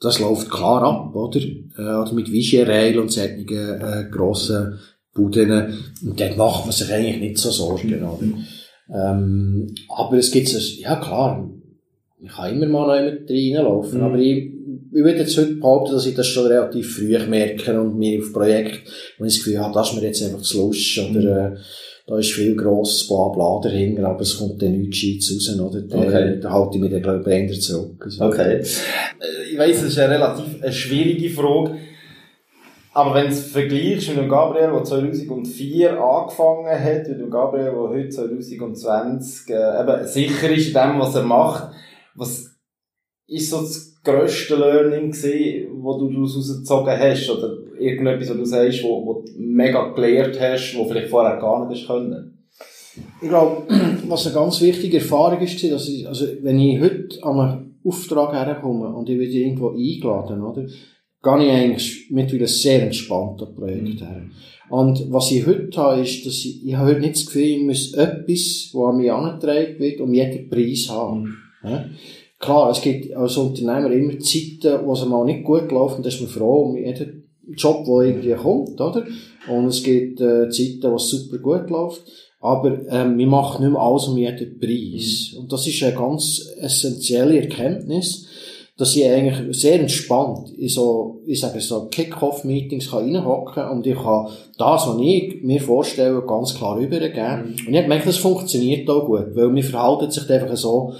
das 0.00 0.18
läuft 0.18 0.50
klar 0.50 0.82
ab, 0.82 1.14
oder? 1.14 1.40
Äh, 1.40 2.02
oder 2.02 2.12
mit 2.12 2.30
Vigierail 2.30 2.98
und 2.98 3.10
solchen, 3.10 3.48
äh, 3.48 4.08
grossen 4.10 4.78
Buden. 5.14 5.78
Und 6.04 6.20
dort 6.20 6.36
macht 6.36 6.64
man 6.64 6.72
sich 6.72 6.92
eigentlich 6.92 7.20
nicht 7.20 7.38
so 7.38 7.50
Sorgen, 7.50 8.02
oder? 8.02 8.18
Ähm, 8.92 9.74
aber 9.88 10.18
es 10.18 10.30
gibt 10.30 10.48
es, 10.48 10.78
ja 10.78 10.96
klar, 10.96 11.48
ich 12.24 12.32
kann 12.32 12.54
immer 12.54 12.66
mal 12.66 13.04
noch 13.04 13.12
mit 13.12 13.30
reinlaufen, 13.30 13.98
mhm. 13.98 14.04
aber 14.04 14.18
ich, 14.18 14.36
ich 14.92 15.04
würde 15.04 15.18
jetzt 15.18 15.36
heute 15.36 15.54
behaupten, 15.54 15.92
dass 15.92 16.06
ich 16.06 16.14
das 16.14 16.26
schon 16.26 16.46
relativ 16.46 16.96
früh 16.96 17.18
merke 17.28 17.80
und 17.80 17.98
mir 17.98 18.20
auf 18.20 18.32
Projekt, 18.32 18.88
wenn 19.18 19.26
ich 19.26 19.34
das 19.34 19.44
Gefühl 19.44 19.60
habe, 19.60 19.74
das 19.74 19.90
ist 19.90 19.96
mir 19.96 20.06
jetzt 20.06 20.22
einfach 20.22 20.40
zu 20.40 20.58
Lust, 20.58 20.98
oder, 20.98 21.46
äh, 21.46 21.56
da 22.06 22.18
ist 22.18 22.32
viel 22.32 22.54
grosses 22.54 23.06
Blabla 23.06 23.60
dahinter, 23.62 24.06
aber 24.06 24.20
es 24.20 24.38
kommt 24.38 24.60
dann 24.60 24.72
nichts 24.72 25.00
Gescheites 25.00 25.58
raus, 25.58 25.60
oder? 25.60 25.82
Da, 25.82 25.98
okay. 25.98 26.38
da 26.40 26.50
halte 26.50 26.76
ich 26.76 26.82
mich 26.82 26.90
dann, 26.90 27.02
glaube 27.02 27.20
ich, 27.20 27.50
eher 27.50 27.60
zurück. 27.60 28.02
Also. 28.04 28.24
Okay. 28.24 28.56
Äh, 28.56 29.52
ich 29.52 29.58
weiss, 29.58 29.80
das 29.80 29.88
ist 29.88 29.98
eine 29.98 30.14
relativ 30.14 30.62
eine 30.62 30.72
schwierige 30.72 31.30
Frage. 31.30 31.76
Aber 32.92 33.14
wenn 33.14 33.24
du 33.24 33.32
es 33.32 33.46
vergleichst 33.50 34.08
mit 34.10 34.18
dem 34.18 34.28
Gabriel, 34.28 34.70
der 34.70 34.84
2004 34.84 36.00
angefangen 36.00 36.68
hat, 36.68 37.08
mit 37.08 37.20
dem 37.20 37.30
Gabriel, 37.30 37.72
der 37.72 37.88
heute 37.88 38.08
2020 38.08 39.50
äh, 39.50 39.80
eben 39.80 40.06
sicher 40.06 40.50
ist 40.50 40.68
in 40.68 40.74
dem, 40.74 41.00
was 41.00 41.14
er 41.16 41.24
macht, 41.24 41.74
was 42.14 42.50
ist 43.26 43.50
so 43.50 43.60
das 43.60 44.00
grösste 44.02 44.56
Learning 44.56 45.10
gewesen, 45.10 45.68
wo 45.82 45.98
du 45.98 46.10
daraus 46.10 46.36
rausgezogen 46.36 46.98
hast? 46.98 47.30
Oder 47.30 47.56
irgendetwas, 47.78 48.30
wo 48.30 48.34
du 48.34 48.44
sagst, 48.44 48.82
wo, 48.82 49.06
wo 49.06 49.22
du 49.22 49.32
mega 49.36 49.92
gelernt 49.92 50.38
hast, 50.40 50.74
wo 50.76 50.86
vielleicht 50.86 51.08
vorher 51.08 51.38
gar 51.38 51.68
nicht 51.68 51.80
hast 51.82 51.88
können? 51.88 52.46
Ich 53.20 53.28
glaube, 53.28 53.66
was 54.08 54.26
eine 54.26 54.34
ganz 54.34 54.60
wichtige 54.60 54.98
Erfahrung 54.98 55.40
ist, 55.40 55.62
dass 55.70 55.88
ich, 55.88 56.06
also, 56.06 56.26
wenn 56.42 56.58
ich 56.60 56.80
heute 56.80 57.22
an 57.22 57.40
einen 57.40 57.80
Auftrag 57.84 58.32
herkomme 58.32 58.88
und 58.88 59.08
ich 59.08 59.18
werde 59.18 59.32
irgendwo 59.32 59.70
eingeladen, 59.70 60.42
oder? 60.42 60.66
gehe 61.24 61.44
ich 61.44 61.50
eigentlich 61.50 62.06
mittlerweile 62.10 62.48
sehr 62.48 62.82
entspannt 62.82 63.42
an 63.42 63.54
Projekt 63.54 64.00
her. 64.00 64.22
Und 64.68 65.10
was 65.10 65.30
ich 65.30 65.46
heute 65.46 65.76
habe, 65.76 66.02
ist, 66.02 66.24
dass 66.26 66.44
ich, 66.44 66.66
ich 66.66 66.74
habe 66.74 66.90
heute 66.90 67.00
nicht 67.00 67.16
das 67.16 67.26
Gefühl, 67.26 67.42
ich 67.42 67.62
muss 67.62 67.94
etwas, 67.94 68.70
was 68.72 68.90
an 68.90 68.96
mich 68.98 69.10
angetragen 69.10 69.78
wird, 69.78 70.00
um 70.00 70.14
jeden 70.14 70.48
Preis 70.48 70.88
haben. 70.88 71.36
Ja? 71.64 71.84
Klar, 72.38 72.70
es 72.70 72.82
gibt 72.82 73.14
als 73.14 73.36
Unternehmer 73.36 73.90
immer 73.90 74.18
Zeiten, 74.18 74.86
wo 74.86 74.92
es 74.92 75.04
mal 75.04 75.24
nicht 75.24 75.44
gut 75.44 75.70
läuft, 75.70 75.96
und 75.96 76.04
da 76.04 76.08
ist 76.08 76.20
man 76.20 76.30
froh 76.30 76.64
um 76.64 76.76
jeden 76.76 77.24
Job, 77.56 77.84
der 77.84 78.06
irgendwie 78.06 78.34
kommt, 78.34 78.80
oder? 78.80 79.04
Und 79.48 79.66
es 79.66 79.82
gibt 79.82 80.20
äh, 80.20 80.48
Zeiten, 80.48 80.90
wo 80.90 80.96
es 80.96 81.08
super 81.08 81.38
gut 81.38 81.70
läuft. 81.70 82.02
Aber 82.40 82.78
ähm, 82.90 83.16
wir 83.16 83.26
machen 83.26 83.64
nicht 83.64 83.72
mehr 83.72 83.80
alles 83.80 84.06
um 84.06 84.18
jeden 84.18 84.58
Preis. 84.58 85.32
Mhm. 85.32 85.40
Und 85.40 85.52
das 85.52 85.66
ist 85.66 85.82
eine 85.82 85.94
ganz 85.94 86.46
essentielle 86.58 87.40
Erkenntnis, 87.40 88.26
dass 88.76 88.94
ich 88.96 89.06
eigentlich 89.06 89.56
sehr 89.58 89.80
entspannt 89.80 90.50
in 90.58 90.68
so, 90.68 91.22
ich 91.26 91.40
sage 91.40 91.60
so, 91.60 91.86
Kick-Off-Meetings 91.86 92.92
reinhocken 92.92 93.54
kann 93.54 93.78
und 93.78 93.86
ich 93.86 93.94
kann 93.94 94.28
das, 94.58 94.86
was 94.86 94.98
ich 95.00 95.42
mir 95.42 95.60
vorstelle, 95.60 96.22
ganz 96.26 96.54
klar 96.54 96.78
übergeben. 96.78 97.54
Mhm. 97.56 97.68
Und 97.68 97.74
ich 97.74 97.82
gemerkt, 97.82 98.06
das 98.06 98.16
funktioniert 98.18 98.90
auch 98.90 99.06
gut, 99.06 99.34
weil 99.34 99.54
wir 99.54 99.64
verhalten 99.64 100.10
sich 100.10 100.28
einfach 100.28 100.56
so, 100.56 100.92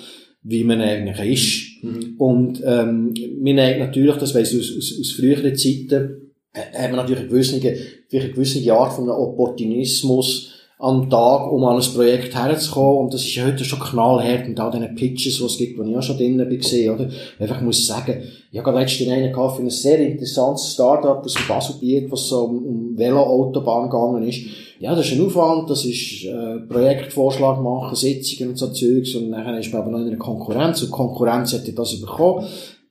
wie 0.44 0.62
man 0.62 0.80
eigentlich 0.80 1.32
ist. 1.32 1.84
Mhm. 1.84 2.14
Und 2.18 2.62
ähm, 2.64 3.14
wir 3.14 3.54
nehmen 3.54 3.78
natürlich, 3.78 4.16
das 4.16 4.34
weiss 4.34 4.52
ich 4.52 4.60
aus, 4.60 4.76
aus, 4.76 5.00
aus 5.00 5.12
früheren 5.12 5.56
Zeiten, 5.56 6.32
äh, 6.52 6.78
haben 6.78 6.92
wir 6.92 6.96
natürlich 6.96 7.22
eine 7.22 7.28
gewisse, 7.28 7.56
eine 7.56 8.30
gewisse 8.30 8.72
Art 8.72 8.92
von 8.92 9.08
Opportunismus, 9.08 10.53
am 10.84 11.08
Tag, 11.08 11.50
um 11.50 11.64
an 11.64 11.80
ein 11.80 11.94
Projekt 11.94 12.34
herzukommen. 12.34 13.04
Und 13.04 13.14
das 13.14 13.22
ist 13.22 13.34
ja 13.34 13.46
heute 13.46 13.64
schon 13.64 13.80
knallhart 13.80 14.46
mit 14.46 14.60
all 14.60 14.70
diesen 14.70 14.94
Pitches, 14.94 15.38
die 15.38 15.44
es 15.44 15.56
gibt, 15.56 15.78
wo 15.78 15.82
ich 15.82 15.96
auch 15.96 16.02
schon 16.02 16.18
drinnen 16.18 16.38
war, 16.38 16.94
oder? 16.94 17.10
Einfach 17.38 17.62
muss 17.62 17.86
sagen, 17.86 18.22
ich 18.52 18.58
habe 18.58 18.78
letztens 18.78 19.08
einen 19.08 19.32
gehabt 19.32 19.56
für 19.56 19.62
ein 19.62 19.70
sehr 19.70 19.98
interessantes 19.98 20.74
Start-up 20.74 21.24
aus 21.24 21.32
dem 21.32 21.48
Baselbiet, 21.48 22.12
was 22.12 22.28
so 22.28 22.44
um, 22.44 22.92
Velo-Autobahn 22.98 23.88
gegangen 23.88 24.28
ist. 24.28 24.42
Ja, 24.78 24.94
das 24.94 25.06
ist 25.06 25.18
ein 25.18 25.24
Aufwand, 25.24 25.70
das 25.70 25.86
ist, 25.86 26.26
äh, 26.26 26.58
Projektvorschlag 26.68 27.62
machen, 27.62 27.96
Sitzungen 27.96 28.50
und 28.50 28.58
so 28.58 28.66
Zeugs, 28.68 29.14
und 29.14 29.30
dann 29.30 29.56
ist 29.56 29.72
man 29.72 29.80
aber 29.80 29.90
noch 29.90 30.00
in 30.00 30.08
einer 30.08 30.16
Konkurrenz, 30.18 30.82
und 30.82 30.88
die 30.88 30.92
Konkurrenz 30.92 31.54
hätte 31.54 31.72
das 31.72 31.98
bekommen. 31.98 32.44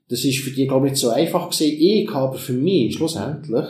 Das 0.10 0.25
ist 0.25 0.39
für 0.39 0.49
die, 0.49 0.65
glaube 0.65 0.88
ich, 0.88 0.93
nicht 0.93 1.01
so 1.01 1.10
einfach 1.10 1.49
gewesen. 1.49 1.77
Ich 1.79 2.12
habe 2.12 2.38
für 2.39 2.53
mich 2.53 2.95
schlussendlich 2.95 3.65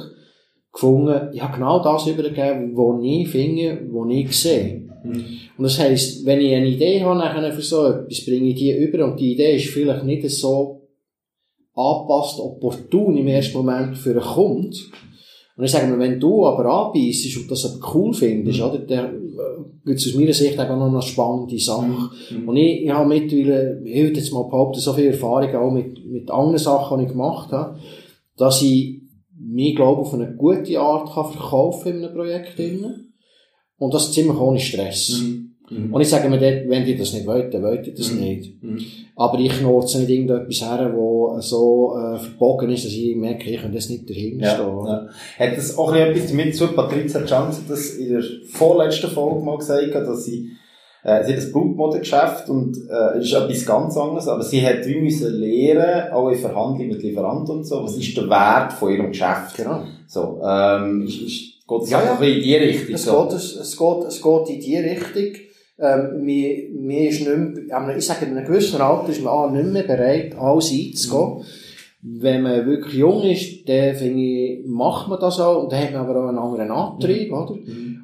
gefunden, 0.73 1.29
ich 1.33 1.41
habe 1.41 1.53
genau 1.53 1.81
das 1.83 2.07
übergeben, 2.07 2.75
was 2.75 3.03
ich 3.03 3.29
finde, 3.29 3.87
was 3.91 4.11
ich 4.11 4.39
sehe. 4.39 4.89
Mhm. 5.03 5.25
Und 5.57 5.63
das 5.63 5.79
heisst, 5.79 6.25
wenn 6.25 6.41
ich 6.41 6.55
eine 6.55 6.67
Idee 6.67 7.03
habe 7.03 7.19
nachher 7.19 7.51
für 7.51 7.61
so 7.61 7.85
etwas, 7.85 8.25
bringe 8.25 8.49
ich 8.49 8.55
die 8.55 8.75
über 8.75 9.05
und 9.05 9.19
die 9.19 9.33
Idee 9.33 9.55
ist 9.55 9.67
vielleicht 9.67 10.03
nicht 10.03 10.27
so 10.29 10.81
angepasst, 11.75 12.39
opportun 12.39 13.17
im 13.17 13.27
ersten 13.27 13.57
Moment 13.57 13.97
für 13.97 14.11
einen 14.11 14.21
Kunden. 14.21 14.75
Und 15.55 15.65
ich 15.65 15.71
sage 15.71 15.87
mir, 15.87 15.99
wenn 15.99 16.19
du 16.19 16.47
aber 16.47 16.65
anbeißt 16.65 17.37
und 17.37 17.51
das 17.51 17.65
aber 17.65 17.93
cool 17.93 18.13
findest, 18.13 18.59
mhm. 18.59 18.65
oder, 18.65 18.79
dann 18.79 19.05
äh, 19.05 19.85
gibt 19.85 19.99
es 19.99 20.07
aus 20.07 20.15
meiner 20.15 20.33
Sicht 20.33 20.59
auch 20.59 20.69
noch 20.69 20.87
eine 20.87 21.01
spannende 21.01 21.59
Sache. 21.59 22.09
Mhm. 22.31 22.49
Und 22.49 22.57
ich, 22.57 22.83
ich 22.83 22.89
habe 22.89 23.07
mittlerweile, 23.07 23.81
ich 23.83 24.03
würde 24.03 24.19
jetzt 24.19 24.33
mal 24.33 24.43
behaupten, 24.43 24.79
so 24.79 24.93
viel 24.93 25.07
Erfahrung 25.07 25.55
auch 25.55 25.71
mit, 25.71 26.03
mit 26.05 26.31
anderen 26.31 26.57
Sachen, 26.57 26.97
die 26.97 27.05
ich 27.05 27.11
gemacht 27.11 27.51
habe, 27.51 27.77
dass 28.37 28.63
ich 28.63 29.02
mich, 29.53 29.75
glaube 29.75 30.01
auf 30.01 30.13
eine 30.13 30.35
gute 30.35 30.79
Art 30.79 31.13
kann 31.13 31.31
verkaufen 31.31 31.97
in 31.97 32.03
einem 32.03 32.13
Projekt. 32.13 32.57
Drin. 32.57 33.13
Und 33.77 33.93
das 33.93 34.11
ziemlich 34.11 34.37
ohne 34.37 34.59
Stress. 34.59 35.21
Mhm. 35.21 35.43
Mhm. 35.69 35.93
Und 35.93 36.01
ich 36.01 36.09
sage 36.09 36.29
mir 36.29 36.39
dort, 36.39 36.69
wenn 36.69 36.85
die 36.85 36.95
das 36.95 37.13
nicht 37.13 37.25
wollen, 37.25 37.49
dann 37.51 37.63
wollen 37.63 37.83
die 37.83 37.93
das 37.93 38.11
mhm. 38.11 38.19
nicht. 38.19 38.63
Mhm. 38.63 38.79
Aber 39.15 39.39
ich 39.39 39.61
nutze 39.61 39.99
nicht 39.99 40.09
irgendetwas 40.09 40.61
her, 40.61 40.93
wo 40.95 41.39
so 41.39 41.95
äh, 41.97 42.17
verbogen 42.17 42.69
ist, 42.71 42.85
dass 42.85 42.91
ich 42.91 43.15
merke, 43.15 43.49
ich 43.49 43.61
kann 43.61 43.73
das 43.73 43.89
nicht 43.89 44.09
dahinter 44.09 44.45
ja, 44.45 44.53
stehen. 44.55 44.85
Ja. 44.85 45.07
Hat 45.39 45.57
das 45.57 45.77
auch 45.77 45.93
etwas 45.93 46.27
damit 46.27 46.55
zu 46.55 46.67
Patricia 46.67 47.23
Johnson 47.23 47.65
das 47.67 47.91
in 47.91 48.09
der 48.13 48.23
vorletzten 48.51 49.09
Folge 49.09 49.43
mal 49.43 49.57
gesagt 49.57 49.95
hat, 49.95 50.07
dass 50.07 50.25
sie 50.25 50.51
äh, 51.03 51.23
sie 51.23 51.33
hat 51.33 51.43
ein 51.43 51.51
Blutmodengeschäft 51.51 52.49
und 52.49 52.77
äh, 52.89 53.19
ist 53.19 53.33
etwas 53.33 53.65
ganz 53.65 53.97
anderes, 53.97 54.27
aber 54.27 54.41
sie 54.41 54.65
hat 54.65 54.85
wie 54.85 55.01
müssen 55.01 55.33
lernen, 55.33 56.13
auch 56.13 56.29
in 56.29 56.37
Verhandlungen 56.37 56.89
mit 56.89 57.03
Lieferanten 57.03 57.57
und 57.57 57.63
so, 57.65 57.83
was 57.83 57.97
ist 57.97 58.15
der 58.15 58.29
Wert 58.29 58.71
von 58.71 58.91
ihrem 58.91 59.07
Geschäft. 59.09 59.57
Genau. 59.57 59.83
So, 60.07 60.41
ähm, 60.47 61.03
ist, 61.05 61.21
ist, 61.21 61.67
geht 61.67 61.81
es 61.83 61.89
ja, 61.89 62.01
ja. 62.03 62.25
in 62.25 62.41
die 62.41 62.55
Richtung? 62.55 62.95
Es, 62.95 63.03
so. 63.03 63.23
geht, 63.23 63.33
es, 63.33 63.55
es, 63.55 63.77
geht, 63.77 64.03
es 64.07 64.21
geht 64.21 64.49
in 64.49 64.59
die 64.61 64.77
Richtung. 64.77 65.41
Ähm, 65.79 66.23
mir, 66.23 66.69
mir 66.71 67.09
ist 67.09 67.27
nicht 67.27 67.67
mehr, 67.67 67.97
ich 67.97 68.05
sage, 68.05 68.25
in 68.25 68.37
einem 68.37 68.45
gewissen 68.45 68.79
Alter 68.79 69.09
ist 69.09 69.23
man 69.23 69.33
auch 69.33 69.49
nicht 69.49 69.65
mehr 69.65 69.83
bereit, 69.83 70.37
alles 70.37 70.71
einzugehen. 70.71 71.43
Mhm. 72.01 72.21
Wenn 72.21 72.43
man 72.43 72.65
wirklich 72.65 72.93
jung 72.93 73.23
ist, 73.23 73.67
dann 73.67 73.95
finde 73.95 74.21
ich, 74.21 74.65
macht 74.65 75.09
man 75.09 75.19
das 75.19 75.39
auch, 75.39 75.63
und 75.63 75.71
dann 75.71 75.81
hat 75.81 75.91
man 75.93 76.01
aber 76.01 76.23
auch 76.23 76.29
einen 76.29 76.37
anderen 76.37 76.71
Antrieb, 76.71 77.31
mhm. 77.31 77.37
oder? 77.37 77.55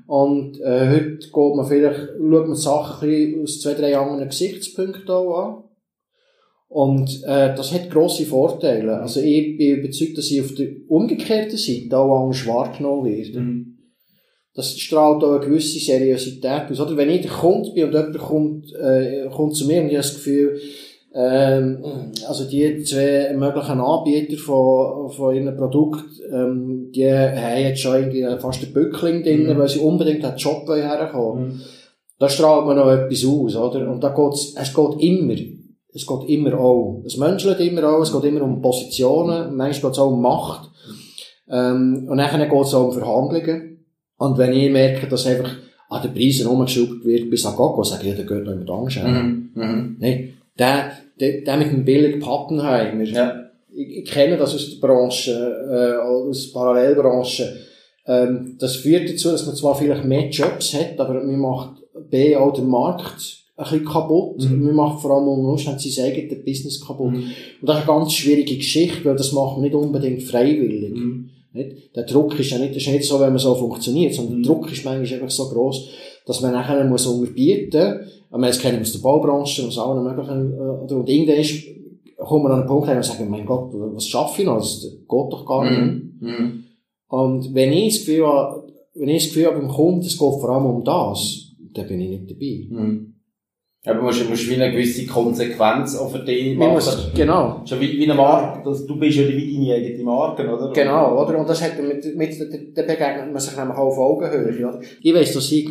Und, 0.09 0.59
äh, 0.61 0.89
heute 0.89 1.19
geht 1.19 1.55
man 1.55 1.67
vielleicht, 1.67 1.99
schaut 2.17 2.47
man 2.47 2.55
Sachen 2.55 3.43
aus 3.43 3.61
zwei, 3.61 3.75
drei 3.75 3.95
anderen 3.95 4.27
Gesichtspunkten 4.27 5.07
auch 5.07 5.37
an. 5.37 5.63
Und, 6.67 7.23
äh, 7.25 7.53
das 7.53 7.71
hat 7.71 7.91
grosse 7.91 8.25
Vorteile. 8.25 9.01
Also, 9.01 9.19
ich 9.19 9.55
bin 9.55 9.77
überzeugt, 9.77 10.17
dass 10.17 10.31
ich 10.31 10.41
auf 10.41 10.55
der 10.55 10.69
umgekehrten 10.87 11.59
Seite 11.59 11.95
auch 11.95 12.23
anders 12.23 12.47
wahrgenommen 12.47 13.05
werde. 13.05 13.39
Mhm. 13.39 13.77
Das 14.55 14.79
strahlt 14.79 15.23
auch 15.23 15.35
eine 15.35 15.45
gewisse 15.45 15.77
Seriosität 15.77 16.71
aus. 16.71 16.79
Oder 16.79 16.97
wenn 16.97 17.11
ich 17.11 17.21
der 17.21 17.31
Kunde 17.31 17.71
bin 17.71 17.83
und 17.83 17.93
jemand 17.93 18.17
kommt, 18.17 18.73
äh, 18.73 19.29
kommt 19.31 19.55
zu 19.55 19.67
mir 19.67 19.81
und 19.81 19.89
ich 19.89 19.93
habe 19.93 20.07
das 20.07 20.15
Gefühl, 20.15 20.59
ähm, 21.13 22.11
also 22.27 22.47
die 22.47 22.83
zwei 22.83 23.33
möglichen 23.35 23.79
Anbieter 23.79 24.37
von, 24.37 25.09
von 25.09 25.35
ihrem 25.35 25.57
Produkt, 25.57 26.05
ähm, 26.31 26.91
die 26.93 27.11
haben 27.11 27.61
jetzt 27.61 27.81
schon 27.81 27.95
irgendwie 27.95 28.25
fast 28.39 28.63
ein 28.63 28.73
Bückling 28.73 29.23
drin, 29.23 29.47
mhm. 29.47 29.57
weil 29.57 29.67
sie 29.67 29.79
unbedingt 29.79 30.23
einen 30.23 30.37
Job 30.37 30.69
herkommen 30.69 31.47
mhm. 31.47 31.61
Da 32.19 32.27
strahlt 32.27 32.65
man 32.65 32.75
noch 32.75 32.91
etwas 32.91 33.23
aus, 33.23 33.55
oder? 33.55 33.89
Und 33.89 34.03
da 34.03 34.09
geht's, 34.09 34.53
es 34.53 34.73
geht 34.73 34.99
immer, 34.99 35.35
es 35.93 36.05
geht 36.05 36.29
immer 36.29 36.59
auch. 36.59 37.01
Es 37.05 37.15
menschelt 37.15 37.61
immer 37.61 37.87
auch, 37.89 38.01
es 38.01 38.11
geht 38.11 38.25
immer 38.25 38.41
um 38.41 38.61
Positionen, 38.61 39.55
manchmal 39.55 39.91
geht 39.91 39.97
es 39.97 39.99
auch 39.99 40.11
um 40.11 40.21
Macht. 40.21 40.69
Ähm, 41.49 42.07
und 42.09 42.17
dann 42.17 42.49
geht 42.49 42.61
es 42.61 42.73
auch 42.73 42.87
um 42.87 42.91
Verhandlungen. 42.91 43.85
Und 44.17 44.37
wenn 44.37 44.51
ich 44.51 44.69
merke, 44.69 45.07
dass 45.07 45.25
einfach 45.27 45.49
an 45.87 46.01
den 46.01 46.13
Preisen 46.13 46.47
rumgeschraubt 46.47 47.05
wird, 47.05 47.29
bis 47.29 47.45
an 47.45 47.55
Gogo, 47.55 47.83
sage 47.83 48.03
ich, 48.03 48.09
ja, 48.09 48.17
dann 48.17 48.27
geht 48.27 48.43
noch 48.43 48.51
jemand 48.51 48.69
anders 48.69 48.95
mhm. 48.97 49.51
mhm. 49.55 49.95
Nee 49.97 50.33
der, 50.59 50.91
der, 51.19 51.41
der 51.41 51.57
mit 51.57 51.71
dem 51.71 51.85
billigen 51.85 52.19
Pappenheimer, 52.19 53.03
ja. 53.03 53.45
ich, 53.73 53.97
ich 53.97 54.05
kenne 54.05 54.37
das 54.37 54.53
aus 54.53 54.69
der 54.69 54.85
Branche, 54.85 55.31
äh, 55.31 56.01
aus 56.01 56.47
der 56.47 56.59
Parallelbranche, 56.59 57.55
ähm, 58.05 58.55
das 58.59 58.77
führt 58.77 59.09
dazu, 59.09 59.29
dass 59.29 59.45
man 59.45 59.55
zwar 59.55 59.75
vielleicht 59.75 60.03
mehr 60.03 60.29
Jobs 60.29 60.73
hat, 60.73 60.99
aber 60.99 61.13
man 61.13 61.39
macht 61.39 61.75
B 62.09 62.35
auch 62.35 62.53
den 62.53 62.67
Markt 62.67 63.39
ein 63.55 63.63
bisschen 63.63 63.85
kaputt. 63.85 64.41
Mhm. 64.49 64.63
Man 64.63 64.75
macht 64.75 65.01
vor 65.01 65.11
allem 65.11 65.27
unter 65.27 65.49
Umständen 65.49 65.79
sein 65.79 66.11
eigenes 66.11 66.43
Business 66.43 66.85
kaputt. 66.85 67.11
Mhm. 67.11 67.23
Und 67.61 67.69
das 67.69 67.77
ist 67.77 67.87
eine 67.89 67.99
ganz 67.99 68.13
schwierige 68.13 68.57
Geschichte, 68.57 69.05
weil 69.05 69.15
das 69.15 69.31
macht 69.31 69.57
man 69.57 69.61
nicht 69.61 69.75
unbedingt 69.75 70.23
freiwillig. 70.23 70.95
Mhm. 70.95 71.29
Nicht? 71.53 71.95
Der 71.95 72.03
Druck 72.03 72.39
ist 72.39 72.51
ja 72.51 72.57
nicht, 72.57 72.75
ist 72.75 72.87
nicht 72.87 73.03
so, 73.03 73.19
wenn 73.19 73.29
man 73.29 73.39
so 73.39 73.53
funktioniert, 73.55 74.13
sondern 74.13 74.37
mhm. 74.37 74.43
der 74.43 74.51
Druck 74.51 74.71
ist 74.71 74.85
manchmal 74.85 75.19
einfach 75.19 75.29
so 75.29 75.49
groß, 75.49 75.89
dass 76.25 76.41
man 76.41 76.51
nachher 76.51 76.83
muss 76.85 77.05
unterbieten 77.05 77.99
muss, 77.99 78.18
wir 78.37 78.47
es 78.47 78.59
kennen 78.59 78.81
aus 78.81 78.91
der 78.93 78.99
Baubranche, 78.99 79.67
aus 79.67 79.77
allen 79.77 80.03
möglichen, 80.03 80.53
äh, 80.53 80.93
und 80.93 81.09
irgendwann 81.09 81.45
kommen 82.17 82.43
wir 82.45 82.49
an 82.51 82.59
einen 82.59 82.67
Punkt, 82.67 82.87
wo 82.87 82.93
wir 82.93 83.03
sagen, 83.03 83.29
mein 83.29 83.45
Gott, 83.45 83.71
was 83.73 84.07
schaffe 84.07 84.41
ich 84.41 84.47
noch? 84.47 84.57
Das 84.57 84.81
geht 84.81 85.07
doch 85.07 85.45
gar 85.45 85.69
nicht. 85.69 86.21
Mm. 86.21 86.63
Und 87.07 87.53
wenn 87.55 87.73
ich 87.73 87.95
das 87.95 88.05
Gefühl 88.05 88.27
habe, 88.27 88.67
wenn 88.93 89.09
ich 89.09 89.23
das 89.23 89.33
Gefühl 89.33 89.47
habe 89.47 89.59
beim 89.59 89.69
Kunden, 89.69 90.01
es 90.01 90.17
geht 90.17 90.19
vor 90.19 90.49
allem 90.49 90.65
um 90.65 90.83
das, 90.83 91.55
dann 91.73 91.87
bin 91.87 92.01
ich 92.01 92.09
nicht 92.09 92.29
dabei. 92.29 92.83
Mm. 92.83 93.13
Aber 93.85 94.01
musst, 94.01 94.29
musst 94.29 94.49
wie 94.49 94.55
eine 94.55 94.71
gewisse 94.71 95.07
Konsequenz 95.07 95.95
auch 95.95 96.11
für 96.11 96.19
dich 96.19 96.57
machen. 96.57 96.73
Muss, 96.73 97.11
genau. 97.15 97.61
Schon 97.65 97.79
wie, 97.79 97.97
wie 97.97 98.03
eine 98.03 98.13
Marke, 98.13 98.61
das, 98.69 98.85
du 98.85 98.99
bist 98.99 99.17
ja 99.17 99.27
wie 99.27 99.55
deine 99.55 99.75
eigene 99.75 100.03
Marke, 100.03 100.43
oder? 100.53 100.73
Genau, 100.73 101.23
oder? 101.23 101.39
Und 101.39 101.47
das 101.47 101.63
hat 101.63 101.81
mit, 101.81 102.15
mit, 102.15 102.75
der 102.75 102.83
begegnet 102.83 103.31
man 103.31 103.39
sich 103.39 103.55
nämlich 103.55 103.77
auch 103.77 103.87
auf 103.87 103.97
Augenhöhe, 103.97 104.67
oder? 104.67 104.81
Ich 105.01 105.13
weiss, 105.13 105.33
dass 105.33 105.49
ich, 105.53 105.69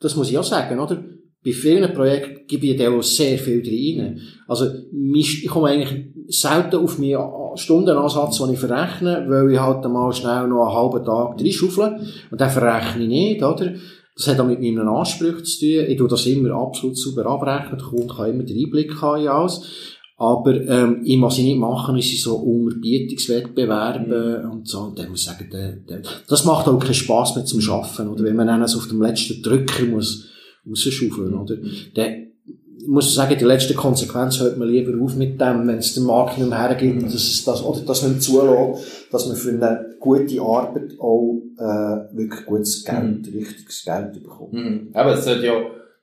das 0.00 0.16
muss 0.16 0.28
ich 0.28 0.36
auch 0.36 0.42
sagen, 0.44 0.78
oder? 0.80 1.04
Bei 1.46 1.52
vielen 1.52 1.94
Projekten 1.94 2.44
gebe 2.48 2.66
ich 2.66 2.88
auch 2.88 3.02
sehr 3.02 3.38
viel 3.38 3.62
rein. 3.64 4.20
Also, 4.48 4.66
ich 5.14 5.46
komme 5.46 5.68
eigentlich 5.68 6.06
selten 6.26 6.76
auf 6.76 6.98
meinen 6.98 7.56
Stundenansatz, 7.56 8.38
den 8.38 8.54
ich 8.54 8.58
verrechne, 8.58 9.24
weil 9.28 9.52
ich 9.52 9.60
halt 9.60 9.84
mal 9.84 10.12
schnell 10.12 10.48
noch 10.48 10.66
einen 10.66 10.76
halben 10.76 11.04
Tag 11.04 11.40
reinschaufle. 11.40 12.00
Und 12.32 12.40
dann 12.40 12.50
verrechne 12.50 13.04
ich 13.04 13.08
nicht, 13.08 13.44
oder? 13.44 13.74
Das 14.16 14.26
hat 14.26 14.40
auch 14.40 14.46
mit 14.46 14.60
meinen 14.60 14.88
Ansprüchen 14.88 15.44
zu 15.44 15.60
tun. 15.60 15.84
Ich 15.86 15.96
tue 15.96 16.08
das 16.08 16.26
immer 16.26 16.52
absolut 16.54 16.98
sauber 16.98 17.26
abrechnen. 17.26 17.78
Der 17.78 17.86
Kunde 17.86 18.12
kann 18.12 18.30
immer 18.30 18.42
den 18.42 18.64
Einblick 18.64 19.00
haben 19.00 19.22
in 19.22 19.28
alles. 19.28 19.62
Aber, 20.16 20.52
ähm, 20.52 21.02
ich 21.04 21.18
muss 21.18 21.36
sie 21.36 21.44
nicht 21.44 21.58
machen, 21.58 21.96
ist 21.96 22.22
so 22.22 22.34
Unterbietungswettbewerbe 22.36 24.42
mhm. 24.44 24.50
und 24.50 24.68
so. 24.68 24.80
Und 24.80 24.98
dann 24.98 25.10
muss 25.10 25.20
ich 25.20 25.26
sagen, 25.26 25.48
der, 25.52 25.76
der, 25.76 26.02
das 26.26 26.44
macht 26.44 26.66
auch 26.66 26.80
keinen 26.80 26.94
Spass 26.94 27.36
mehr 27.36 27.44
zum 27.44 27.60
Schaffen, 27.60 28.08
oder? 28.08 28.24
Wenn 28.24 28.34
man 28.34 28.48
dann 28.48 28.66
so 28.66 28.78
auf 28.78 28.88
dem 28.88 29.00
letzten 29.00 29.40
Drücker 29.42 29.84
muss, 29.84 30.26
rausschaufeln, 30.68 31.30
mhm. 31.30 31.40
oder? 31.40 31.56
Dann, 31.94 32.26
ich 32.78 32.92
muss 32.92 33.14
sagen, 33.14 33.36
die 33.36 33.44
letzte 33.44 33.74
Konsequenz 33.74 34.38
hört 34.40 34.58
man 34.58 34.68
lieber 34.68 34.92
auf 35.02 35.16
mit 35.16 35.40
dem, 35.40 35.66
wenn 35.66 35.78
es 35.78 35.94
den 35.94 36.04
Markt 36.04 36.38
nicht 36.38 36.48
mehr 36.48 36.58
hergibt, 36.58 37.02
dass 37.02 37.14
es 37.14 37.44
das, 37.44 37.64
oder 37.64 37.80
dass 37.80 38.02
man 38.02 38.20
zulässt, 38.20 39.12
dass 39.12 39.26
man 39.26 39.36
für 39.36 39.50
eine 39.50 39.96
gute 39.98 40.40
Arbeit 40.40 40.92
auch, 41.00 41.42
äh, 41.58 42.16
wirklich 42.16 42.46
gutes 42.46 42.84
Geld, 42.84 43.26
mhm. 43.26 43.38
richtiges 43.38 43.84
Geld 43.84 44.12
bekommt. 44.12 44.52
Mhm. 44.52 44.90
Aber 44.92 45.14
es 45.14 45.24
sollte 45.24 45.46
ja, 45.46 45.54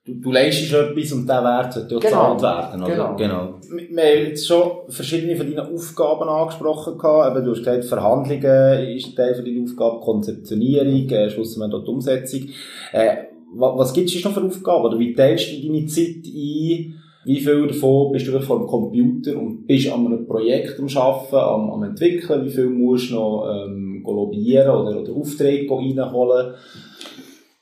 du, 0.05 0.15
du 0.15 0.31
leistest 0.31 0.73
etwas 0.73 1.11
und 1.13 1.27
der 1.27 1.43
Wert 1.43 1.73
sollte 1.73 1.99
genau. 1.99 2.33
gezahlt 2.33 2.41
werden, 2.41 2.83
oder? 2.83 2.91
Genau. 2.91 3.15
genau. 3.15 3.59
Wir 3.69 4.03
haben 4.03 4.27
jetzt 4.27 4.47
schon 4.47 4.71
verschiedene 4.89 5.35
von 5.35 5.53
deinen 5.53 5.73
Aufgaben 5.73 6.27
angesprochen 6.27 6.97
gehabt. 6.97 7.35
Eben, 7.35 7.45
du 7.45 7.51
hast 7.51 7.59
gesagt, 7.59 7.85
Verhandlungen 7.85 8.87
ist 8.95 9.15
Teil 9.15 9.35
von 9.35 9.45
deiner 9.45 9.63
Aufgabe, 9.63 9.99
Konzeptionierung, 10.01 11.09
äh, 11.09 11.29
schlussendlich 11.29 11.71
dort 11.71 11.87
die 11.87 11.91
Umsetzung. 11.91 12.41
Äh, 12.91 13.15
was, 13.55 13.93
gibt 13.93 14.13
es 14.13 14.23
noch 14.23 14.33
für 14.33 14.43
Aufgaben? 14.43 14.85
Oder 14.85 14.99
wie 14.99 15.13
teilst 15.13 15.51
du 15.51 15.61
deine 15.61 15.85
Zeit 15.85 16.25
ein? 16.25 16.99
Wie 17.25 17.39
viel 17.39 17.67
davon 17.67 18.11
bist 18.11 18.27
du 18.27 18.31
wirklich 18.31 18.47
vor 18.47 18.59
dem 18.59 18.67
Computer 18.67 19.37
und 19.37 19.65
bist 19.65 19.89
an 19.89 20.05
einem 20.05 20.27
Projekt 20.27 20.77
am 20.77 20.87
Arbeiten, 20.87 21.35
am, 21.35 21.71
am 21.71 21.83
Entwickeln? 21.83 22.45
Wie 22.45 22.51
viel 22.51 22.69
musst 22.69 23.11
du 23.11 23.15
noch 23.15 23.65
ähm, 23.65 24.03
lobbyieren 24.05 24.69
oder, 24.69 24.99
oder 24.99 25.13
Aufträge 25.13 25.71
reinholen? 25.71 26.55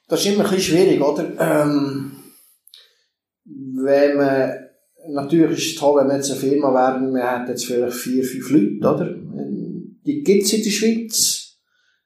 Das 0.07 0.25
ist 0.25 0.33
immer 0.33 0.45
ein 0.45 0.55
bisschen 0.55 0.75
schwierig, 0.75 1.01
oder? 1.01 1.25
Ähm, 1.39 2.11
wenn 3.45 4.17
man, 4.17 4.51
natürlich 5.09 5.57
ist 5.59 5.67
es 5.67 5.75
toll, 5.75 5.99
wenn 5.99 6.07
wir 6.07 6.15
jetzt 6.15 6.31
eine 6.31 6.39
Firma 6.39 6.73
wären, 6.73 7.13
wir 7.13 7.31
hätten 7.31 7.49
jetzt 7.49 7.65
vielleicht 7.65 7.93
vier, 7.93 8.23
fünf 8.23 8.49
Leute, 8.49 8.95
oder? 8.95 9.15
Die 10.05 10.23
gibt 10.23 10.43
es 10.43 10.53
in 10.53 10.63
der 10.63 10.69
Schweiz. 10.71 11.40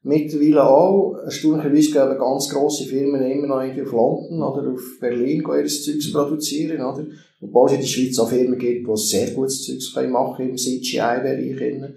Mittlerweile 0.08 0.64
auch. 0.64 1.18
Erstaunlicherweise 1.24 1.91
gehen 1.91 2.20
ganz 2.20 2.49
grosse 2.49 2.86
Firmen 2.86 3.24
immer 3.24 3.47
noch 3.47 3.62
irgendwie 3.62 3.82
auf 3.82 3.91
London 3.91 4.43
oder 4.43 4.72
auf 4.72 4.99
Berlin 4.99 5.43
ihr 5.43 5.66
Zeugs 5.66 6.12
produzieren, 6.12 6.80
oder? 6.80 7.08
Wobei 7.39 7.66
es 7.66 7.74
in 7.74 7.82
der 7.82 7.88
Schweiz 7.88 8.20
auch 8.20 8.30
Firmen 8.30 8.60
gibt, 8.60 8.88
die 8.88 8.97
sehr 8.97 9.32
gutes 9.32 9.66
Zeugs 9.66 10.10
machen 10.12 10.36
können 10.38 10.49
im 10.51 10.58
CGI-Bereich. 10.58 11.95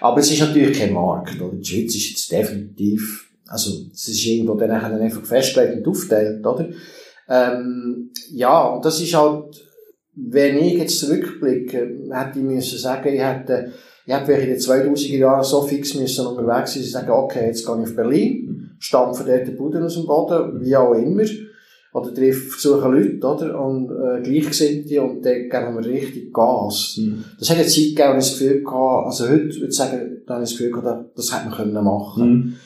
Aber 0.00 0.20
es 0.20 0.30
ist 0.30 0.40
natürlich 0.40 0.78
kein 0.78 0.92
Markt, 0.92 1.40
oder? 1.42 1.56
Die 1.56 1.64
Schweiz 1.64 1.96
ist 1.96 2.10
jetzt 2.10 2.30
definitiv, 2.30 3.28
also, 3.48 3.72
es 3.92 4.06
ist 4.06 4.24
irgendwo 4.24 4.54
dann 4.54 4.70
einfach 4.70 5.24
festgelegt 5.24 5.78
und 5.78 5.88
aufteilt, 5.88 6.46
oder? 6.46 6.68
Ähm, 7.28 8.12
ja, 8.30 8.68
und 8.68 8.84
das 8.84 9.00
ist 9.00 9.14
halt, 9.14 9.60
wenn 10.14 10.56
ich 10.56 10.74
jetzt 10.74 11.00
zurückblicke, 11.00 11.98
hätte 12.12 12.38
ich 12.38 12.44
müssen 12.44 12.78
sagen, 12.78 13.12
ich 13.12 13.20
hätte, 13.20 13.72
ich 14.06 14.14
hätte 14.14 14.32
in 14.32 14.50
den 14.50 14.58
2000er 14.58 15.18
Jahren 15.18 15.44
so 15.44 15.62
fix 15.62 15.94
müssen 15.94 16.26
unterwegs 16.26 16.72
sein, 16.72 16.82
dass 16.82 16.86
ich 16.86 16.92
sage, 16.92 17.12
okay, 17.12 17.46
jetzt 17.46 17.66
gehe 17.66 17.76
ich 17.76 17.82
auf 17.82 17.96
Berlin, 17.96 18.70
stampfe 18.78 19.24
dort 19.24 19.46
den 19.46 19.56
Boden 19.56 19.82
aus 19.82 19.94
dem 19.94 20.06
Boden, 20.06 20.60
wie 20.60 20.76
auch 20.76 20.94
immer, 20.94 21.24
oder 21.92 22.14
treffe, 22.14 22.50
versuche 22.50 22.88
Leute, 22.88 23.26
oder, 23.26 23.60
und, 23.60 23.90
äh, 23.90 24.22
Gleichgesinnte, 24.22 25.02
und 25.02 25.24
dann 25.24 25.48
geben 25.48 25.74
wir 25.76 25.84
richtig 25.84 26.32
Gas. 26.32 26.96
Mhm. 26.98 27.24
Das 27.38 27.50
hat 27.50 27.58
eine 27.58 27.66
Zeit 27.66 27.84
gegeben, 27.84 28.14
wo 28.14 28.18
ich 28.18 28.30
das 28.30 28.38
Gefühl 28.38 28.64
hatte, 28.66 29.06
also 29.06 29.28
heute 29.28 29.54
würde 29.54 29.66
ich 29.66 29.76
sagen, 29.76 30.22
da 30.26 30.34
habe 30.34 30.44
ich 30.44 30.50
das 30.50 30.58
Gefühl 30.58 30.72
gehabt, 30.72 31.18
das 31.18 31.34
hätte 31.34 31.48
man 31.48 31.56
können 31.56 31.84
machen. 31.84 32.30
Mhm. 32.30 32.56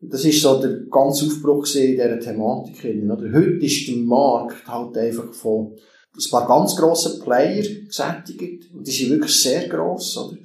Das 0.00 0.24
ist 0.24 0.42
so 0.42 0.60
der 0.60 0.80
ganze 0.90 1.24
Aufbruch 1.24 1.66
in 1.74 1.92
dieser 1.92 2.20
Thematik. 2.20 2.84
Oder? 2.84 3.32
Heute 3.32 3.64
ist 3.64 3.88
der 3.88 3.96
Markt 3.96 4.68
halt 4.68 4.96
einfach 4.96 5.32
von 5.32 5.74
ein 6.14 6.30
paar 6.30 6.46
ganz 6.46 6.76
grossen 6.76 7.20
Player 7.22 7.64
gesättigt. 7.86 8.70
Und 8.74 8.86
die 8.86 8.90
sind 8.90 9.10
wirklich 9.10 9.34
sehr 9.34 9.68
gross. 9.68 10.16
Oder? 10.18 10.36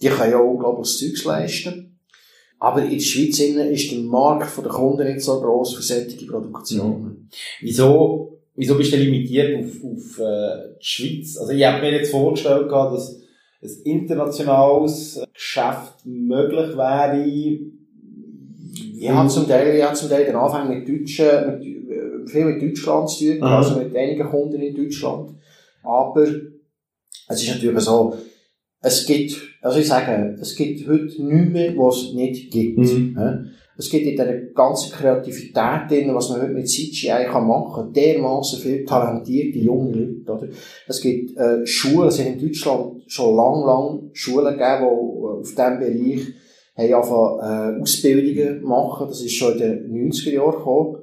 Die 0.00 0.08
können 0.08 0.32
ja 0.32 0.38
unglaubliches 0.38 0.98
Zeugs 0.98 1.24
leisten. 1.24 1.98
Aber 2.58 2.82
in 2.82 2.90
der 2.90 3.00
Schweiz 3.00 3.38
ist 3.38 3.90
der 3.90 3.98
Markt 4.00 4.56
der 4.58 4.64
Kunden 4.70 5.06
nicht 5.06 5.22
so 5.22 5.40
gross 5.40 5.74
für 5.74 5.82
solche 5.82 6.26
Produktionen. 6.26 7.28
Wieso, 7.60 8.38
wieso 8.54 8.76
bist 8.76 8.92
du 8.92 8.96
limitiert 8.98 9.58
auf, 9.58 9.70
auf 9.82 10.18
äh, 10.18 10.76
die 10.78 10.84
Schweiz? 10.84 11.38
Also 11.38 11.52
ich 11.52 11.64
habe 11.64 11.80
mir 11.80 11.92
jetzt 11.92 12.10
vorgestellt, 12.10 12.68
gehabt, 12.68 12.94
dass 12.94 13.20
ein 13.62 13.70
internationales 13.84 15.22
Geschäft 15.32 16.04
möglich 16.04 16.76
wäre. 16.76 17.26
Ich 18.98 19.08
habe 19.08 19.28
zum 19.28 19.48
Teil, 19.48 19.76
ich 19.76 19.82
habe 19.82 19.96
zum 19.96 20.10
Teil 20.10 20.26
den 20.26 20.36
Anfang 20.36 20.68
mit 20.68 20.86
Deutschen, 20.86 21.46
mit, 21.46 21.62
äh, 21.64 22.26
viel 22.26 22.44
mit 22.44 22.62
Deutschland 22.62 23.08
zu 23.08 23.24
tun, 23.24 23.42
Aha. 23.42 23.58
also 23.58 23.76
mit 23.76 23.96
einigen 23.96 24.28
Kunden 24.28 24.60
in 24.60 24.74
Deutschland. 24.74 25.30
Aber 25.82 26.26
es 27.28 27.42
ist 27.42 27.48
natürlich 27.48 27.80
so, 27.80 28.14
es 28.82 29.06
gibt, 29.06 29.49
also 29.60 29.78
ich 29.78 29.88
sage, 29.88 30.36
es 30.40 30.56
gibt 30.56 30.86
heute 30.88 31.22
nichts 31.22 31.52
mehr, 31.52 31.76
was 31.76 31.96
es 32.02 32.14
nicht 32.14 32.50
gibt. 32.50 32.78
Mhm. 32.78 33.50
Es 33.76 33.88
gibt 33.88 34.04
in 34.04 34.10
dieser 34.10 34.32
ganzen 34.54 34.92
Kreativität 34.92 35.88
drin, 35.88 36.14
was 36.14 36.28
man 36.28 36.42
heute 36.42 36.52
mit 36.52 36.68
CGI 36.68 37.24
kann 37.30 37.46
machen, 37.46 37.92
dermaßen 37.94 38.58
viele 38.58 38.84
talentierte 38.84 39.58
junge 39.58 39.92
Leute, 39.92 40.32
oder? 40.32 40.48
Es 40.86 41.00
gibt, 41.00 41.34
äh, 41.38 41.66
Schulen, 41.66 42.08
es 42.08 42.16
sind 42.16 42.34
in 42.34 42.46
Deutschland 42.46 43.02
schon 43.06 43.34
lang, 43.34 43.64
lang 43.64 44.10
Schulen 44.12 44.58
gegeben, 44.58 44.84
die 44.84 45.40
auf 45.40 45.48
diesem 45.48 45.78
Bereich 45.78 46.26
haben 46.76 46.94
angefangen, 46.94 47.78
äh, 47.78 47.82
Ausbildungen 47.82 48.62
machen. 48.62 49.08
Das 49.08 49.20
ist 49.22 49.34
schon 49.34 49.52
in 49.54 49.58
den 49.58 50.10
90er 50.10 50.32
Jahren 50.32 50.52
gekommen. 50.52 50.96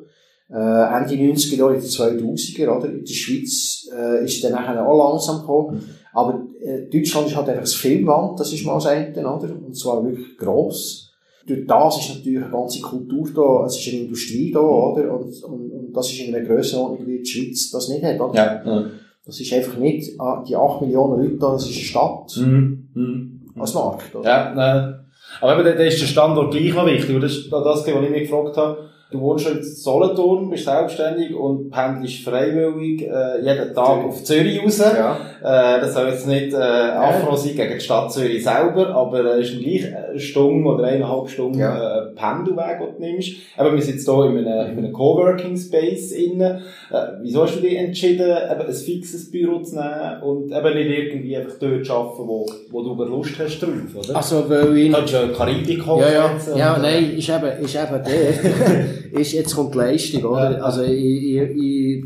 Äh, 0.50 0.54
Ende 0.54 1.16
90er 1.16 1.58
Jahre, 1.58 1.76
in 1.76 1.82
den 1.82 1.90
2000er, 1.90 2.78
oder? 2.78 2.90
In 2.90 3.04
der 3.04 3.14
Schweiz, 3.14 3.90
äh, 3.94 4.24
ist 4.24 4.44
dann 4.44 4.54
nachher 4.54 4.88
auch 4.88 5.12
langsam 5.12 5.42
gekommen. 5.42 5.84
Aber, 6.14 6.34
äh, 6.34 6.47
Deutschland 6.92 7.28
ist 7.28 7.36
halt 7.36 7.50
einfach 7.50 7.62
das 7.62 7.74
Filmland, 7.74 8.40
das 8.40 8.52
ist 8.54 8.66
mal 8.66 8.76
das 8.76 8.88
eine, 8.88 9.12
oder? 9.20 9.50
Und 9.56 9.76
zwar 9.78 10.04
wirklich 10.04 10.38
gross. 10.38 11.14
Durch 11.46 11.66
das 11.66 11.98
ist 12.00 12.16
natürlich 12.16 12.44
eine 12.44 12.52
ganze 12.52 12.82
Kultur 12.82 13.30
da, 13.34 13.66
es 13.66 13.78
ist 13.80 13.88
eine 13.94 14.04
Industrie 14.04 14.52
da, 14.52 14.60
oder? 14.60 15.14
Und, 15.14 15.44
und, 15.44 15.72
und 15.72 15.94
das 15.94 16.12
ist 16.12 16.20
in 16.20 16.36
einer 16.36 16.46
Grössenordnung, 16.46 17.08
wie 17.08 17.20
die 17.20 17.26
Schweiz 17.26 17.72
das 17.72 17.88
nicht 17.90 18.04
hat, 18.04 18.20
oder? 18.20 18.36
Ja. 18.36 18.62
ja. 18.66 18.86
Das 19.26 19.40
ist 19.40 19.52
einfach 19.54 19.78
nicht, 19.78 20.20
ah, 20.20 20.44
die 20.48 20.56
8 20.56 20.82
Millionen 20.82 21.22
Leute 21.22 21.38
da, 21.38 21.52
das 21.54 21.70
ist 21.70 21.76
eine 21.76 21.86
Stadt, 21.86 22.38
Mhm. 22.38 22.88
Mhm. 22.94 23.42
als 23.60 23.74
Markt, 23.74 24.16
oder? 24.16 24.28
Ja, 24.28 24.54
nein. 24.54 25.00
Aber 25.42 25.54
eben, 25.56 25.66
da 25.66 25.72
da 25.74 25.84
ist 25.84 26.02
der 26.02 26.08
Standort 26.08 26.52
gleich 26.52 26.74
noch 26.74 26.86
wichtig. 26.86 27.16
Und 27.16 27.22
das 27.22 27.34
ist 27.34 27.52
das, 27.52 27.64
was 27.66 27.88
ich 27.88 28.10
mich 28.10 28.24
gefragt 28.24 28.58
habe. 28.58 28.90
Du 29.10 29.22
wohnst 29.22 29.46
schon 29.46 29.58
in 29.60 29.64
Solothurn, 29.64 30.50
bist 30.50 30.66
selbstständig 30.66 31.34
und 31.34 31.70
pendelst 31.72 32.26
freiwillig 32.26 33.04
äh, 33.04 33.40
jeden 33.42 33.74
Tag 33.74 34.04
auf 34.06 34.22
Zürich 34.22 34.62
raus. 34.62 34.80
Ja. 34.80 35.16
Äh, 35.42 35.80
das 35.80 35.94
soll 35.94 36.10
jetzt 36.10 36.28
nicht 36.28 36.54
äh, 36.54 36.58
Afro 36.58 37.34
sein 37.38 37.56
gegen 37.56 37.74
die 37.76 37.80
Stadt 37.80 38.12
Zürich 38.12 38.44
selber, 38.44 38.90
aber 38.90 39.38
äh, 39.38 39.42
ist 39.42 39.58
gleich 39.60 39.86
eine 39.96 40.20
Stunde 40.20 40.68
oder 40.70 40.84
eineinhalb 40.84 41.30
Stunden 41.30 41.58
Ja. 41.58 42.00
äh, 42.02 42.06
Pendelweg, 42.16 42.80
den 42.80 42.96
du 42.98 43.00
nimmst. 43.00 43.30
Eben, 43.58 43.76
wir 43.76 43.82
sind 43.82 43.94
jetzt 43.96 44.06
hier 44.10 44.26
in 44.26 44.46
einem, 44.46 44.72
in 44.72 44.78
einem 44.84 44.92
Coworking 44.94 45.56
Space 45.56 46.12
innen. 46.12 46.58
Äh, 46.92 46.98
wieso 47.22 47.44
hast 47.44 47.56
du 47.56 47.62
dich 47.62 47.78
entschieden, 47.78 48.28
eben 48.30 48.62
ein 48.68 48.74
fixes 48.74 49.32
Büro 49.32 49.62
zu 49.62 49.76
nehmen 49.76 50.22
und 50.22 50.52
eben 50.52 50.74
nicht 50.76 50.90
irgendwie 50.90 51.38
einfach 51.38 51.58
dort 51.62 51.86
zu 51.86 51.94
arbeiten, 51.94 52.28
wo, 52.28 52.46
wo 52.72 52.82
du 52.84 52.92
aber 52.92 53.06
Lust 53.06 53.40
hast 53.40 53.60
drauf, 53.62 53.70
oder? 54.06 54.18
Also, 54.18 54.50
weil 54.50 54.76
ich... 54.78 54.92
Du 54.92 54.98
kannst 54.98 55.14
ja 55.14 55.28
Karibik 55.30 55.86
Ja, 55.88 56.12
ja, 56.12 56.32
ja, 56.58 56.74
und- 56.76 56.82
nein, 56.82 57.12
ist 57.18 57.30
eben, 57.30 57.64
ist 57.64 57.76
eben 57.76 58.04
der, 58.04 58.86
ist, 59.14 59.34
jetzt 59.34 59.56
kommt 59.56 59.74
die 59.74 59.78
Leistung, 59.80 60.24
oder? 60.24 60.64
Also, 60.64 60.84
ich, 60.84 60.92
ich, 60.94 61.42
ich, 61.56 62.06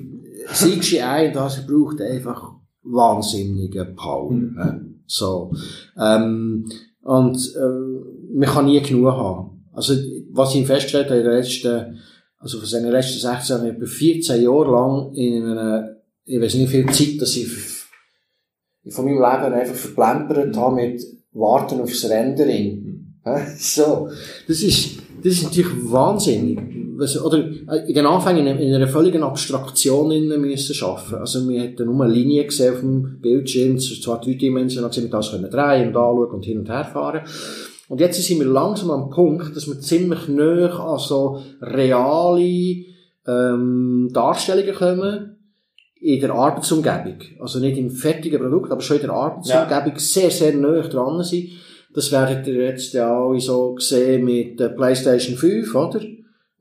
CGI, 0.54 1.32
das 1.34 1.66
braucht 1.68 2.02
einfach 2.02 2.54
wahnsinnige 2.84 3.86
Power, 3.96 4.32
Mhm. 4.32 4.58
hä? 4.62 4.70
So. 5.06 5.52
Ähm, 6.00 6.66
und, 7.04 7.38
äh, 7.56 8.36
man 8.38 8.50
kann 8.50 8.66
nie 8.66 8.82
genug 8.82 9.12
haben. 9.12 9.66
Also, 9.74 9.94
was 10.32 10.56
ich 10.56 10.66
festgestellt 10.66 11.10
habe 11.10 11.20
in 11.20 11.26
den 11.26 11.34
letzten, 11.34 12.00
also 12.40 12.58
von 12.60 12.68
seinen 12.68 12.92
letzten 12.92 13.20
16 13.20 13.56
Jahren, 13.58 13.68
etwa 13.76 13.86
14 13.86 14.42
Jahre 14.42 14.72
lang 14.72 15.14
in 15.14 15.44
einer, 15.44 15.96
ich 16.26 16.40
weiß 16.42 16.56
nicht 16.56 16.72
wie 16.72 16.84
viel 16.84 16.92
Zeit, 16.92 17.22
dass 17.22 17.36
ich 17.36 17.48
von 18.90 19.06
meinem 19.06 19.16
Leben 19.16 19.54
einfach 19.54 19.76
verplempert 19.76 20.56
habe 20.58 20.76
mit 20.76 21.04
Warten 21.34 21.82
aufs 21.82 22.10
Rendering. 22.10 23.16
Hä? 23.24 23.42
So. 23.58 24.10
Das 24.48 24.62
ist, 24.64 24.98
das 25.24 25.34
ist 25.34 25.44
natürlich 25.44 25.92
wahnsinnig. 25.92 26.60
Was, 27.02 27.20
oder, 27.20 27.40
äh, 27.40 27.88
in 27.88 27.96
den 27.96 28.06
Anfängen 28.06 28.46
in, 28.46 28.60
in 28.60 28.76
einer 28.76 28.88
völligen 28.88 29.24
Abstraktion 29.24 30.12
innen 30.12 30.40
müssen 30.40 30.86
arbeiten. 30.86 31.16
Also, 31.16 31.50
wir 31.50 31.62
hätten 31.62 31.86
nur 31.86 32.04
eine 32.04 32.14
Linie 32.14 32.46
gesehen 32.46 32.74
auf 32.74 32.80
dem 32.82 33.20
Bildschirm, 33.20 33.80
zwar 33.80 34.22
dreidimensional 34.22 34.92
gewesen, 34.92 35.06
wir 35.06 35.18
das 35.18 35.32
können 35.32 35.50
drehen 35.50 35.88
und 35.88 35.98
anschauen 35.98 36.32
und 36.32 36.46
hin 36.46 36.60
und 36.60 36.70
her 36.70 36.86
fahren. 36.86 37.22
Und 37.90 38.00
jetzt 38.00 38.22
sind 38.22 38.40
wir 38.40 38.46
langsam 38.46 38.92
am 38.92 39.10
Punkt, 39.10 39.56
dass 39.56 39.68
wir 39.68 39.80
ziemlich 39.80 40.28
näher 40.28 40.80
an 40.80 41.00
so 41.00 41.42
reale, 41.60 42.86
ähm, 43.28 44.10
Darstellungen 44.14 44.76
kommen, 44.76 45.38
in 46.00 46.20
der 46.20 46.32
Arbeitsumgebung. 46.32 47.18
Also 47.40 47.60
nicht 47.60 47.78
im 47.78 47.90
fertigen 47.90 48.40
Produkt, 48.40 48.72
aber 48.72 48.82
schon 48.82 48.98
in 48.98 49.04
der 49.04 49.14
Arbeitsumgebung 49.14 49.98
sehr, 49.98 50.32
sehr 50.32 50.54
näher 50.54 50.88
dran 50.88 51.24
sind. 51.24 51.50
Das 51.94 52.12
werdet 52.12 52.48
ihr 52.48 52.66
jetzt 52.66 52.94
ja 52.94 53.18
auch 53.18 53.38
so 53.40 53.74
gesehen 53.74 54.24
mit 54.26 54.60
der 54.60 54.70
PlayStation 54.70 55.36
5, 55.36 55.76
oder? 55.76 56.00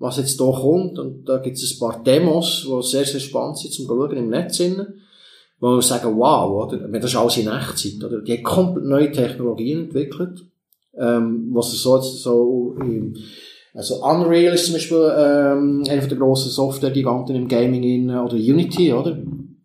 Was 0.00 0.16
jetzt 0.16 0.40
da 0.40 0.50
kommt. 0.50 0.98
Und 0.98 1.28
da 1.28 1.36
gibt 1.36 1.56
es 1.56 1.72
ein 1.72 1.78
paar 1.78 2.02
Demos, 2.02 2.66
die 2.66 2.82
sehr, 2.82 3.04
sehr 3.04 3.20
spannend 3.20 3.58
sind 3.58 3.72
zum 3.72 3.86
Schauen 3.86 4.16
im 4.16 4.30
Netz. 4.30 4.58
Innen, 4.58 5.00
wo 5.60 5.76
wir 5.76 5.82
sagen, 5.82 6.16
wow, 6.16 6.66
oder? 6.66 6.78
Das 6.88 7.04
ist 7.04 7.16
alles 7.16 7.36
in 7.36 7.48
Echtzeit, 7.48 8.02
oder? 8.02 8.22
Die 8.22 8.32
haben 8.32 8.42
komplett 8.42 8.84
neue 8.86 9.12
Technologien 9.12 9.84
entwickelt. 9.84 10.42
Ähm, 10.98 11.50
was 11.52 11.70
so, 11.70 12.00
so, 12.00 12.76
im, 12.80 13.14
also 13.74 14.02
Unreal 14.02 14.54
ist 14.54 14.66
zum 14.66 14.74
Beispiel, 14.74 15.12
ähm, 15.16 15.84
eine 15.88 16.08
der 16.08 16.18
grossen 16.18 16.50
Software-Giganten 16.50 17.36
im 17.36 17.46
Gaming 17.46 17.82
in, 17.82 18.10
oder 18.10 18.34
Unity, 18.34 18.92
oder? 18.92 19.16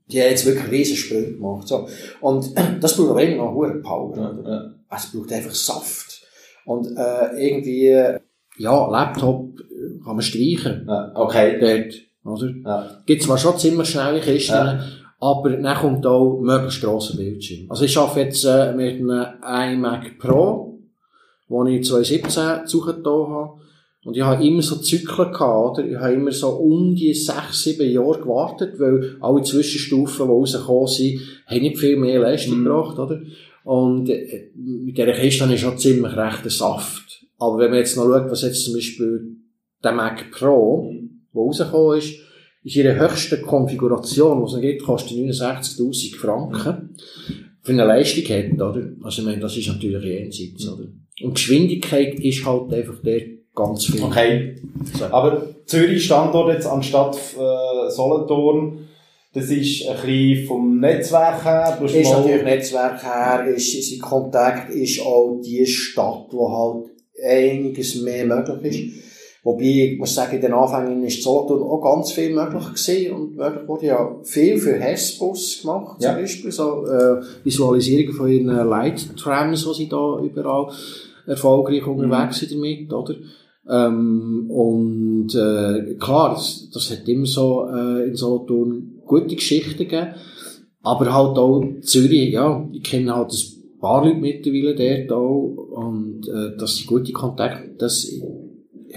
Die 0.07 0.21
haben 0.21 0.29
jetzt 0.29 0.45
wirklich 0.45 0.69
riesen 0.69 0.97
Sprünge 0.97 1.33
gemacht, 1.33 1.67
so. 1.67 1.87
Und 2.21 2.53
das 2.81 2.95
braucht 2.95 3.11
aber 3.11 3.23
immer 3.23 3.45
noch 3.45 3.53
hohe 3.53 3.81
Power, 3.81 4.11
oder? 4.11 4.75
ja. 4.91 4.95
es 4.95 5.11
braucht 5.11 5.31
einfach 5.31 5.55
Saft. 5.55 6.21
Und 6.65 6.87
äh, 6.97 7.47
irgendwie, 7.47 7.87
ja, 8.57 8.89
Laptop 8.89 9.49
kann 10.03 10.15
man 10.15 10.21
streichen. 10.21 10.85
Ja, 10.87 11.11
okay. 11.15 11.57
Dort. 11.59 12.39
Oder? 12.41 12.53
Ja. 12.65 12.89
Gibt 13.05 13.21
zwar 13.23 13.37
schon 13.37 13.57
ziemlich 13.57 13.89
schnelle 13.89 14.19
Kisten, 14.19 14.53
Ja. 14.53 14.79
aber 15.19 15.51
dann 15.51 15.77
kommt 15.77 16.05
auch 16.07 16.39
möglichst 16.41 16.81
grosser 16.81 17.15
Bildschirm. 17.17 17.69
Also 17.69 17.85
ich 17.85 17.97
arbeite 17.97 18.21
jetzt 18.21 18.43
äh, 18.45 18.73
mit 18.73 18.99
einem 18.99 19.75
iMac 19.77 20.17
Pro, 20.19 20.79
den 21.49 21.67
ich 21.67 21.85
2017 21.87 22.65
zugetan 22.67 23.27
habe. 23.29 23.49
Und 24.05 24.15
ich 24.15 24.21
habe 24.23 24.45
immer 24.45 24.61
so 24.61 24.75
Zyklen 24.77 25.31
gehabt, 25.31 25.79
oder? 25.79 25.87
Ich 25.87 25.97
habe 25.97 26.13
immer 26.13 26.31
so 26.31 26.49
um 26.49 26.93
die 26.95 27.11
sechs, 27.13 27.63
sieben 27.63 27.89
Jahre 27.89 28.19
gewartet, 28.19 28.79
weil 28.79 29.17
alle 29.19 29.41
Zwischenstufen, 29.41 30.27
die 30.27 30.31
rausgekommen 30.31 30.87
sind, 30.87 31.19
haben 31.47 31.61
nicht 31.61 31.77
viel 31.79 31.97
mehr 31.97 32.19
Leistung 32.19 32.59
Mhm. 32.59 32.63
gebracht, 32.65 32.99
oder? 32.99 33.19
Und 33.63 34.09
äh, 34.09 34.51
mit 34.55 34.95
dieser 34.97 35.11
Kiste 35.13 35.43
habe 35.43 35.53
ich 35.55 35.61
schon 35.61 35.77
ziemlich 35.79 36.15
rechten 36.15 36.49
Saft. 36.49 37.25
Aber 37.39 37.57
wenn 37.57 37.71
man 37.71 37.79
jetzt 37.79 37.97
noch 37.97 38.05
schaut, 38.05 38.29
was 38.29 38.43
jetzt 38.43 38.63
zum 38.63 38.75
Beispiel 38.75 39.37
der 39.83 39.91
Mac 39.91 40.31
Pro, 40.31 40.91
der 41.33 41.41
rausgekommen 41.41 41.97
ist, 41.97 42.13
ist 42.63 42.75
ihre 42.75 42.97
höchste 42.97 43.41
Konfiguration, 43.41 44.39
die 44.39 44.45
es 44.45 44.53
noch 44.53 44.61
gibt, 44.61 44.83
kostet 44.83 45.17
69'000 45.17 46.15
Franken. 46.15 46.95
Für 47.61 47.71
eine 47.71 47.85
Leistung 47.85 48.23
hat, 48.25 48.53
oder? 48.53 48.87
Also 49.03 49.21
ich 49.21 49.27
meine, 49.27 49.39
das 49.41 49.57
ist 49.57 49.67
natürlich 49.67 50.03
jenseits, 50.03 50.67
oder? 50.67 50.85
Und 51.21 51.33
Geschwindigkeit 51.35 52.19
ist 52.19 52.45
halt 52.45 52.73
einfach 52.73 53.01
der 53.01 53.21
ganz 53.55 53.85
viel. 53.85 54.03
Okay. 54.03 54.55
So. 54.97 55.05
Aber 55.05 55.55
Zürich 55.65 56.03
Standort 56.03 56.53
jetzt 56.53 56.67
anstatt 56.67 57.15
äh, 57.15 57.89
Solothurn, 57.89 58.79
das 59.33 59.49
ist 59.49 59.87
ein 59.87 59.95
bisschen 60.05 60.47
vom 60.47 60.79
Netzwerk 60.79 61.43
her. 61.43 61.79
Ist 61.83 61.93
mal- 61.93 62.21
natürlich 62.21 62.43
Netzwerk 62.43 63.03
her, 63.03 63.45
ist, 63.55 63.89
sein 63.89 63.99
Kontakt 63.99 64.69
ist 64.73 65.01
auch 65.01 65.41
die 65.43 65.65
Stadt, 65.65 66.27
wo 66.31 66.51
halt 66.51 66.91
einiges 67.25 68.01
mehr 68.01 68.25
möglich 68.25 68.73
ist. 68.95 69.05
Wobei, 69.45 69.91
ich 69.93 69.99
muss 69.99 70.15
sagen, 70.15 70.37
in 70.37 70.41
den 70.41 70.53
Anfängen 70.53 71.03
ist 71.03 71.21
Solothurn 71.21 71.61
auch 71.61 71.79
ganz 71.79 72.11
viel 72.11 72.33
möglich 72.33 72.63
gewesen 72.63 73.11
und 73.13 73.35
möglich 73.35 73.67
wurde 73.67 73.85
ja 73.85 74.15
viel 74.23 74.57
für 74.57 74.73
Hessbus 74.73 75.61
gemacht, 75.61 76.01
Ja. 76.01 76.13
zum 76.13 76.21
Beispiel, 76.21 76.51
so, 76.51 76.83
äh, 76.87 77.21
Visualisierungen 77.43 78.13
von 78.13 78.27
ihren 78.27 78.47
Light-Trams, 78.47 79.63
die 79.63 79.73
sie 79.75 79.87
da 79.87 80.19
überall 80.19 80.71
erfolgreich 81.27 81.85
unterwegs 81.85 82.39
sind 82.39 82.53
damit, 82.53 82.91
oder? 82.91 83.13
Ähm, 83.69 84.49
und 84.49 85.35
äh, 85.35 85.93
klar, 85.99 86.33
das, 86.33 86.67
das 86.73 86.89
hat 86.89 87.07
immer 87.07 87.27
so 87.27 87.67
äh, 87.71 88.07
in 88.09 88.15
Solothurn 88.15 88.99
gute 89.05 89.35
Geschichten 89.35 89.77
gegeben. 89.77 90.15
Aber 90.81 91.13
halt 91.13 91.37
auch 91.37 91.63
Zürich, 91.81 92.31
ja, 92.31 92.67
ich 92.71 92.81
kenne 92.83 93.15
halt 93.15 93.31
ein 93.31 93.79
paar 93.79 94.03
Leute 94.05 94.17
mittlerweile 94.19 94.75
dort 94.75 95.11
auch 95.11 95.83
und 95.85 96.27
äh, 96.27 96.57
das 96.59 96.77
sind 96.77 96.87
gute 96.87 97.11
Kontakte, 97.11 97.75
das 97.77 98.07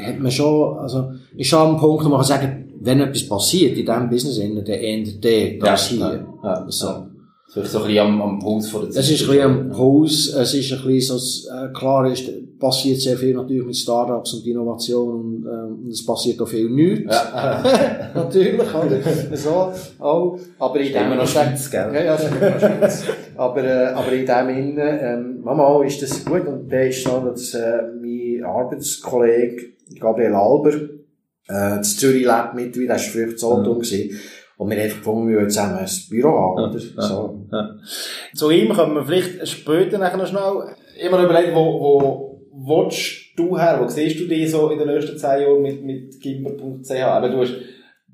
hat 0.07 0.19
man 0.19 0.31
schon, 0.31 0.79
also 0.79 1.11
ist 1.37 1.49
schon 1.49 1.75
ein 1.75 1.77
Punkt, 1.81 2.05
wo 2.05 2.09
man 2.09 2.19
kann 2.19 2.27
sagen, 2.27 2.65
wenn 2.81 3.01
etwas 3.01 3.29
passiert 3.29 3.77
in 3.77 3.85
diesem 3.87 4.09
Business, 4.09 4.39
dann 4.39 4.67
ändert 4.69 5.25
der 5.25 5.59
das 5.59 5.89
hier. 5.89 6.27
Ja, 6.43 6.65
So. 6.69 6.87
ja. 6.87 7.07
Das 7.55 7.65
ist 7.65 7.73
so 7.73 7.79
ein 7.79 7.87
bisschen 7.87 8.07
am, 8.07 8.21
am 8.21 8.39
Puls 8.39 8.69
von 8.69 8.83
der 8.83 8.91
Es 8.91 9.11
ist 9.11 9.23
ein 9.23 9.27
bisschen 9.29 9.43
am 9.43 9.71
Puls, 9.71 10.35
es 10.35 10.55
ist 10.55 10.71
ein 10.71 10.87
bisschen 10.87 11.19
so, 11.19 11.51
äh, 11.51 11.73
klar 11.73 12.07
ist, 12.13 12.31
passiert 12.59 13.01
sehr 13.01 13.17
viel 13.17 13.35
natürlich 13.35 13.65
mit 13.65 13.75
Startups 13.75 14.35
und 14.35 14.47
Innovation 14.47 15.09
und, 15.09 15.47
ähm, 15.47 15.79
und 15.85 15.91
es 15.91 16.05
passiert 16.05 16.41
auch 16.43 16.47
viel 16.49 16.69
nichts. 16.69 17.15
Ja. 17.15 18.11
natürlich, 18.15 18.61
oder? 18.61 19.37
So, 19.37 19.73
auch. 19.99 20.39
Aber 20.59 20.79
in 20.81 20.93
dem 20.93 21.17
noch 21.17 21.27
Schweiz, 21.27 21.71
gell? 21.71 21.91
Ja, 21.95 22.05
ja, 22.05 22.15
ist 22.17 22.31
immer 22.31 22.51
noch 22.51 23.43
aber, 23.43 23.65
äh, 23.65 23.87
aber 23.95 24.13
in 24.13 24.27
dem 24.27 24.49
Sinne, 24.77 25.01
ähm, 25.01 25.41
Mama, 25.43 25.83
ist 25.85 26.03
das 26.03 26.23
gut 26.25 26.47
und 26.47 26.71
der 26.71 26.89
ist 26.89 27.03
so, 27.03 27.19
dass, 27.21 27.55
äh, 27.55 27.79
mein 27.99 28.45
Arbeitskollege, 28.45 29.78
Gabriel 29.99 30.35
Alber, 30.35 30.75
äh, 30.75 31.79
das 31.79 31.97
Zürich 31.97 32.25
lebt 32.25 32.55
mittlerweile, 32.55 32.87
der 32.87 32.97
war 32.97 32.99
früher 32.99 33.31
zu 33.31 33.39
Solothurn 33.39 33.81
gewesen. 33.81 34.19
Und 34.57 34.71
wir 34.71 34.77
haben 34.77 34.85
einfach 34.85 34.99
gefunden, 34.99 35.29
wir 35.29 35.37
wollen 35.37 35.51
zusammen 35.51 35.79
ein 35.79 35.89
Büro 36.11 36.31
haben, 36.31 36.71
oder? 36.71 36.79
Ja. 36.79 37.03
So. 37.03 37.47
Zu 38.35 38.51
ihm 38.51 38.73
kommen 38.73 38.97
wir 38.97 39.05
vielleicht 39.05 39.47
später 39.49 39.99
noch 39.99 40.27
schnell. 40.27 40.75
Immer 41.01 41.23
überlegt, 41.23 41.55
wo, 41.55 41.81
wo 41.81 42.29
willst 42.53 43.39
du 43.39 43.57
her? 43.57 43.79
Wo 43.81 43.87
siehst 43.87 44.19
du 44.19 44.27
dich 44.27 44.51
so 44.51 44.69
in 44.71 44.79
den 44.81 44.89
nächsten 44.89 45.17
zehn 45.17 45.43
Jahren 45.43 45.63
mit, 45.63 45.85
mit 45.85 46.21
gimber.ch? 46.21 46.91
Aber 46.91 47.29
du 47.29 47.39
hast, 47.39 47.55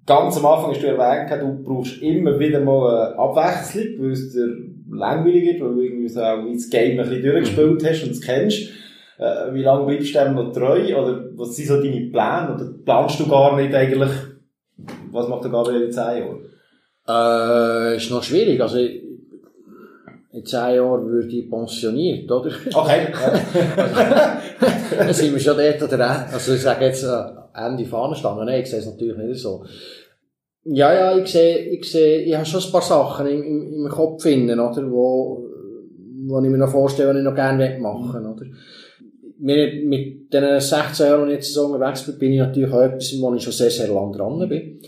ganz 0.07 0.37
am 0.37 0.45
Anfang 0.45 0.73
hast 0.73 0.83
du 0.83 0.87
erwähnt, 0.87 1.31
du 1.41 1.63
brauchst 1.65 2.03
immer 2.03 2.39
wieder 2.39 2.61
mal 2.61 3.07
eine 3.07 3.19
Abwechslung, 3.19 4.05
weil 4.05 4.11
es 4.11 4.33
dir 4.33 4.49
langweilig 4.91 5.45
wird, 5.47 5.63
weil 5.63 5.75
du 5.75 5.81
irgendwie 5.81 6.09
so 6.09 6.21
auch 6.21 6.45
das 6.53 6.69
Game 6.69 7.01
ein 7.01 7.09
bisschen 7.09 7.23
durchgespielt 7.23 7.85
hast 7.89 8.05
und 8.05 8.11
es 8.11 8.21
kennst. 8.21 8.69
Äh, 9.19 9.55
wie 9.55 9.63
lange 9.63 9.87
bleibst 9.87 10.15
du 10.15 10.19
dem 10.19 10.35
noch 10.35 10.53
treu? 10.53 10.97
Oder 10.97 11.25
was 11.37 11.55
sind 11.55 11.69
so 11.69 11.77
deine 11.77 12.11
Pläne? 12.11 12.55
Oder 12.55 12.71
planst 12.85 13.21
du 13.21 13.29
gar 13.29 13.57
nicht 13.57 13.75
eigentlich, 13.75 14.11
was 15.11 15.29
macht 15.29 15.45
der 15.45 15.51
Gabriel 15.51 15.83
in 15.83 15.93
zehn 15.93 16.19
Jahren? 16.19 16.45
Äh, 17.07 17.97
ist 17.97 18.11
noch 18.11 18.23
schwierig. 18.23 18.61
Also, 18.61 18.79
in 18.79 20.45
zehn 20.45 20.75
Jahren 20.75 21.07
würde 21.07 21.29
ich 21.29 21.49
pensioniert, 21.49 22.31
oder? 22.31 22.51
Okay. 22.75 23.09
Ja. 23.13 24.41
Dann 24.99 25.13
sind 25.13 25.33
wir 25.33 25.41
schon 25.41 25.57
dort 25.57 25.83
oder. 25.83 26.27
Also, 26.33 26.55
ich 26.55 26.63
sage 26.63 26.87
jetzt, 26.87 27.05
äh, 27.05 27.45
Ende 27.55 27.85
Fahnenstange. 27.85 28.45
Nein, 28.45 28.63
ich 28.63 28.71
sehe 28.71 28.81
es 28.81 28.87
natürlich 28.87 29.17
nicht 29.17 29.41
so. 29.41 29.65
Ja, 30.65 30.93
ja, 30.93 31.17
ich 31.17 31.31
sehe, 31.31 31.59
ich 31.59 31.91
sehe, 31.91 32.23
ich 32.23 32.35
habe 32.35 32.47
schon 32.47 32.63
ein 32.63 32.73
paar 32.73 32.83
Sachen 32.83 33.27
im, 33.27 33.43
im, 33.43 33.85
im 33.85 33.89
Kopf 33.89 34.23
finden, 34.23 34.59
oder? 34.59 34.91
Wo, 34.91 35.47
wo 36.27 36.41
ich 36.41 36.51
mir 36.51 36.59
noch 36.59 36.71
vorstelle, 36.71 37.11
was 37.11 37.19
ich 37.19 37.23
noch 37.23 37.35
gerne 37.35 37.79
machen 37.79 38.15
will, 38.15 38.31
oder? 38.31 38.47
Mit, 39.39 39.85
mit 39.85 40.33
den 40.33 40.61
16 40.61 41.07
Jahren, 41.07 41.27
die 41.27 41.33
ich 41.33 41.39
jetzt 41.39 41.53
so 41.53 41.67
unterwegs 41.67 42.05
bin, 42.05 42.19
bin 42.19 42.33
ich 42.33 42.39
natürlich 42.39 42.73
auch 42.73 42.83
etwas, 42.83 43.15
wo 43.21 43.35
ich 43.35 43.43
schon 43.43 43.53
sehr, 43.53 43.71
sehr 43.71 43.89
lang 43.89 44.13
dran 44.13 44.49
bin. 44.49 44.81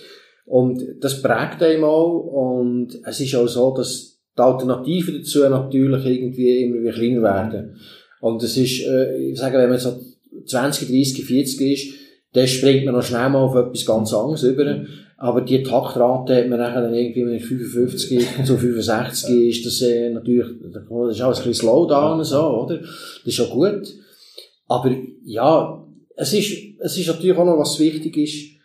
Und 0.45 0.83
das 1.01 1.21
prägt 1.21 1.63
einem 1.63 1.85
auch. 1.85 2.19
Und 2.19 3.01
es 3.05 3.21
ist 3.21 3.35
auch 3.35 3.49
so, 3.49 3.75
dass 3.75 4.19
die 4.37 4.43
Alternativen 4.43 5.19
dazu 5.19 5.49
natürlich 5.49 6.07
irgendwie 6.07 6.65
immer 6.65 6.81
wieder 6.81 6.93
kleiner 6.93 7.23
werden. 7.23 7.77
Und 8.21 8.43
es 8.43 8.57
ist, 8.57 8.87
äh, 8.87 9.31
ich 9.31 9.39
sage, 9.39 9.59
wenn 9.59 9.71
man 9.71 9.79
so 9.79 9.99
20, 10.45 10.89
30, 10.89 11.25
40 11.25 11.61
ist, 11.61 11.95
dann 12.33 12.47
springt 12.47 12.85
man 12.85 12.95
noch 12.95 13.03
schnell 13.03 13.29
mal 13.29 13.41
auf 13.41 13.55
etwas 13.57 13.87
ganz 13.87 14.13
anderes 14.13 14.43
über. 14.43 14.85
Aber 15.19 15.41
die 15.41 15.63
Taktrate 15.63 16.37
hat 16.37 16.49
man 16.49 16.59
dann 16.59 16.93
irgendwie 16.93 17.25
mit 17.25 17.43
55 17.43 18.45
zu 18.45 18.59
65 18.59 19.49
ist 19.49 19.65
das 19.65 19.81
äh, 19.81 20.11
natürlich, 20.11 20.49
das 20.73 21.17
ist 21.17 21.23
alles 21.23 21.39
ein 21.39 21.45
bisschen 21.45 21.55
Slowdown 21.55 22.23
so, 22.23 22.65
oder? 22.65 22.79
Das 22.79 22.91
ist 23.25 23.35
schon 23.35 23.49
gut. 23.49 23.89
Aber 24.67 24.95
ja, 25.25 25.85
es 26.17 26.33
ist, 26.33 26.53
es 26.81 26.99
ist 26.99 27.07
natürlich 27.07 27.37
auch 27.37 27.45
noch, 27.45 27.59
was 27.59 27.79
wichtig 27.79 28.17
ist, 28.17 28.57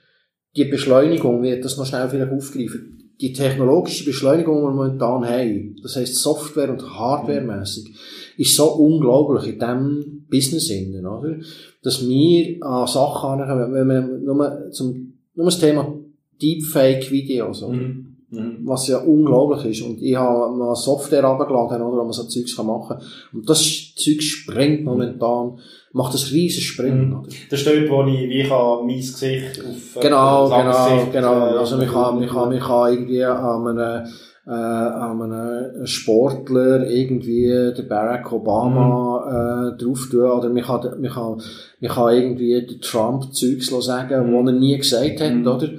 die 0.56 0.66
Beschleunigung 0.66 1.42
wird 1.42 1.64
das 1.64 1.78
noch 1.78 1.86
schnell 1.86 2.10
vielleicht 2.10 2.32
aufgreifen. 2.32 3.14
Die 3.22 3.34
technologische 3.34 4.04
Beschleunigung, 4.04 4.58
die 4.58 4.64
wir 4.64 4.72
momentan 4.72 5.24
haben, 5.26 5.76
das 5.84 5.96
heisst 5.96 6.16
Software- 6.16 6.72
und 6.72 6.84
Hardware-mässig, 6.84 7.94
ist 8.38 8.56
so 8.56 8.66
unglaublich 8.74 9.54
in 9.54 9.60
diesem 9.60 10.26
Business 10.30 10.70
innen, 10.72 11.06
oder? 11.06 11.38
Dass 11.84 12.08
wir 12.08 12.58
an 12.66 12.88
Sachen 12.88 13.42
ankommen, 13.42 13.74
wenn 13.74 13.88
man 13.88 14.24
nur 14.24 14.72
zum, 14.72 15.14
nur 15.36 15.46
das 15.46 15.60
Thema 15.60 15.94
Deepfake-Videos, 16.42 17.64
oder? 17.64 17.78
Mhm. 17.78 18.08
Mhm. 18.32 18.60
was 18.64 18.88
ja 18.88 18.98
unglaublich 19.00 19.66
ist. 19.66 19.82
Und 19.82 20.02
ich 20.02 20.16
habe 20.16 20.56
mal 20.56 20.74
Software 20.74 21.26
runtergeladen, 21.26 21.82
oder, 21.82 21.98
wo 21.98 22.04
man 22.04 22.14
so 22.14 22.24
Zeugs 22.24 22.58
machen 22.64 22.98
kann. 22.98 23.08
Und 23.34 23.50
das 23.50 23.94
Zeug 23.96 24.22
springt 24.22 24.86
momentan, 24.86 25.60
macht 25.94 26.14
das 26.14 26.32
riesen 26.32 26.62
Springen, 26.62 27.10
Mhm. 27.10 27.24
Das 27.50 27.60
ist 27.60 27.68
dort, 27.68 27.90
wo 27.90 28.04
ich, 28.04 28.30
wie 28.30 28.42
ich 28.42 28.50
mein 28.50 28.88
Gesicht 28.98 29.60
auf, 29.60 29.96
äh, 29.98 30.00
Genau, 30.02 30.44
das 30.50 30.52
andere 30.52 30.74
genau, 30.74 30.96
Gesicht, 30.96 31.12
genau. 31.14 31.34
äh, 31.48 31.58
Also, 31.58 31.78
man 31.78 31.88
kann, 31.88 32.20
man 32.20 32.28
kann, 32.30 32.50
man 32.50 32.60
kann 32.60 32.94
irgendwie 32.94 33.24
an 33.26 33.68
einem, 33.68 34.06
äh, 34.48 34.52
an 34.52 35.22
einem 35.22 35.86
Sportler 35.86 36.90
irgendwie 36.90 37.48
den 37.78 37.88
Barack 37.88 38.32
Obama, 38.32 39.74
äh, 39.76 39.84
drauf 39.84 40.08
tun, 40.10 40.22
oder 40.24 40.50
man 40.50 40.64
kann, 40.64 40.82
man 41.02 41.12
kann, 41.12 41.42
man 41.80 41.92
kann 41.92 42.14
irgendwie 42.16 42.66
den 42.66 42.82
Trump 42.82 43.34
Zeugs 43.34 43.68
sagen, 43.86 44.28
Mhm. 44.30 44.34
wo 44.34 44.46
er 44.48 44.54
nie 44.54 44.78
gesagt 44.78 45.20
hat, 45.22 45.34
Mhm. 45.34 45.48
oder? 45.48 45.70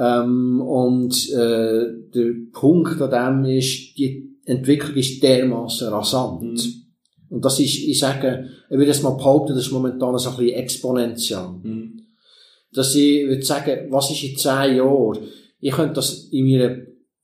Ähm, 0.00 0.60
und, 0.60 1.30
äh, 1.32 1.86
der 2.14 2.32
Punkt 2.52 3.00
an 3.02 3.44
dem 3.44 3.50
ist, 3.58 3.98
die 3.98 4.36
Entwicklung 4.44 4.96
ist 4.96 5.22
dermaßen 5.22 5.88
rasant. 5.88 6.42
Mhm. 6.52 6.87
Und 7.30 7.44
das 7.44 7.60
ist, 7.60 7.76
ich 7.86 7.98
sage, 7.98 8.46
ich 8.70 8.76
würde 8.76 8.86
jetzt 8.90 9.02
mal 9.02 9.10
behaupten, 9.10 9.54
das 9.54 9.66
ist 9.66 9.72
momentan 9.72 10.16
so 10.18 10.30
ein 10.30 10.36
bisschen 10.36 10.54
exponentiell 10.56 11.48
Mhm. 11.62 11.92
dass 12.72 12.94
ich 12.94 13.26
würde 13.26 13.42
sagen, 13.42 13.86
was 13.90 14.10
ist 14.10 14.22
in 14.24 14.36
zehn 14.36 14.76
Jahren? 14.76 15.18
Ich 15.60 15.72
könnte 15.72 15.94
das 15.94 16.28
in 16.30 16.44
meiner, 16.46 16.76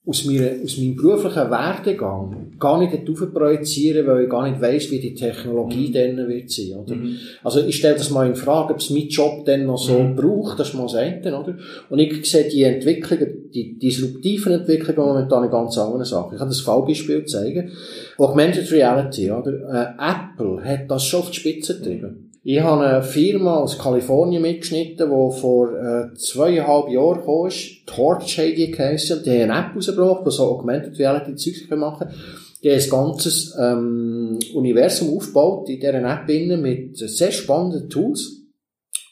aus, 0.06 0.24
meiner, 0.24 0.50
aus 0.62 0.76
meinem 0.78 0.96
beruflichen 0.96 1.50
Werdegang 1.50 2.52
gar 2.58 2.78
nicht 2.78 2.92
darauf 2.92 3.32
projizieren, 3.32 4.06
weil 4.06 4.24
ich 4.24 4.30
gar 4.30 4.48
nicht 4.48 4.60
weiss, 4.60 4.90
wie 4.90 5.00
die 5.00 5.14
Technologie 5.14 5.90
dann 5.92 6.16
wird 6.28 6.50
sein, 6.50 6.74
oder? 6.76 6.94
Mhm. 6.94 7.16
Also 7.42 7.60
ich 7.60 7.76
stelle 7.76 7.96
das 7.96 8.10
mal 8.10 8.26
in 8.26 8.34
Frage, 8.34 8.74
ob 8.74 8.80
es 8.80 8.90
mein 8.90 9.08
Job 9.08 9.44
dann 9.44 9.66
noch 9.66 9.78
so 9.78 9.98
Mhm. 9.98 10.16
braucht, 10.16 10.58
das 10.58 10.68
ist 10.68 10.74
mal 10.74 10.82
das 10.84 10.94
eine, 10.96 11.38
oder? 11.38 11.56
Und 11.90 11.98
ich 11.98 12.28
sehe 12.30 12.48
die 12.48 12.62
Entwicklungen, 12.64 13.50
die 13.54 13.78
disruptiven 13.78 14.52
Entwicklungen 14.52 15.08
momentan 15.14 15.44
in 15.44 15.50
ganz 15.50 15.78
anderen 15.78 16.04
Sachen. 16.04 16.32
Ich 16.34 16.38
kann 16.38 16.48
das 16.48 16.60
Fallbeispiel 16.60 17.24
zeigen. 17.26 17.70
Augmented 18.18 18.70
Reality, 18.70 19.30
oder? 19.30 19.52
Äh, 19.52 20.12
Apple 20.12 20.64
hat 20.64 20.90
das 20.90 21.04
schon 21.04 21.20
auf 21.20 21.30
die 21.30 21.40
Spitze 21.40 21.78
getrieben. 21.78 22.30
Ich 22.46 22.60
habe 22.60 22.86
eine 22.86 23.02
Firma 23.02 23.56
aus 23.56 23.78
Kalifornien 23.78 24.42
mitgeschnitten, 24.42 25.08
die 25.08 25.40
vor 25.40 25.72
äh, 25.72 26.14
zweieinhalb 26.14 26.90
Jahren 26.90 27.46
ist. 27.46 27.86
Torch 27.86 28.38
haben 28.38 28.54
die 28.54 28.70
geheissen. 28.70 29.22
Die 29.24 29.30
haben 29.30 29.50
eine 29.50 29.66
App 29.68 29.74
rausgebracht, 29.74 30.26
die 30.26 30.30
so 30.30 30.42
Augmented 30.50 30.98
Reality 30.98 31.36
Zeugs 31.36 31.70
machen 31.70 32.08
können. 32.08 32.14
Die 32.62 32.70
haben 32.70 32.82
ein 32.82 32.90
ganzes 32.90 33.56
ähm, 33.58 34.38
Universum 34.54 35.16
aufgebaut 35.16 35.70
in 35.70 35.80
dieser 35.80 35.94
App 35.94 36.28
innen 36.28 36.60
mit 36.60 36.98
sehr 36.98 37.32
spannenden 37.32 37.88
Tools. 37.88 38.42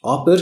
Aber 0.02 0.38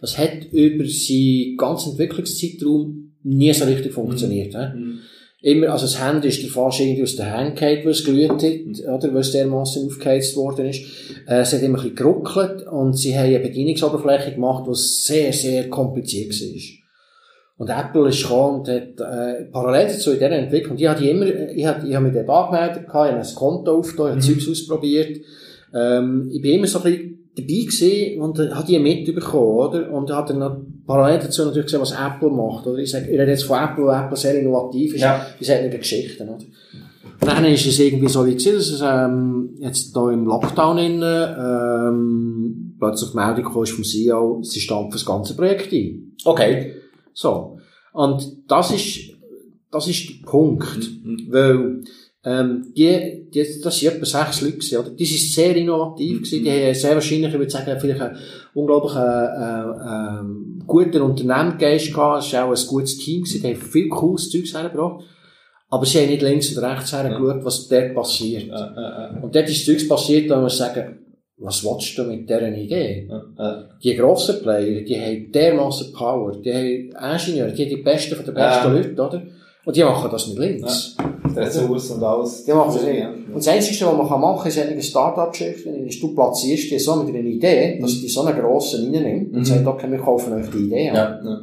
das 0.00 0.18
hat 0.18 0.44
über 0.52 0.84
seinen 0.84 1.56
ganzen 1.56 1.92
Entwicklungszeitraum 1.92 3.14
nie 3.22 3.52
so 3.54 3.64
richtig 3.64 3.94
funktioniert. 3.94 4.52
Mhm 4.52 5.00
immer, 5.46 5.70
also 5.70 5.86
das 5.86 6.02
Handy 6.02 6.28
ist 6.28 6.42
der 6.42 6.50
fast 6.50 6.80
irgendwie 6.80 7.04
aus 7.04 7.14
der 7.14 7.30
Hand 7.30 7.54
gefallen, 7.54 7.84
weil 7.84 7.92
es 7.92 8.04
glüht 8.04 8.30
hat, 8.30 8.42
oder, 8.42 9.14
weil 9.14 9.20
es 9.20 9.30
dermassen 9.30 9.86
aufgeheizt 9.86 10.36
worden 10.36 10.66
ist. 10.66 10.80
Äh, 11.28 11.40
es 11.40 11.52
hat 11.52 11.62
immer 11.62 11.78
ein 11.78 11.82
bisschen 11.82 11.94
geruckelt 11.94 12.66
und 12.66 12.94
sie 12.94 13.16
haben 13.16 13.26
eine 13.26 13.38
Bedienungsoberfläche 13.38 14.32
gemacht, 14.32 14.64
die 14.68 14.74
sehr, 14.74 15.32
sehr 15.32 15.70
kompliziert 15.70 16.32
war. 16.32 16.62
Und 17.58 17.70
Apple 17.70 18.08
ist 18.08 18.22
gekommen 18.22 18.60
und 18.60 18.68
hat, 18.68 19.00
äh, 19.00 19.44
parallel 19.44 19.86
dazu 19.86 20.10
in 20.10 20.18
dieser 20.18 20.30
Entwicklung, 20.32 20.76
ich 20.76 20.86
habe 20.88 21.00
die 21.00 21.10
immer, 21.10 21.26
ich 21.26 21.64
habe, 21.64 21.88
ich 21.88 21.94
habe 21.94 22.06
mich 22.06 22.14
dort 22.14 22.28
angemeldet, 22.28 22.84
ich 22.88 22.92
habe 22.92 23.08
ein 23.08 23.34
Konto 23.34 23.78
aufgetan, 23.78 24.18
ich 24.18 24.24
habe 24.24 24.34
mhm. 24.34 24.40
Zeugs 24.40 24.50
ausprobiert, 24.50 25.20
ähm, 25.72 26.28
ich 26.32 26.42
bin 26.42 26.54
immer 26.54 26.66
so 26.66 26.80
ein 26.80 26.84
bisschen 26.84 27.28
dabei 27.36 27.46
gewesen 27.46 28.20
und 28.20 28.38
hat 28.38 28.68
die 28.68 28.78
mitbekommen, 28.80 29.56
oder? 29.58 29.92
Und 29.92 30.10
hat 30.10 30.30
dann 30.30 30.38
noch 30.40 30.56
parallel 30.86 31.18
dazu 31.20 31.44
natürlich 31.44 31.66
gesehen, 31.66 31.80
was 31.80 31.92
Apple 31.92 32.30
macht, 32.30 32.66
oder? 32.66 32.78
Ich 32.78 32.90
sage, 32.90 33.06
ich 33.06 33.18
rede 33.18 33.30
jetzt 33.30 33.44
von 33.44 33.58
Apple, 33.58 33.84
wo 33.84 33.90
Apple 33.90 34.16
sehr 34.16 34.38
innovativ 34.38 34.94
ist. 34.94 35.00
Ja. 35.00 35.26
Ich 35.38 35.46
sage 35.46 35.68
nicht 35.68 35.78
Geschichten, 35.78 36.28
oder? 36.28 36.38
Und 37.20 37.26
dann 37.28 37.44
ist 37.46 37.66
es 37.66 37.78
irgendwie 37.78 38.08
so 38.08 38.26
wie 38.26 38.36
gewesen, 38.36 38.56
dass 38.56 38.70
es, 38.70 38.82
ähm, 38.84 39.56
jetzt 39.58 39.96
da 39.96 40.10
im 40.10 40.26
Lockdown 40.26 40.78
innen, 40.78 41.36
ähm, 41.38 42.76
plötzlich 42.78 43.10
die 43.10 43.16
Meldung 43.16 43.44
kam 43.44 43.66
vom 43.66 43.84
CEO, 43.84 44.42
sie 44.42 44.60
stampfen 44.60 44.92
das 44.92 45.06
ganze 45.06 45.34
Projekt 45.34 45.72
ein. 45.72 46.12
Okay. 46.24 46.74
So. 47.14 47.58
Und 47.92 48.42
das 48.48 48.70
ist, 48.72 49.12
das 49.70 49.88
ist 49.88 50.08
der 50.10 50.26
Punkt. 50.30 50.78
Mhm. 51.02 51.26
Weil, 51.30 51.82
ähm, 52.26 52.72
die, 52.76 53.28
die, 53.32 53.60
das 53.62 53.78
sind 53.78 53.94
etwa 53.94 54.04
sechs 54.04 54.40
Leute 54.40 54.54
gewesen, 54.54 54.78
oder? 54.78 54.90
Die 54.90 55.04
sind 55.04 55.32
sehr 55.32 55.54
innovativ 55.54 56.22
gewesen. 56.22 56.42
Die 56.42 56.50
haben 56.50 56.74
sehr 56.74 56.94
wahrscheinlich, 56.94 57.32
ich 57.32 57.38
würde 57.38 57.50
sagen, 57.50 57.78
vielleicht 57.80 58.00
einen 58.00 58.18
unglaublich, 58.52 58.96
äh, 58.96 59.00
äh, 59.00 60.66
guten 60.66 61.02
Unternehmensgeist 61.02 61.94
gehabt. 61.94 62.24
Es 62.24 62.32
war 62.32 62.46
auch 62.46 62.50
ein 62.50 62.66
gutes 62.66 62.98
Team 62.98 63.22
gewesen. 63.22 63.42
Die 63.42 63.54
haben 63.54 63.62
viel 63.62 63.88
cooles 63.88 64.28
Zeugs 64.28 64.54
hergebracht. 64.54 65.04
Aber 65.68 65.86
sie 65.86 66.00
haben 66.00 66.10
nicht 66.10 66.22
links 66.22 66.56
und 66.56 66.64
rechts 66.64 66.92
hergeschaut, 66.92 67.44
was 67.44 67.68
dort 67.68 67.94
passiert. 67.94 68.48
Ja, 68.48 68.74
ja, 68.74 69.12
ja. 69.14 69.22
Und 69.22 69.32
dort 69.32 69.48
ist 69.48 69.64
Zeugs 69.64 69.86
passiert, 69.86 70.28
da 70.28 70.40
muss 70.40 70.58
man 70.58 70.68
sagen, 70.68 70.98
was 71.38 71.62
willst 71.64 71.96
du 71.96 72.04
mit 72.04 72.28
dieser 72.28 72.56
Idee? 72.56 73.08
Die 73.84 73.94
grossen 73.94 74.42
Player, 74.42 74.82
die 74.82 74.98
haben 74.98 75.30
dermassen 75.30 75.92
Power, 75.92 76.40
die 76.40 76.52
haben 76.52 77.14
Ingenieure, 77.14 77.52
die 77.52 77.62
haben 77.64 77.70
die 77.70 77.82
besten 77.82 78.16
von 78.16 78.24
den 78.24 78.34
besten 78.34 78.72
Leuten, 78.72 79.00
oder? 79.00 79.22
Und 79.66 79.74
die 79.74 79.82
machen 79.82 80.08
das 80.12 80.28
mit 80.28 80.38
links. 80.38 80.96
Ja, 80.96 81.42
Ressourcen 81.42 81.96
und 81.96 82.04
alles. 82.04 82.44
Die 82.44 82.52
machen 82.52 82.72
das 82.72 82.84
ja. 82.84 83.10
Und 83.10 83.34
das 83.34 83.48
Einzige, 83.48 83.84
was 83.86 84.10
man 84.10 84.20
machen 84.20 84.38
kann, 84.38 84.48
ist 84.48 84.58
eine 84.60 84.80
Start-up-Geschichte, 84.80 85.70
ist, 85.70 86.00
du 86.00 86.14
platzierst 86.14 86.70
die 86.70 86.78
so 86.78 86.94
mit 87.02 87.12
einer 87.12 87.24
Idee, 87.24 87.76
dass 87.80 88.00
die 88.00 88.06
so 88.06 88.22
einen 88.22 88.38
grossen 88.38 88.94
reinnehmen 88.94 89.26
und 89.32 89.40
mhm. 89.40 89.44
sagt, 89.44 89.66
okay, 89.66 89.90
wir 89.90 89.98
kaufen 89.98 90.34
euch 90.34 90.48
die 90.50 90.66
Idee 90.66 90.90
an. 90.90 90.94
Ja, 90.96 91.20
ja. 91.24 91.40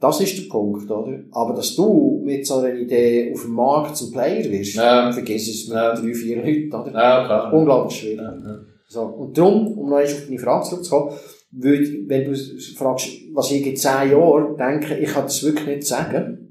Das 0.00 0.20
ist 0.20 0.36
der 0.36 0.50
Punkt, 0.50 0.90
oder? 0.90 1.20
Aber 1.30 1.54
dass 1.54 1.76
du 1.76 2.20
mit 2.24 2.44
so 2.44 2.56
einer 2.56 2.74
Idee 2.74 3.32
auf 3.32 3.42
dem 3.42 3.52
Markt 3.52 3.96
zum 3.96 4.10
Player 4.10 4.50
wirst, 4.50 4.74
ja. 4.74 5.12
vergiss 5.12 5.48
es 5.48 5.68
mit 5.68 5.76
ja. 5.76 5.94
drei, 5.94 6.12
vier 6.12 6.36
Leuten, 6.38 6.74
oder? 6.74 6.92
Ja, 6.92 7.24
klar. 7.24 7.52
Unglaublich 7.52 7.96
schwierig. 7.96 8.18
Ja, 8.18 8.32
ja. 8.32 8.58
So. 8.88 9.02
Und 9.02 9.38
darum, 9.38 9.78
um 9.78 9.88
noch 9.88 9.98
einmal 9.98 10.04
auf 10.04 10.26
deine 10.26 10.38
Frage 10.40 10.68
zurückzukommen, 10.68 11.12
würde, 11.52 11.86
wenn 12.08 12.24
du 12.24 12.36
fragst, 12.76 13.08
was 13.34 13.52
ich 13.52 13.64
in 13.64 13.76
zehn 13.76 14.10
Jahren 14.10 14.56
denke, 14.56 14.98
ich 14.98 15.10
kann 15.10 15.22
das 15.22 15.44
wirklich 15.44 15.68
nicht 15.68 15.86
sagen, 15.86 16.41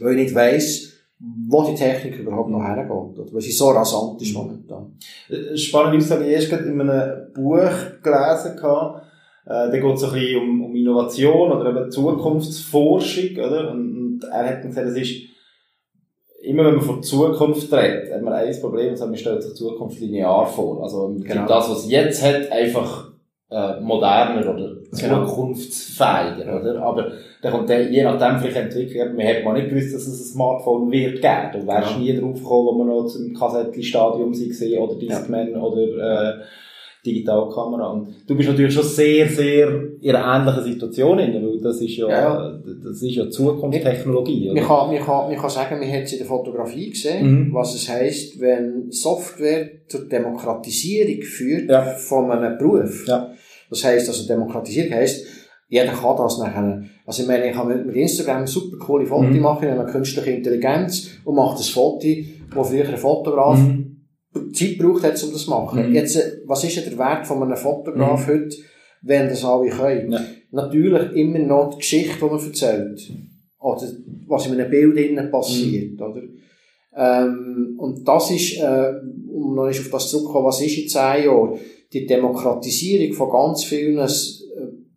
weil 0.00 0.12
ich 0.12 0.24
nicht 0.24 0.34
weiss, 0.34 0.92
wo 1.48 1.64
die 1.64 1.74
Technik 1.74 2.18
überhaupt 2.18 2.50
noch 2.50 2.62
hergeht, 2.62 2.90
oder? 2.90 3.32
weil 3.32 3.40
sie 3.40 3.52
so 3.52 3.70
rasant 3.70 4.20
ist 4.20 4.34
momentan. 4.34 4.96
Äh, 5.30 5.56
spannend 5.56 6.02
ist, 6.02 6.10
habe 6.10 6.24
ich 6.24 6.32
erst 6.32 6.52
in 6.52 6.80
einem 6.80 7.32
Buch 7.32 7.70
gelesen, 8.02 8.56
gehabt, 8.56 9.06
äh, 9.46 9.70
da 9.70 9.70
geht 9.70 9.94
es 9.94 10.04
ein 10.04 10.12
bisschen 10.12 10.42
um, 10.42 10.64
um 10.64 10.76
Innovation 10.76 11.52
oder 11.52 11.70
eben 11.70 11.90
Zukunftsforschung, 11.90 13.36
oder? 13.36 13.70
Und, 13.70 13.96
und 13.96 14.24
er 14.24 14.46
hat 14.46 14.62
gesagt, 14.62 14.88
es 14.88 14.96
ist, 14.96 15.22
immer 16.42 16.64
wenn 16.64 16.76
man 16.76 16.84
von 16.84 17.02
Zukunft 17.02 17.72
redet, 17.72 18.12
hat 18.12 18.22
man 18.22 18.34
ein 18.34 18.60
Problem, 18.60 18.90
und 18.90 18.96
sagt, 18.96 19.10
man 19.10 19.18
stellt 19.18 19.42
sich 19.42 19.52
die 19.52 19.58
Zukunft 19.58 20.00
linear 20.00 20.46
vor. 20.46 20.82
Also, 20.82 21.16
genau. 21.20 21.46
das, 21.46 21.70
was 21.70 21.90
jetzt 21.90 22.22
hat, 22.22 22.50
einfach 22.52 23.05
äh, 23.50 23.80
moderner 23.80 24.54
oder 24.54 24.76
genau. 24.90 25.26
zukunftsfähiger, 25.26 26.60
oder? 26.60 26.82
Aber 26.82 27.12
dann 27.42 27.52
kommt 27.52 27.68
der, 27.68 27.90
je 27.90 28.02
nachdem 28.02 28.38
vielleicht 28.38 28.56
entwickelt, 28.56 29.16
man 29.16 29.24
hätte 29.24 29.44
mal 29.44 29.54
nicht 29.54 29.68
gewusst, 29.68 29.94
dass 29.94 30.06
es 30.06 30.20
ein 30.20 30.32
Smartphone 30.32 30.90
wird 30.90 31.22
geben. 31.22 31.50
Du 31.52 31.66
wärst 31.66 31.92
ja. 31.92 31.98
nie 31.98 32.18
drauf 32.18 32.38
gekommen, 32.38 32.66
wo 32.66 32.72
man 32.78 32.88
noch 32.88 33.06
zum 33.06 33.32
Kassettli-Stadium 33.34 34.32
war, 34.32 34.82
oder 34.82 34.98
Discman, 34.98 35.52
ja. 35.52 35.60
oder, 35.60 36.32
äh, 36.32 36.42
Digitalkamera. 37.06 37.92
Und 37.92 38.08
du 38.26 38.36
bist 38.36 38.48
natürlich 38.48 38.74
schon 38.74 38.82
sehr, 38.82 39.28
sehr 39.28 39.68
in 40.00 40.14
einer 40.14 40.40
ähnlichen 40.40 40.72
Situation, 40.72 41.18
weil 41.18 41.60
das 41.62 41.80
ist 41.80 41.96
ja, 41.96 42.08
ja. 42.08 42.58
das 42.82 43.00
ist 43.00 43.14
ja 43.14 43.30
Zukunftstechnologie. 43.30 44.52
Man 44.52 44.64
kann, 44.64 44.88
man, 44.88 44.98
kann, 44.98 45.28
man 45.28 45.36
kann 45.36 45.50
sagen, 45.50 45.78
man 45.78 45.88
hat 45.88 46.02
es 46.02 46.12
in 46.12 46.18
der 46.18 46.26
Fotografie 46.26 46.90
gesehen, 46.90 47.30
mhm. 47.30 47.54
was 47.54 47.74
es 47.74 47.88
heisst, 47.88 48.40
wenn 48.40 48.90
Software 48.90 49.68
zur 49.86 50.08
Demokratisierung 50.08 51.22
führt 51.22 51.70
ja. 51.70 51.82
von 51.82 52.30
einem 52.30 52.58
Beruf. 52.58 53.06
Ja. 53.06 53.32
Das 53.70 53.84
heisst, 53.84 54.08
also 54.08 54.26
Demokratisierung 54.26 54.92
heisst, 54.92 55.26
jeder 55.68 55.92
kann 55.92 56.16
das 56.16 56.38
nachher. 56.38 56.82
Also 57.04 57.22
ich 57.22 57.28
meine, 57.28 57.48
ich 57.48 57.54
kann 57.54 57.68
mit 57.68 57.96
Instagram 57.96 58.46
super 58.46 58.76
coole 58.78 59.06
Fotos 59.06 59.34
mhm. 59.34 59.40
machen, 59.40 59.68
ich 59.68 59.74
habe 59.74 59.90
künstliche 59.90 60.30
Intelligenz 60.30 61.10
und 61.24 61.34
mache 61.34 61.56
das 61.56 61.68
Foto, 61.68 62.06
wo 62.54 62.62
früher 62.62 62.88
ein 62.88 62.96
Fotograf 62.96 63.58
mhm 63.58 63.86
Zeit 64.52 64.78
braucht 64.78 65.02
hat, 65.02 65.22
um 65.22 65.32
das 65.32 65.44
zu 65.44 65.50
machen. 65.50 65.88
Mhm. 65.88 65.94
Jetzt, 65.94 66.16
äh, 66.16 66.40
was 66.46 66.64
ist 66.64 66.76
denn 66.76 66.84
der 66.84 66.98
Wert 66.98 67.26
von 67.26 67.42
einem 67.42 67.56
Fotograf 67.56 68.26
mhm. 68.26 68.32
heute, 68.32 68.56
wenn 69.02 69.28
das 69.28 69.44
alle 69.44 69.70
können? 69.70 70.12
Ja. 70.12 70.20
Natürlich 70.50 71.12
immer 71.12 71.38
noch 71.38 71.70
die 71.70 71.78
Geschichte, 71.78 72.18
die 72.20 72.24
man 72.24 72.44
erzählt. 72.44 73.12
Oder 73.58 73.82
was 74.26 74.46
in 74.46 74.52
einem 74.52 74.70
Bild 74.70 74.96
innen 74.96 75.30
passiert, 75.30 75.98
mhm. 75.98 76.06
oder? 76.06 76.22
Ähm, 76.98 77.76
und 77.78 78.06
das 78.06 78.30
ist, 78.30 78.58
äh, 78.58 78.92
um 79.30 79.54
noch 79.54 79.68
auf 79.68 79.88
das 79.90 80.10
zurückzukommen, 80.10 80.46
was 80.46 80.62
ist 80.62 80.78
in 80.78 80.88
zehn 80.88 81.24
Jahren? 81.24 81.58
Die 82.00 82.06
Demokratisierung 82.06 83.14
von 83.14 83.30
ganz 83.30 83.64
vielen 83.64 83.98
äh, 83.98 84.08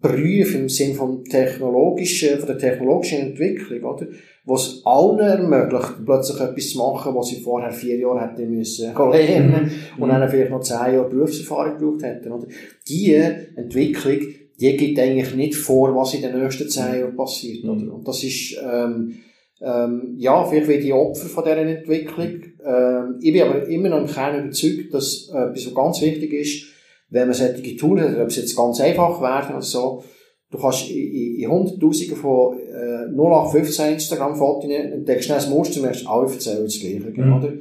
Berufen 0.02 0.62
im 0.62 0.70
Sinne 0.70 0.95
von 0.95 1.24
technologischen, 1.24 2.39
von 2.39 2.47
der 2.47 2.58
technologischen 2.58 3.20
Entwicklung, 3.20 3.84
oder? 3.84 4.08
was 4.50 4.82
allen 4.84 5.20
ermöglicht, 5.20 6.06
plötzlich 6.06 6.41
etwas 6.41 6.70
zu 6.70 6.78
machen, 6.80 7.16
was 7.16 7.28
sie 7.28 7.39
vorher 7.41 7.72
vier 7.72 7.97
Jahre 7.97 8.22
hätten 8.22 8.50
müssen 8.50 8.93
lernen 8.95 9.72
mhm. 9.97 10.04
und 10.04 10.10
dann 10.10 10.28
vielleicht 10.28 10.52
noch 10.52 10.62
zehn 10.62 10.93
Jahre 10.93 11.10
Berufserfahrung 11.10 11.78
gebraucht 11.78 12.04
hätten. 12.04 12.32
Oder? 12.32 12.47
Die 12.88 13.14
Entwicklung, 13.14 14.20
die 14.60 14.78
gibt 14.78 15.00
eigentlich 15.00 15.36
nicht 15.36 15.56
vor, 15.56 15.95
was 15.95 16.16
in 16.16 16.24
den 16.24 16.41
nächsten 16.41 16.68
zehn 16.68 17.00
Jahren 17.00 17.16
passiert. 17.16 17.64
Oder? 17.64 17.84
Mhm. 17.84 17.91
Und 17.91 18.08
das 18.08 18.24
ist, 18.24 18.58
ähm, 18.62 19.14
ähm, 19.62 20.16
ja, 20.18 20.43
vielleicht 20.43 20.68
wie 20.68 20.80
die 20.80 20.93
Opfer 20.93 21.28
von 21.28 21.43
dieser 21.43 21.58
Entwicklung. 21.58 22.41
Ähm, 22.66 23.20
ich 23.22 23.34
bin 23.34 23.41
aber 23.43 23.68
immer 23.68 23.89
noch 23.89 24.00
im 24.00 24.08
Kern 24.08 24.43
überzeugt, 24.45 24.93
dass 24.93 25.30
äh, 25.34 25.38
etwas, 25.38 25.68
was 25.68 25.76
ganz 25.76 26.02
wichtig 26.02 26.34
ist, 26.34 26.66
wenn 27.10 27.28
man 27.28 27.34
solche 27.34 27.76
Tools 27.76 28.01
hat, 28.01 28.18
ob 28.18 28.28
es 28.28 28.38
jetzt 28.38 28.55
ganz 28.55 28.80
einfach 28.80 29.22
werden 29.22 29.55
oder 29.55 29.62
so, 29.62 30.03
Du 30.51 30.57
kannst 30.57 30.89
in, 30.89 31.36
in 31.36 31.49
Hunderttausenden 31.49 32.18
von 32.18 32.57
äh, 32.57 33.05
0815 33.16 33.93
Instagram-Fotos 33.93 34.70
entdeckst 34.70 35.26
schnell 35.26 35.38
das 35.38 35.49
Muster 35.49 35.78
und 35.78 35.84
merkst, 35.84 36.07
alle 36.07 36.32
erzählen 36.32 36.64
das 36.64 36.80
Gleiche, 36.80 37.22
mhm. 37.22 37.34
oder? 37.34 37.53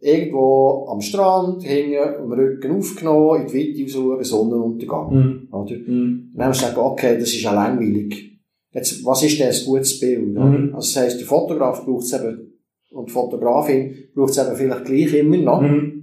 Irgendwo 0.00 0.86
am 0.90 1.00
Strand, 1.00 1.66
hängen, 1.66 1.98
am 2.18 2.32
Rücken 2.32 2.76
aufgenommen, 2.76 3.42
in 3.42 3.48
die 3.48 3.84
Weite 3.84 3.90
schauen, 3.90 4.24
Sonnenuntergang, 4.24 5.14
mhm. 5.14 5.48
oder? 5.52 5.76
Mhm. 5.76 6.30
Dann 6.34 6.46
haben 6.46 6.54
wir 6.54 6.60
gesagt, 6.60 6.78
okay, 6.78 7.18
das 7.18 7.28
ist 7.28 7.42
ja 7.42 7.52
langweilig. 7.52 8.40
Jetzt, 8.72 9.04
was 9.04 9.22
ist 9.24 9.38
denn 9.38 9.48
ein 9.48 9.64
gutes 9.66 10.00
Bild, 10.00 10.30
oder? 10.30 10.44
Mhm. 10.46 10.74
Also, 10.74 10.94
das 10.94 10.96
heisst, 10.96 11.20
der 11.20 11.26
Fotograf 11.26 11.84
braucht 11.84 12.04
es 12.04 12.12
eben, 12.14 12.52
und 12.92 13.08
die 13.08 13.12
Fotografin 13.12 13.94
braucht 14.14 14.30
es 14.30 14.38
eben 14.38 14.56
vielleicht 14.56 14.84
gleich 14.86 15.14
immer 15.14 15.36
noch. 15.36 15.60
Mhm. 15.60 15.97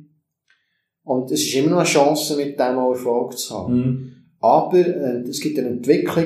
Und 1.06 1.32
es 1.32 1.42
ist 1.42 1.56
immer 1.56 1.70
noch 1.70 1.78
eine 1.78 1.86
Chance, 1.86 2.36
mit 2.36 2.60
dem 2.60 2.78
auch 2.78 2.92
Erfolg 2.92 3.38
zu 3.38 3.56
haben. 3.56 3.78
Mhm. 3.78 4.12
Aber 4.42 4.78
äh, 4.78 5.22
es 5.28 5.40
gibt 5.40 5.58
eine 5.58 5.70
Entwicklung, 5.70 6.26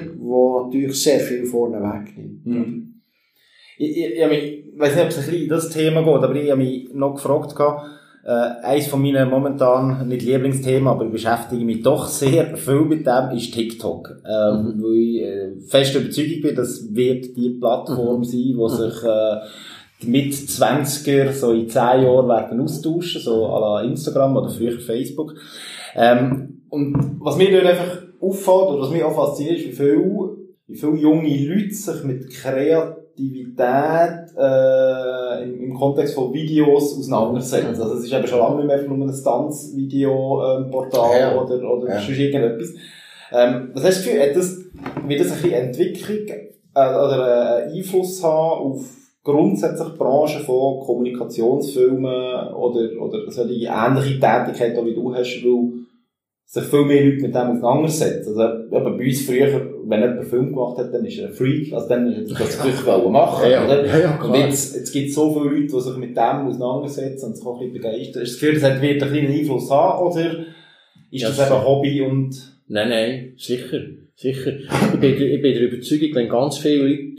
die 0.71 0.77
natürlich 0.77 1.03
sehr 1.03 1.19
viel 1.19 1.45
vorne 1.45 1.77
wegnimmt. 1.77 2.45
Mhm. 2.45 3.01
Ich, 3.77 3.97
ich, 3.97 4.19
ich, 4.19 4.65
ich 4.73 4.79
weiß 4.79 4.95
nicht, 4.95 5.03
ob 5.03 5.09
es 5.09 5.17
ein 5.17 5.25
bisschen 5.25 5.43
in 5.43 5.49
das 5.49 5.69
Thema 5.69 6.01
geht, 6.01 6.23
aber 6.23 6.35
ich 6.35 6.49
habe 6.49 6.61
mich 6.61 6.89
noch 6.93 7.15
gefragt, 7.15 7.55
äh, 8.25 8.65
eines 8.65 8.87
von 8.87 9.01
meinen 9.01 9.29
momentan, 9.29 10.07
nicht 10.07 10.23
Lieblingsthemen, 10.23 10.87
aber 10.87 11.05
ich 11.05 11.11
beschäftige 11.11 11.63
mich 11.63 11.81
doch 11.81 12.07
sehr 12.07 12.55
viel 12.57 12.81
mit 12.81 13.05
dem, 13.07 13.31
ist 13.31 13.53
TikTok. 13.53 14.09
Ähm, 14.25 14.75
mhm. 14.77 14.83
Weil 14.83 14.97
ich 14.97 15.21
äh, 15.21 15.59
fest 15.67 15.95
überzeugt 15.95 16.41
bin, 16.41 16.55
das 16.55 16.93
wird 16.93 17.35
die 17.35 17.57
Plattform 17.59 18.19
mhm. 18.19 18.23
sein, 18.23 18.53
wo 18.55 18.67
mhm. 18.67 18.75
sich 18.75 19.03
äh, 19.03 19.37
die 20.01 20.07
Mit-20er 20.07 21.31
so 21.33 21.51
in 21.51 21.69
10 21.69 21.75
Jahren 22.03 22.27
werden 22.27 22.61
austauschen, 22.61 23.21
so 23.21 23.45
à 23.47 23.59
la 23.59 23.81
Instagram 23.83 24.37
oder 24.37 24.49
früher 24.49 24.79
Facebook. 24.79 25.33
Ähm, 25.95 26.61
und 26.69 27.17
was 27.19 27.37
mir 27.37 27.51
dort 27.51 27.65
einfach 27.65 27.97
auffällt, 28.21 28.69
oder 28.69 28.81
was 28.83 28.91
mich 28.91 29.03
auch 29.03 29.15
fasziniert, 29.15 29.57
ist, 29.59 29.67
wie 29.67 29.71
viel, 29.71 30.29
wie 30.67 30.75
viele 30.75 30.95
junge 30.97 31.45
Leute 31.47 31.73
sich 31.73 32.03
mit 32.03 32.29
Kreativität 32.29 34.29
äh, 34.37 35.43
im, 35.43 35.63
im 35.63 35.73
Kontext 35.73 36.13
von 36.15 36.33
Videos 36.33 36.97
auseinandersetzen. 36.97 37.81
Also 37.81 37.95
es 37.95 38.05
ist 38.05 38.13
eben 38.13 38.27
schon 38.27 38.39
lange 38.39 38.57
nicht 38.57 38.67
mehr 38.67 38.75
einfach 38.77 38.95
nur 38.95 39.07
ein 39.07 39.23
Tanzvideo-Portal 39.23 41.19
Ja. 41.19 41.41
oder, 41.41 41.71
oder 41.71 41.89
Ja. 41.95 42.01
sonst 42.01 42.17
irgendetwas. 42.19 42.69
Ähm, 43.31 43.69
was 43.73 43.83
hast 43.83 43.83
du 43.83 43.83
das 43.83 44.03
Gefühl, 44.05 44.21
hat 44.21 44.35
das, 44.35 44.57
wird 45.07 45.19
das 45.19 45.27
ein 45.31 45.41
bisschen 45.41 45.53
Entwicklung 45.53 46.27
äh, 46.27 46.89
oder 46.89 47.67
äh, 47.67 47.77
Einfluss 47.77 48.23
haben 48.23 48.73
auf 48.73 48.85
grundsätzlich 49.23 49.89
die 49.89 49.97
Branche 49.97 50.39
von 50.39 50.79
Kommunikationsfilmen 50.85 52.53
oder, 52.53 53.01
oder 53.01 53.29
solche 53.31 53.53
ähnliche 53.53 54.19
Tätigkeiten, 54.19 54.85
wie 54.85 54.93
du 54.95 55.13
hast, 55.13 55.43
weil 55.43 55.71
sich 56.45 56.63
viel 56.63 56.85
mehr 56.85 57.05
Leute 57.05 57.21
mit 57.21 57.35
dem 57.35 57.41
auseinandersetzen. 57.61 58.29
Also, 58.39 58.75
eben 58.75 58.97
bei 58.97 59.05
uns 59.05 59.21
früher, 59.25 59.47
wenn 59.85 60.01
jemand 60.01 60.19
einen 60.19 60.23
Film 60.29 60.47
gemacht 60.49 60.77
hat, 60.79 60.91
dann 60.93 61.05
ist 61.05 61.19
er 61.19 61.27
ein 61.27 61.33
Freak, 61.33 61.71
also 61.73 61.87
dann 61.89 62.09
hat 62.09 62.17
er 62.17 62.23
das 62.23 62.63
wirklich 62.63 62.85
wollen 62.87 63.11
machen, 63.11 63.51
Ja, 63.51 63.65
oder? 63.65 63.85
Ja, 63.85 63.99
ja, 63.99 64.23
Und 64.23 64.35
jetzt, 64.35 64.75
jetzt 64.75 64.91
gibt 64.91 65.09
es 65.09 65.15
so 65.15 65.31
viele 65.31 65.45
Leute, 65.55 65.67
die 65.75 65.79
sich 65.81 65.97
mit 65.97 66.17
dem 66.17 66.47
auseinandersetzen 66.47 67.25
und 67.27 67.35
sich 67.37 67.45
auch 67.45 67.61
ein 67.61 67.71
bisschen 67.71 67.73
begeistern. 67.73 68.23
Ist 68.23 68.33
das 68.33 68.39
Gefühl, 68.39 68.53
das 68.59 68.63
hat- 68.63 68.81
wird 68.81 69.03
einen 69.03 69.11
kleinen 69.11 69.31
Einfluss 69.39 69.69
haben, 69.69 70.07
oder 70.07 70.31
ist 71.11 71.23
das 71.23 71.35
sicher. 71.37 71.47
eben 71.55 71.65
Hobby 71.65 72.01
und, 72.01 72.55
Nein, 72.71 72.89
nein, 72.89 73.33
sicher, 73.37 73.79
sicher. 74.15 74.51
Ich 74.93 74.99
bin, 74.99 75.13
ich 75.21 75.41
bin 75.41 75.53
der 75.53 75.61
Überzeugung, 75.71 76.09
wenn 76.13 76.29
ganz 76.29 76.57
viele 76.59 76.83
Leute 76.83 77.15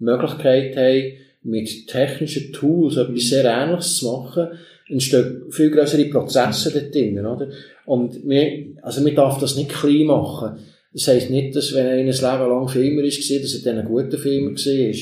die 0.00 0.04
Möglichkeit 0.04 0.76
haben, 0.76 1.12
mit 1.42 1.86
technischen 1.86 2.52
Tools 2.52 2.96
etwas 2.96 3.28
sehr 3.28 3.44
Ähnliches 3.44 3.98
zu 3.98 4.06
machen, 4.10 4.48
entstehen 4.88 5.42
viel 5.50 5.70
größere 5.70 6.06
Prozesse 6.06 6.70
dort 6.72 6.94
drin, 6.94 7.24
oder? 7.24 7.48
Und 7.86 8.26
wir, 8.26 8.66
also 8.82 9.04
wir 9.04 9.14
darf 9.14 9.38
das 9.38 9.56
nicht 9.56 9.70
klein 9.70 10.06
machen. 10.06 10.58
Das 10.92 11.06
heisst 11.08 11.30
nicht, 11.30 11.54
dass 11.54 11.74
wenn 11.74 11.86
einer 11.86 11.98
ein 12.00 12.06
Leben 12.06 12.50
lang 12.50 12.68
Filmer 12.68 13.02
ist, 13.02 13.30
dass 13.30 13.54
er 13.54 13.72
dann 13.72 13.82
ein 13.82 13.88
guter 13.88 14.18
Filmer 14.18 14.52
war. 14.52 14.94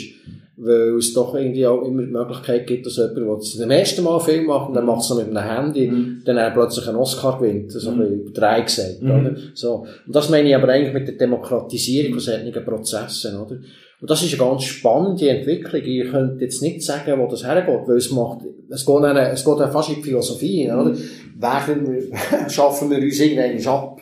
Weil 0.59 0.97
es 0.97 1.13
doch 1.13 1.35
irgendwie 1.35 1.67
auch 1.67 1.83
immer 1.87 2.03
die 2.03 2.11
Möglichkeit 2.11 2.67
gibt, 2.67 2.87
dass 2.87 2.97
jemand, 2.97 3.17
der 3.19 3.41
zum 3.41 3.71
ersten 3.71 4.03
Mal 4.03 4.17
einen 4.17 4.25
Film 4.25 4.47
macht, 4.47 4.69
und 4.71 4.75
dann 4.75 4.87
macht 4.87 5.03
es 5.03 5.11
noch 5.11 5.19
mit 5.19 5.37
einem 5.37 5.49
Handy, 5.51 5.93
dann 6.25 6.39
er 6.39 6.51
plötzlich 6.51 6.89
einen 6.89 6.97
Oscar 6.97 7.39
gewinnt. 7.39 7.71
So 7.73 7.91
ein 7.91 7.99
bisschen 7.99 8.21
übertreibt 8.23 8.67
gesagt, 8.67 9.03
Mhm. 9.03 9.11
oder? 9.11 9.37
So. 9.55 9.87
Und 10.07 10.17
das 10.17 10.31
meine 10.31 10.49
ich 10.49 10.57
aber 10.57 10.69
eigentlich 10.69 10.95
mit 10.95 11.09
der 11.09 11.17
Demokratisierung 11.17 12.13
von 12.15 12.21
solchen 12.21 12.65
Prozessen, 12.65 13.37
oder? 13.39 13.59
Und 14.01 14.11
das 14.11 14.23
ist 14.23 14.35
eine 14.39 14.51
ganz 14.51 14.65
spannende 14.65 15.29
Entwicklung. 15.31 15.81
Ich 15.83 16.11
könnte 16.11 16.45
jetzt 16.45 16.61
nicht 16.63 16.83
sagen, 16.83 17.19
wo 17.19 17.27
das 17.27 17.45
hergeht, 17.45 17.87
weil 17.89 17.97
es 17.97 18.11
macht, 18.11 18.41
es 18.71 18.85
geht 18.85 19.03
dann, 19.03 19.17
es 19.17 19.45
geht 19.45 19.59
dann 19.59 19.73
fast 19.73 19.89
in 19.89 19.95
die 19.97 20.03
Philosophie, 20.03 20.71
oder? 20.71 20.95
Werden 21.39 21.87
wir, 21.87 22.49
schaffen 22.51 22.91
wir 22.91 22.99
uns 22.99 23.19
irgendwann 23.21 23.67
ab? 23.75 24.01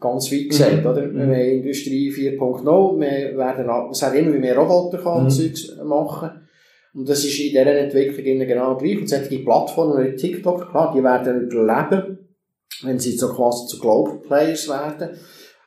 Ganz 0.00 0.32
weit 0.32 0.48
gesagt, 0.50 0.80
Mhm. 0.84 0.86
oder? 0.90 1.14
Wir 1.14 1.22
haben 1.22 1.32
Industrie 1.34 2.10
4.0, 2.10 3.00
wir 3.00 3.38
werden, 3.38 3.70
es 3.92 4.02
hat 4.02 4.14
immer 4.14 4.36
mehr 4.36 4.56
Roboter 4.58 4.98
kann 4.98 5.26
Mhm. 5.26 5.88
Machen. 5.88 6.30
Und 6.94 7.08
das 7.08 7.24
ist 7.24 7.38
in 7.40 7.50
dieser 7.50 7.66
Entwicklung 7.76 8.46
genau 8.46 8.76
gleich. 8.76 8.98
Und 8.98 9.08
solche 9.08 9.38
Plattformen 9.40 10.04
wie 10.04 10.16
TikTok, 10.16 10.70
klar, 10.70 10.92
die 10.96 11.02
werden 11.02 11.48
überleben, 11.50 12.18
wenn 12.82 12.98
sie 12.98 13.12
so 13.16 13.28
quasi 13.28 13.66
zu 13.68 13.78
Global 13.80 14.20
Players 14.20 14.68
werden. 14.68 15.10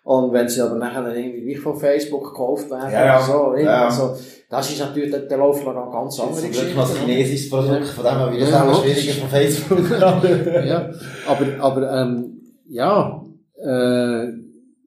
Und 0.07 0.31
wenn 0.31 0.47
sie 0.47 0.61
aber 0.61 0.75
nachher 0.77 1.13
irgendwie 1.13 1.45
wie 1.47 1.55
von 1.55 1.75
Facebook 1.75 2.23
gekauft 2.29 2.69
werden, 2.71 2.89
Ja, 2.93 3.05
ja. 3.05 3.17
oder 3.17 3.25
so, 3.25 3.51
nicht? 3.53 3.65
Ja. 3.65 3.85
also, 3.87 4.15
das 4.49 4.71
ist 4.71 4.79
natürlich, 4.79 5.11
da, 5.11 5.17
da 5.19 5.35
laufen 5.35 5.65
noch 5.65 5.91
ganz 5.91 6.17
andere 6.21 6.35
das 6.35 6.43
ist 6.45 6.47
Geschichten. 6.51 6.77
wirklich 6.77 6.95
noch 6.95 7.01
ein 7.01 7.07
chinesisches 7.09 7.49
Produkt, 7.49 7.85
von 7.87 8.05
dem 8.05 8.17
her 8.17 8.31
wird 8.31 8.41
es 8.43 8.49
Ja, 8.51 8.63
auch 8.63 8.73
logisch. 8.73 8.99
schwieriger 9.01 9.19
von 9.19 9.29
Facebook. 9.29 10.65
ja, 10.65 10.89
aber, 11.27 11.45
aber 11.59 11.91
ähm, 12.01 12.41
ja, 12.69 13.21
äh, 13.61 14.27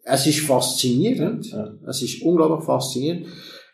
es 0.04 0.26
ist 0.26 0.40
faszinierend. 0.40 1.52
Ja. 1.52 1.68
Es 1.86 2.00
ist 2.00 2.22
unglaublich 2.22 2.64
faszinierend. 2.64 3.26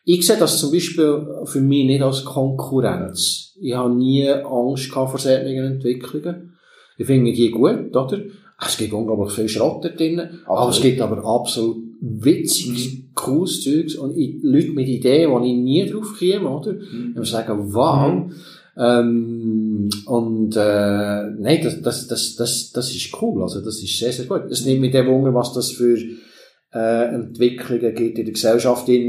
Ich 0.05 0.27
sehe 0.27 0.37
das 0.39 0.59
zum 0.59 0.73
Beispiel 0.73 1.27
für 1.45 1.61
mich 1.61 1.87
nicht 1.87 2.03
als 2.03 2.25
Konkurrenz. 2.25 3.55
Ich 3.61 3.73
habe 3.73 3.95
nie 3.95 4.29
Angst 4.29 4.91
gehabt 4.91 5.11
vor 5.11 5.21
solchen 5.21 5.47
Entwicklungen. 5.65 6.57
Ich 6.99 7.07
finde 7.07 7.33
die 7.33 7.51
gut, 7.53 7.95
oder? 7.97 8.19
Es 8.65 8.79
gibt 8.79 8.93
unglaublich 8.93 9.33
viel 9.33 9.49
Schrott 9.49 9.85
da 9.85 9.89
drin, 9.91 10.21
aber 10.47 10.71
es 10.71 10.81
gibt 10.81 11.01
aber 11.01 11.25
absolut 11.25 11.77
witziges, 12.01 12.89
cooles 13.15 13.63
Zeugs 13.63 13.97
und 13.97 14.17
Leute 14.17 14.71
mit 14.71 14.89
Ideen, 14.89 15.31
wo 15.31 15.39
ich 15.41 15.55
nie 15.55 15.89
drauf 15.89 16.17
käme, 16.19 16.49
oder? 16.49 16.75
Und 17.15 17.27
sagen, 17.27 17.75
wow. 17.75 18.31
Ähm, 18.79 19.89
und 20.07 20.57
äh, 20.57 21.31
nein, 21.39 21.61
das, 21.63 21.81
das, 21.81 22.07
das, 22.07 22.37
das, 22.37 22.73
das 22.73 22.95
ist 22.95 23.11
cool. 23.21 23.43
Also 23.43 23.61
das 23.61 23.83
ist 23.83 23.99
sehr, 23.99 24.13
sehr 24.13 24.27
gut. 24.27 24.51
Es 24.51 24.65
nimmt 24.65 24.83
mich 24.83 24.93
dem 24.93 25.07
Wunder, 25.07 25.33
was 25.35 25.53
das 25.53 25.71
für 25.71 25.99
äh, 26.75 27.15
Entwicklungen 27.15 27.95
gibt 27.95 28.19
in 28.19 28.25
der 28.25 28.35
Gesellschaft. 28.35 28.87
Drin, 28.87 29.09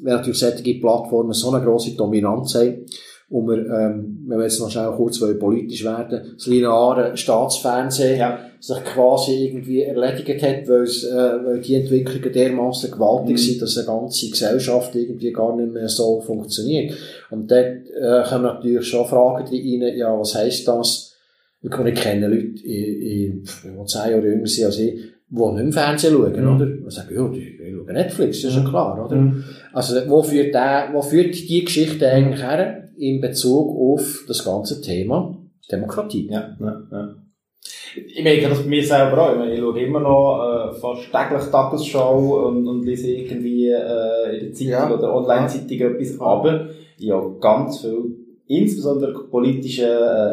wenn 0.00 0.14
natürlich 0.14 0.38
solche 0.38 0.74
Plattformen 0.74 1.32
so 1.32 1.50
eine 1.52 1.64
grosse 1.64 1.96
Dominanz 1.96 2.54
haben, 2.54 2.86
und 3.30 3.46
wir, 3.46 3.58
ähm, 3.58 4.24
wenn 4.26 4.38
wir 4.38 4.44
jetzt 4.44 4.58
noch 4.60 4.70
schnell 4.70 4.90
kurz 4.96 5.18
politisch 5.38 5.84
werden, 5.84 6.32
das 6.36 6.46
lineare 6.46 7.14
Staatsfernsehen 7.16 8.18
Ja. 8.18 8.38
sich 8.60 8.82
quasi 8.84 9.46
irgendwie 9.46 9.82
erledigt 9.82 10.42
hat, 10.42 10.66
weil, 10.68 10.82
es, 10.82 11.04
äh, 11.04 11.14
weil 11.44 11.60
die 11.60 11.74
Entwicklungen 11.74 12.32
dermaßen 12.32 12.90
gewaltig 12.90 13.34
Mhm. 13.34 13.36
sind, 13.38 13.62
dass 13.62 13.76
eine 13.76 13.86
ganze 13.86 14.30
Gesellschaft 14.30 14.94
irgendwie 14.96 15.32
gar 15.32 15.54
nicht 15.56 15.72
mehr 15.72 15.88
so 15.88 16.20
funktioniert. 16.20 16.94
Und 17.30 17.50
dort 17.50 17.66
äh, 18.00 18.22
kommen 18.28 18.44
natürlich 18.44 18.86
schon 18.86 19.06
Fragen 19.06 19.44
rein, 19.46 19.96
ja, 19.96 20.18
was 20.18 20.34
heisst 20.34 20.66
das? 20.66 21.14
Können 21.70 21.92
kennen 21.94 22.30
Leute, 22.30 22.64
in, 22.66 23.02
in, 23.02 23.42
die 23.42 23.84
zehn 23.86 24.10
Jahre 24.12 24.26
jünger 24.26 24.46
sind 24.46 24.64
als 24.66 24.78
ich, 24.78 24.94
die 25.30 25.34
nicht 25.36 25.60
im 25.60 25.72
Fernsehen 25.72 26.14
schauen, 26.14 26.32
Mhm. 26.32 26.56
oder? 26.56 26.64
Und 26.84 26.90
sagen, 26.92 27.14
ja, 27.14 27.28
die, 27.28 27.58
die 27.58 27.72
schauen 27.74 27.92
Netflix, 27.94 28.42
das 28.42 28.50
ist 28.52 28.56
ja 28.56 28.62
Mhm. 28.62 28.68
klar, 28.68 29.04
oder? 29.06 29.16
Mhm. 29.16 29.44
Also, 29.72 29.96
wo 30.08 30.22
führt, 30.22 30.54
der, 30.54 30.88
wo 30.92 31.02
führt 31.02 31.34
die 31.34 31.64
Geschichte 31.64 32.08
eigentlich 32.08 32.42
her 32.42 32.87
in 32.98 33.20
Bezug 33.20 33.76
auf 33.78 34.24
das 34.28 34.44
ganze 34.44 34.80
Thema 34.80 35.36
Demokratie? 35.70 36.28
Ja, 36.30 36.56
ja, 36.60 36.82
ja. 36.92 37.14
Ich 37.94 38.22
merke 38.22 38.48
das 38.48 38.62
bei 38.62 38.68
mir 38.68 38.84
selber 38.84 39.22
auch. 39.22 39.32
Ich, 39.32 39.38
meine, 39.38 39.54
ich 39.54 39.60
schaue 39.60 39.80
immer 39.80 40.00
noch 40.00 40.70
äh, 40.70 40.74
fast 40.80 41.02
täglich 41.10 41.50
Tagesschau 41.50 42.46
und, 42.48 42.66
und 42.68 42.84
lese 42.84 43.10
irgendwie 43.10 43.68
äh, 43.68 44.38
in 44.38 44.44
der 44.46 44.52
Zeitung 44.54 44.70
Ja. 44.70 44.94
oder 44.94 45.14
Online-Zeitung 45.14 45.78
etwas. 45.80 46.20
Aber 46.20 46.68
ich 46.98 47.10
habe 47.10 47.36
ganz 47.40 47.80
viel, 47.80 48.16
insbesondere 48.46 49.12
politische 49.24 49.86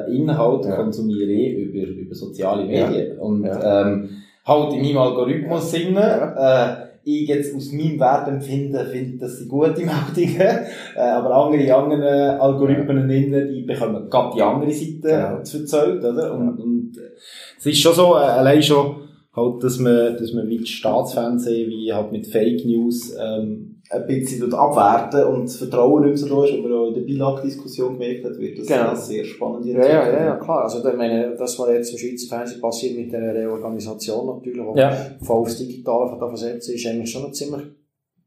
äh, 0.07 0.15
Inhalte 0.15 0.69
Ja. 0.69 0.75
konsumiere 0.75 1.31
ich 1.31 1.57
über, 1.57 1.87
über 1.87 2.15
soziale 2.15 2.65
Medien. 2.65 3.17
Und 3.19 3.45
Ja. 3.45 3.81
ähm, 3.81 4.09
halt 4.45 4.73
in 4.73 4.81
meinem 4.83 4.97
Algorithmus 4.99 5.71
drin. 5.71 5.95
Äh, 5.97 6.85
ich 7.07 7.27
jetzt 7.29 7.55
aus 7.55 7.71
meinem 7.71 7.99
Wertempfinden 7.99 8.85
finde, 8.87 9.17
das 9.19 9.37
sind 9.37 9.47
gute 9.49 9.81
Meldungen. 9.85 10.65
Äh, 10.95 10.99
aber 10.99 11.33
andere 11.35 11.73
anderen 11.75 12.01
Algorithmen 12.39 13.09
innen, 13.09 13.47
die 13.53 13.61
bekommen 13.61 14.09
gerade 14.09 14.35
die 14.35 14.41
andere 14.41 14.71
Seite 14.71 15.09
Ja. 15.09 15.43
zu 15.43 15.59
erzählt, 15.59 16.03
oder? 16.03 16.33
Und, 16.33 16.59
und 16.59 16.97
äh, 16.97 17.11
es 17.57 17.65
ist 17.65 17.79
schon 17.79 17.93
so, 17.93 18.15
äh, 18.15 18.19
allein 18.19 18.61
schon, 18.61 19.04
halt, 19.35 19.63
dass 19.63 19.79
man, 19.79 20.17
dass 20.17 20.33
man 20.33 20.47
wie 20.47 20.59
das 20.59 20.69
Staatsfernsehen, 20.69 21.69
wie 21.69 21.91
halt 21.93 22.11
mit 22.11 22.27
Fake 22.27 22.65
News, 22.65 23.15
ähm, 23.19 23.71
ein 23.91 24.07
bisschen 24.07 24.39
dort 24.49 24.53
abwerten 24.55 25.23
und 25.25 25.43
das 25.43 25.57
Vertrauen 25.57 26.01
nicht 26.09 26.19
mehr 26.21 26.29
so 26.29 26.41
da 26.41 26.45
ist, 26.47 26.57
aber 26.57 26.75
auch 26.75 26.87
in 26.87 26.93
der 26.95 27.01
Bilag-Diskussion 27.01 27.93
gemerkt 27.99 28.25
hat, 28.25 28.39
wird 28.39 28.57
das 28.57 28.65
Genau. 28.67 28.87
eine 28.89 28.97
sehr 28.97 29.23
spannende 29.23 29.71
Ja, 29.73 29.85
ja, 29.87 30.07
ja, 30.11 30.25
ja, 30.25 30.35
klar. 30.37 30.63
Also, 30.63 30.87
ich 30.87 30.95
meine, 30.95 31.35
das, 31.37 31.59
was 31.59 31.69
jetzt 31.69 31.91
im 31.91 31.97
Schweizer 31.99 32.27
Fernsehen 32.35 32.61
passiert 32.61 32.97
mit 32.97 33.11
der 33.11 33.35
Reorganisation 33.35 34.25
natürlich, 34.25 34.65
wo 34.65 34.75
Ja. 34.75 34.91
voll 35.21 35.37
aufs 35.41 35.57
Digitale 35.57 36.09
von 36.09 36.19
da 36.19 36.27
versetzen, 36.29 36.73
ist 36.73 36.87
eigentlich 36.87 37.11
schon 37.11 37.25
ein 37.25 37.33
ziemlich 37.33 37.61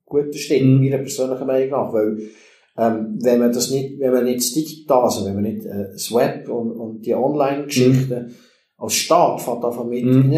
guter 0.07 0.33
Schritt, 0.39 0.63
Mhm. 0.63 0.81
meiner 0.81 0.99
persönlichen 0.99 1.47
Meinung 1.47 1.71
nach, 1.71 1.93
weil, 1.93 2.19
ähm, 2.79 3.19
wenn 3.21 3.41
man 3.41 3.53
das 3.53 3.71
nicht, 3.73 3.99
wenn 3.99 4.13
man 4.13 4.25
nicht 4.25 4.39
das 4.39 4.53
Digital, 4.53 5.03
also 5.03 5.27
wenn 5.27 5.35
man 5.35 5.43
nicht 5.43 5.67
äh, 5.67 5.89
das 5.93 6.15
Web 6.15 6.49
und, 6.49 6.71
und 6.71 7.05
die 7.05 7.15
Online-Geschichten 7.15 8.35
als 8.77 8.95
Staat 8.95 9.41
von 9.41 9.61
davon 9.61 9.89
mit 9.89 10.05
Mhm. 10.05 10.31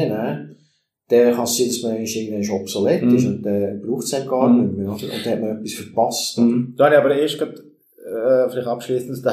Dass 1.10 1.82
man 1.82 1.96
irgendwann 1.96 2.60
obsolet 2.60 3.02
Mhm. 3.02 3.16
ist 3.16 3.26
und 3.26 3.42
dann 3.42 3.80
braucht 3.82 4.04
es 4.04 4.10
dann 4.10 4.26
gar 4.28 4.48
Mhm. 4.48 4.62
nicht 4.62 4.76
mehr, 4.78 4.86
oder? 4.88 4.94
Und 5.04 5.26
dann 5.26 5.32
hat 5.32 5.40
man 5.40 5.56
etwas 5.58 5.72
verpasst. 5.74 6.38
Mhm. 6.38 6.74
Da 6.76 6.84
habe 6.86 6.94
ich 6.94 7.00
aber 7.00 7.14
erst 7.16 7.38
gerade, 7.38 7.52
äh, 7.54 8.50
vielleicht 8.50 8.68
abschließend 8.68 9.24
Ja. 9.24 9.32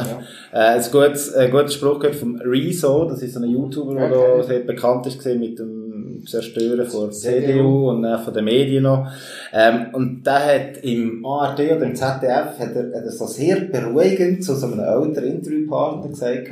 äh, 0.53 0.57
ein 0.77 0.83
gutes, 0.91 1.33
ein 1.33 1.51
gutes 1.51 1.73
Spruch 1.75 1.99
gehört 1.99 2.15
vom 2.15 2.35
Rezo, 2.37 3.05
das 3.05 3.21
ist 3.21 3.33
so 3.33 3.39
ein 3.41 3.49
YouTuber, 3.49 3.95
der 3.95 4.11
Okay. 4.11 4.37
da 4.37 4.43
sehr 4.43 4.59
bekannt 4.61 5.05
ist 5.07 5.23
mit 5.25 5.59
dem 5.59 6.23
Zerstören 6.25 6.85
von 6.85 7.01
der 7.03 7.11
CDU. 7.11 7.89
Und 7.89 8.01
dann 8.01 8.19
von 8.21 8.33
den 8.33 8.45
Medien 8.45 8.83
noch. 8.83 9.07
Ähm, 9.53 9.87
und 9.93 10.23
der 10.25 10.33
hat 10.45 10.83
im 10.83 11.23
ARD 11.25 11.59
oder 11.75 11.83
im 11.85 11.95
ZDF 11.95 12.59
hat 12.59 12.75
er, 12.75 12.87
hat 12.97 13.05
er 13.05 13.11
so 13.11 13.25
sehr 13.27 13.61
beruhigend 13.61 14.43
zu 14.43 14.55
so 14.55 14.65
einem 14.67 14.79
älteren 14.79 15.29
Interviewpartner 15.29 16.09
gesagt, 16.09 16.51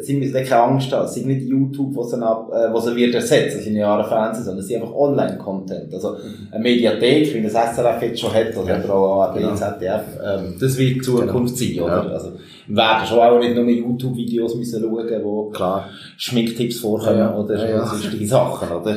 sie 0.00 0.14
müssen 0.16 0.34
keine 0.34 0.62
Angst 0.62 0.92
haben. 0.92 1.06
Es 1.06 1.14
sind 1.14 1.26
nicht 1.26 1.42
YouTube, 1.42 1.96
was 1.96 2.10
sie, 2.10 2.22
ab, 2.22 2.48
äh, 2.52 2.72
was 2.72 2.84
sie 2.84 2.94
wird 2.94 3.14
ersetzen, 3.14 3.56
das 3.56 3.64
sind 3.64 3.74
Jahre 3.74 4.04
Fernsehen, 4.08 4.44
sondern 4.44 4.60
es 4.60 4.68
sind 4.68 4.82
einfach 4.82 4.94
Online-Content. 4.94 5.92
Also, 5.92 6.16
eine 6.52 6.62
Mediathek, 6.62 7.34
wie 7.34 7.42
das 7.42 7.54
SRF 7.54 8.02
jetzt 8.02 8.20
schon 8.20 8.32
hat, 8.32 8.56
oder 8.56 8.78
ja. 8.78 8.88
auch 8.88 9.22
ARD, 9.22 9.38
genau. 9.38 9.54
ZDF, 9.54 10.02
ähm, 10.24 10.56
das 10.60 10.78
wird 10.78 10.96
die 10.96 11.00
Zukunft 11.00 11.58
genau. 11.58 11.86
sein, 11.86 11.98
oder? 11.98 12.08
Ja. 12.08 12.12
Also, 12.12 12.32
wir 12.66 12.76
werden 12.76 13.06
schon 13.06 13.18
auch 13.18 13.38
nicht 13.40 13.54
nur 13.56 13.64
YouTube-Videos 13.64 14.54
müssen 14.54 14.80
schauen, 14.80 15.24
wo 15.24 15.50
Klar. 15.50 15.88
Schminktipps 16.18 16.78
vorkommen, 16.78 17.18
ja. 17.18 17.36
oder 17.36 17.58
ja, 17.58 17.76
ja. 17.76 17.86
sonstige 17.86 18.26
Sachen, 18.26 18.76
oder? 18.76 18.96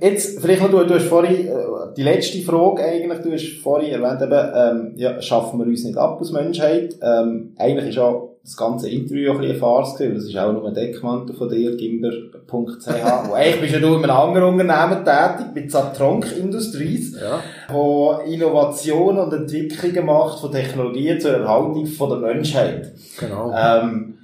Jetzt, 0.00 0.40
vielleicht 0.40 0.62
noch, 0.62 0.70
du, 0.70 0.84
du 0.84 0.94
hast 0.94 1.06
vorhin, 1.06 1.46
äh, 1.46 1.52
die 1.96 2.02
letzte 2.02 2.38
Frage 2.40 2.84
eigentlich, 2.84 3.20
du 3.20 3.32
hast 3.32 3.62
vorhin 3.62 3.92
erwähnt, 3.92 4.22
eben, 4.22 4.50
ähm, 4.54 4.92
ja, 4.96 5.20
schaffen 5.22 5.60
wir 5.60 5.66
uns 5.66 5.84
nicht 5.84 5.96
ab 5.96 6.18
als 6.18 6.32
Menschheit. 6.32 6.96
Ähm, 7.02 7.54
eigentlich 7.56 7.90
ist 7.90 7.98
auch 7.98 8.27
das 8.42 8.56
ganze 8.56 8.88
Interview 8.88 9.32
ein 9.32 9.38
bisschen 9.38 9.52
eine 9.52 9.60
Farce 9.60 9.96
gewesen, 9.96 10.14
das 10.14 10.24
ist 10.24 10.36
auch 10.36 10.52
nur 10.52 10.66
ein 10.66 10.74
Deckmantel 10.74 11.34
von 11.34 11.48
dir, 11.48 11.76
gimber.ch. 11.76 12.88
eigentlich 12.88 13.60
bist 13.60 13.74
ja 13.74 13.80
du 13.80 13.94
in 13.94 14.04
einem 14.04 14.10
anderen 14.10 14.54
Unternehmen 14.54 15.04
tätig, 15.04 15.54
mit 15.54 15.70
Satronk 15.70 16.26
Industries, 16.36 17.16
ja. 17.20 17.40
wo 17.70 18.20
Innovation 18.26 19.18
und 19.18 19.32
Entwicklungen 19.32 20.06
macht 20.06 20.40
von 20.40 20.52
Technologien 20.52 21.20
zur 21.20 21.32
Erhaltung 21.32 21.86
von 21.86 22.10
der 22.10 22.18
Menschheit. 22.18 22.92
Genau. 23.18 23.52
Ähm, 23.54 24.14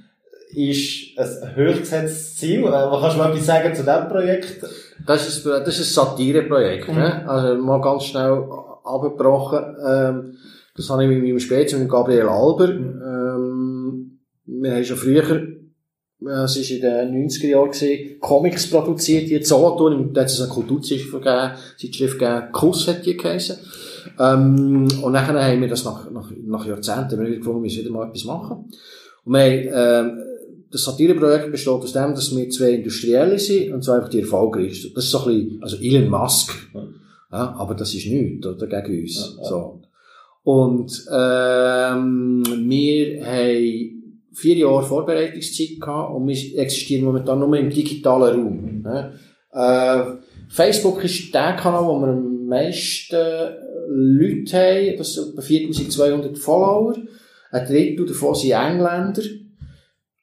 ist 0.55 1.19
ein 1.19 1.55
hochgesetztes 1.55 2.37
Ziel. 2.37 2.61
Äh, 2.61 2.71
was 2.71 3.01
kannst 3.01 3.17
du 3.17 3.21
mal 3.21 3.31
etwas 3.31 3.45
sagen 3.45 3.75
zu 3.75 3.83
diesem 3.83 4.07
Projekt? 4.07 4.63
Das 5.05 5.27
ist, 5.27 5.45
das 5.45 5.67
ist 5.67 5.97
ein 5.97 6.05
Satireprojekt. 6.05 6.87
Mhm. 6.87 6.95
Ne? 6.95 7.29
Also 7.29 7.61
mal 7.61 7.81
ganz 7.81 8.05
schnell 8.05 8.43
abgebrochen. 8.83 9.75
Ähm, 9.85 10.37
das 10.75 10.89
habe 10.89 11.03
ich 11.03 11.09
mit 11.09 11.23
meinem 11.23 11.39
Spätzle, 11.39 11.79
mit 11.79 11.89
Gabriel 11.89 12.27
Alber. 12.27 12.67
Mhm. 12.67 13.01
Ähm, 13.01 13.74
wir 14.45 14.75
haben 14.75 14.83
schon 14.83 14.97
früher, 14.97 15.31
äh, 16.21 16.43
es 16.43 16.55
war 16.55 16.75
in 16.75 16.81
den 16.81 17.29
90er 17.29 17.47
Jahren, 17.47 17.71
gewesen, 17.71 18.19
Comics 18.19 18.69
produziert, 18.69 19.29
die 19.29 19.43
Solothurn, 19.43 20.13
da 20.13 20.21
hat 20.21 20.29
es 20.29 20.39
eine 20.39 20.49
Kulturzeitschrift 20.49 21.11
gegeben, 21.11 21.51
Zeitschrift 21.79 22.19
gegeben, 22.19 22.51
Kuss 22.51 22.87
hat 22.87 23.05
die 23.05 23.17
geheißen. 23.17 23.57
Ähm, 24.19 24.87
und 25.01 25.11
nachher 25.11 25.41
haben 25.41 25.61
wir 25.61 25.67
das 25.67 25.83
nach, 25.83 26.09
nach, 26.11 26.31
nach 26.45 26.65
Jahrzehnten 26.65 27.19
wir 27.19 27.37
gefunden, 27.37 27.59
wir 27.59 27.61
müssen 27.63 27.79
wieder 27.79 27.91
mal 27.91 28.07
etwas 28.07 28.25
machen. 28.25 28.69
Und 29.25 29.33
wir 29.33 29.41
haben, 29.41 30.09
ähm, 30.09 30.23
das 30.71 30.83
Satireprojekt 30.83 31.51
besteht 31.51 31.73
aus 31.73 31.93
dem, 31.93 32.13
dass 32.13 32.35
wir 32.35 32.49
zwei 32.49 32.71
Industrielle 32.71 33.39
sind 33.39 33.73
und 33.73 33.83
zwar 33.83 33.95
einfach 33.95 34.09
die 34.09 34.21
erfolgreichsten. 34.21 34.93
Das 34.93 35.05
ist 35.05 35.11
so 35.11 35.25
ein 35.25 35.25
bisschen, 35.25 35.63
also 35.63 35.77
Elon 35.77 36.09
Musk. 36.09 36.53
Ja, 37.31 37.55
aber 37.57 37.75
das 37.75 37.93
ist 37.93 38.07
nichts, 38.07 38.45
oder, 38.45 38.67
gegen 38.67 39.01
uns. 39.01 39.15
Ja, 39.15 39.43
ja. 39.43 39.49
So. 39.49 39.81
Und, 40.43 41.05
ähm, 41.11 42.43
wir 42.69 43.25
haben 43.25 43.94
vier 44.35 44.55
Jahre 44.55 44.83
Vorbereitungszeit 44.83 45.79
gehabt 45.79 46.13
und 46.13 46.27
wir 46.27 46.59
existieren 46.59 47.05
momentan 47.05 47.39
nur 47.39 47.55
im 47.57 47.69
digitalen 47.69 48.35
Raum. 48.35 48.85
Ja. 48.85 50.01
Äh, 50.01 50.17
Facebook 50.49 51.03
ist 51.03 51.33
der 51.33 51.53
Kanal, 51.53 51.85
wo 51.85 51.99
wir 51.99 52.09
am 52.09 52.45
meisten 52.47 53.15
Leute 53.89 54.57
haben. 54.57 54.97
Das 54.97 55.13
sind 55.13 55.29
etwa 55.29 55.41
4200 55.41 56.37
Follower. 56.37 56.95
Ein 57.51 57.65
Drittel 57.65 58.05
davon 58.05 58.35
sind 58.35 58.51
Engländer. 58.51 59.23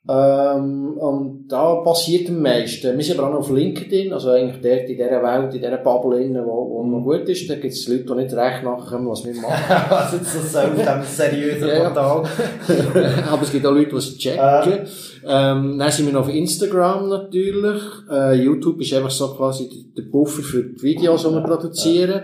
Ähm, 0.08 0.94
und 0.98 1.46
da 1.46 1.76
passiert 1.76 2.28
am 2.28 2.42
meisten. 2.42 2.96
Wir 2.96 3.04
sind 3.04 3.20
aber 3.20 3.28
auch 3.28 3.32
noch 3.34 3.38
auf 3.40 3.50
LinkedIn, 3.50 4.12
also 4.12 4.30
eigentlich 4.30 4.60
dort 4.60 4.90
in 4.90 4.96
dieser 4.96 5.22
Welt, 5.22 5.54
in 5.54 5.60
dieser 5.60 5.76
Bubble, 5.76 6.20
innen, 6.20 6.44
wo, 6.44 6.70
wo 6.70 6.82
man 6.82 7.04
gut 7.04 7.28
ist. 7.28 7.48
Da 7.48 7.54
gibt 7.54 7.72
es 7.72 7.86
Leute, 7.86 8.06
die 8.06 8.14
nicht 8.14 8.34
recht 8.34 8.64
nachkommen, 8.64 9.08
was 9.08 9.24
wir 9.24 9.34
machen. 9.36 9.62
was 9.90 10.12
jetzt 10.12 10.52
so 10.52 10.58
auf 10.58 10.74
diesem 10.74 11.02
seriösen 11.04 11.68
Portal. 11.68 12.24
aber 13.30 13.42
es 13.42 13.52
gibt 13.52 13.64
auch 13.64 13.72
Leute, 13.72 13.90
die 13.90 13.96
es 13.96 14.18
checken. 14.18 14.42
Äh. 14.42 14.86
Ähm, 15.24 15.78
dann 15.78 15.90
sind 15.92 16.06
wir 16.06 16.12
noch 16.12 16.22
auf 16.22 16.34
Instagram 16.34 17.08
natürlich. 17.08 17.82
Äh, 18.10 18.42
YouTube 18.42 18.80
ist 18.80 18.92
einfach 18.94 19.10
so 19.10 19.28
quasi 19.34 19.92
der 19.96 20.02
Buffer 20.02 20.42
für 20.42 20.64
die 20.64 20.82
Videos, 20.82 21.22
die 21.22 21.30
wir 21.30 21.42
produzieren. 21.42 22.22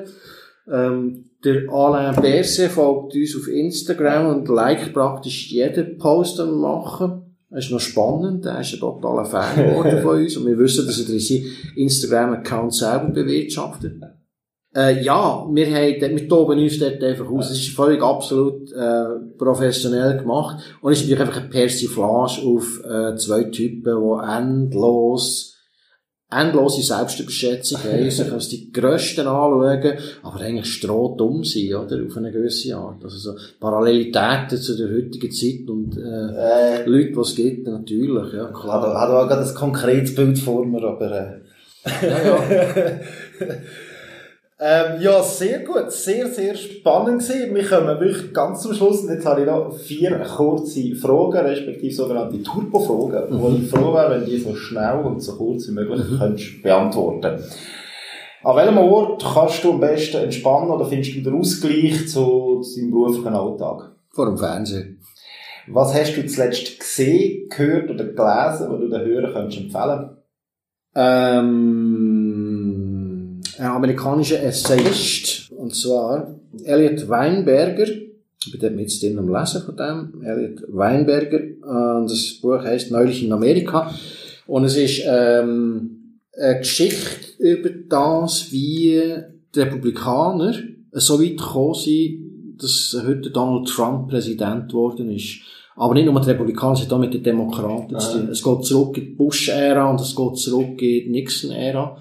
Ähm, 0.69 1.27
der 1.45 1.73
Alain 1.73 2.21
Berse 2.21 2.69
folgt 2.69 3.15
uns 3.15 3.37
auf 3.37 3.47
Instagram 3.47 4.27
und 4.35 4.49
liked 4.49 4.93
praktisch 4.93 5.53
jeden 5.53 5.97
Post, 5.97 6.41
den 6.41 6.47
wir 6.47 6.57
machen. 6.57 7.28
Das 7.51 7.65
ist 7.65 7.71
noch 7.71 7.81
spannend. 7.81 8.45
Er 8.45 8.61
ist 8.61 8.75
ein 8.75 8.81
totaler 8.81 9.25
Fan 9.25 9.57
geworden 9.57 9.99
von 10.03 10.19
uns. 10.19 10.37
Und 10.37 10.47
wir 10.47 10.59
wissen, 10.59 10.87
dass 10.87 10.99
er 10.99 11.19
seinen 11.19 11.45
Instagram-Account 11.77 12.75
selber 12.75 13.09
bewirtschaftet. 13.09 14.03
Äh, 14.77 15.03
ja, 15.03 15.47
wir 15.51 15.67
haben, 15.67 16.01
wir 16.01 16.29
toben 16.29 16.59
uns 16.59 16.79
dort 16.79 17.03
einfach 17.03 17.29
aus. 17.31 17.51
Es 17.51 17.59
ist 17.59 17.75
völlig 17.75 18.03
absolut, 18.03 18.71
äh, 18.73 19.05
professionell 19.39 20.19
gemacht. 20.19 20.63
Und 20.83 20.93
es 20.93 20.99
ist 20.99 21.05
natürlich 21.05 21.27
einfach 21.27 21.41
eine 21.41 21.51
Persiflage 21.51 22.43
auf, 22.47 22.85
äh, 22.85 23.17
zwei 23.17 23.45
Typen, 23.45 23.97
die 23.97 24.37
endlos 24.37 25.58
endlose 26.31 26.83
Selbstüberschätzung 26.83 27.81
sich 28.11 28.33
als 28.33 28.49
die 28.49 28.71
Grössten 28.71 29.27
anschauen, 29.27 29.99
aber 30.23 30.41
eigentlich 30.41 30.67
strohdumm 30.67 31.45
sind, 31.45 31.75
oder? 31.75 32.05
Auf 32.07 32.17
eine 32.17 32.31
gewisse 32.31 32.77
Art. 32.77 33.03
Also 33.03 33.17
so 33.17 33.35
Parallelitäten 33.59 34.59
zu 34.59 34.77
der 34.77 34.89
heutigen 34.89 35.31
Zeit 35.31 35.69
und, 35.69 35.97
äh, 35.97 36.81
äh 36.81 36.85
Leute, 36.85 37.13
die 37.13 37.21
es 37.21 37.35
gibt, 37.35 37.67
natürlich, 37.67 38.33
ja, 38.35 38.47
klar. 38.49 38.83
Hat, 38.83 39.01
hat 39.01 39.11
auch 39.11 39.29
gerade 39.29 39.49
ein 39.49 39.55
konkretes 39.55 40.15
Bild 40.15 40.39
vor 40.39 40.67
mir, 40.67 40.83
aber, 40.83 41.11
äh. 41.11 42.07
ja, 42.07 42.25
ja. 42.25 42.41
Ähm, 44.61 45.01
ja, 45.01 45.23
sehr 45.23 45.61
gut. 45.61 45.93
Sehr, 45.93 46.27
sehr 46.27 46.57
spannend 46.57 47.23
gewesen. 47.23 47.55
Wir 47.55 47.65
kommen 47.65 48.01
wirklich 48.01 48.33
ganz 48.35 48.63
zum 48.63 48.75
Schluss. 48.75 49.03
Und 49.03 49.11
jetzt 49.11 49.25
habe 49.25 49.43
ich 49.43 49.47
noch 49.47 49.73
vier 49.73 50.19
kurze 50.19 50.97
Fragen, 50.97 51.47
respektive 51.47 51.95
sogenannte 51.95 52.43
Turbo-Fragen, 52.43 53.37
mhm. 53.37 53.41
wo 53.41 53.49
ich 53.51 53.71
froh 53.71 53.95
wäre, 53.95 54.11
wenn 54.11 54.27
die 54.27 54.39
so 54.39 54.57
schnell 54.57 54.99
und 55.05 55.21
so 55.21 55.37
kurz 55.37 55.69
wie 55.69 55.73
möglich 55.73 56.01
mhm. 56.11 56.19
könntest 56.19 56.63
beantworten 56.63 57.41
An 58.43 58.57
welchem 58.57 58.79
Ort 58.79 59.25
kannst 59.33 59.63
du 59.63 59.73
am 59.73 59.81
besten 59.81 60.25
entspannen 60.25 60.71
oder 60.71 60.87
findest 60.87 61.15
du 61.15 61.21
den 61.21 61.39
Ausgleich 61.39 62.09
zu, 62.09 62.61
deinem 62.77 62.91
beruflichen 62.91 63.35
Alltag? 63.35 63.93
Vor 64.11 64.27
dem 64.27 64.39
Fernsehen. 64.39 65.01
Was 65.69 65.95
hast 65.95 66.17
du 66.17 66.27
zuletzt 66.27 66.81
gesehen, 66.81 67.49
gehört 67.49 67.91
oder 67.91 68.05
gelesen, 68.05 68.73
was 68.73 68.81
du 68.81 68.89
den 68.89 69.05
Hörern 69.05 69.33
könntest 69.33 69.61
empfehlen 69.61 70.11
ähm 70.97 72.18
ein 73.59 73.67
amerikanischer 73.67 74.43
Essayist, 74.43 75.51
und 75.53 75.75
zwar 75.75 76.35
Elliot 76.65 77.09
Weinberger. 77.09 77.87
Ich 78.47 78.59
bin 78.59 78.79
jetzt 78.79 79.03
drin 79.03 79.19
am 79.19 79.33
Lesen 79.33 79.63
von 79.63 79.77
dem. 79.77 80.23
Elliot 80.23 80.63
Weinberger. 80.69 81.41
Und 81.99 82.11
das 82.11 82.39
Buch 82.41 82.63
heißt 82.63 82.91
Neulich 82.91 83.25
in 83.25 83.33
Amerika. 83.33 83.93
Und 84.47 84.65
es 84.65 84.77
ist 84.77 85.03
ähm, 85.07 86.21
eine 86.39 86.59
Geschichte 86.59 87.33
über 87.39 87.71
das, 87.89 88.51
wie 88.53 89.03
die 89.55 89.61
Republikaner 89.61 90.55
so 90.93 91.21
weit 91.21 91.37
gekommen 91.37 91.75
sind, 91.75 92.57
dass 92.59 92.97
heute 93.07 93.31
Donald 93.31 93.69
Trump 93.69 94.09
Präsident 94.09 94.69
geworden 94.69 95.11
ist. 95.11 95.41
Aber 95.77 95.95
nicht 95.95 96.07
nur 96.07 96.21
die 96.21 96.31
Republikaner, 96.31 96.77
sondern 96.77 96.99
auch 96.99 97.03
mit 97.03 97.15
den 97.15 97.23
Demokraten. 97.23 97.95
Ah. 97.95 98.29
Es 98.31 98.43
geht 98.43 98.65
zurück 98.65 98.97
in 98.97 99.05
die 99.05 99.11
Bush-Ära 99.11 99.91
und 99.91 100.01
es 100.01 100.15
geht 100.15 100.37
zurück 100.37 100.71
in 100.71 100.79
die 100.79 101.09
Nixon-Ära. 101.11 101.99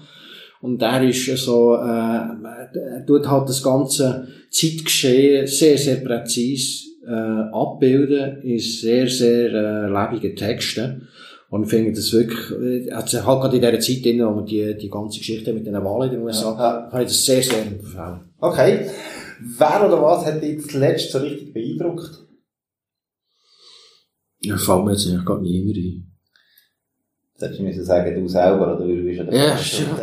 Und 0.60 0.82
er 0.82 1.08
ist 1.08 1.26
so, 1.44 1.74
äh, 1.74 1.78
er 1.78 3.04
tut 3.06 3.28
halt 3.28 3.48
das 3.48 3.62
ganze 3.62 4.26
Zeitgeschehen 4.50 5.46
sehr, 5.46 5.78
sehr 5.78 5.96
präzise 5.96 6.88
äh, 7.06 7.50
abbilden, 7.52 8.42
in 8.42 8.58
sehr, 8.58 9.08
sehr 9.08 9.52
äh, 9.52 9.88
lebigen 9.88 10.36
Texten. 10.36 11.08
Und 11.50 11.64
ich 11.64 11.70
finde 11.70 11.92
das 11.92 12.12
wirklich, 12.12 12.94
also 12.94 13.24
halt 13.24 13.40
gerade 13.40 13.56
in 13.56 13.62
dieser 13.62 13.80
Zeit, 13.80 14.04
drin, 14.04 14.36
wo 14.36 14.40
die, 14.42 14.76
die 14.76 14.90
ganze 14.90 15.18
Geschichte 15.18 15.52
mit 15.52 15.66
den 15.66 15.74
Wahlen 15.74 16.10
in 16.10 16.16
den 16.16 16.24
USA, 16.24 16.50
ja. 16.50 16.88
kann 16.90 17.02
ich 17.02 17.08
das 17.08 17.24
sehr, 17.24 17.42
sehr 17.42 17.62
empfehlen. 17.62 18.20
Okay. 18.38 18.86
Wer 19.40 19.86
oder 19.86 20.02
was 20.02 20.26
hat 20.26 20.42
dich 20.42 20.66
zuletzt 20.66 21.12
so 21.12 21.18
richtig 21.18 21.54
beeindruckt? 21.54 22.26
Ja, 24.40 24.56
fällt 24.56 24.84
mir 24.84 24.92
jetzt 24.92 25.06
eigentlich 25.06 25.24
gar 25.24 25.40
niemand 25.40 25.76
ein. 25.76 26.07
Hättest 27.40 27.60
du 27.60 27.84
sagen, 27.84 28.20
du 28.20 28.26
selber, 28.26 28.74
oder 28.76 28.84
du 28.84 29.02
bist 29.04 29.18
ja 29.18 29.24
der 29.24 29.38
Ja, 29.38 29.56
stimmt. 29.56 30.00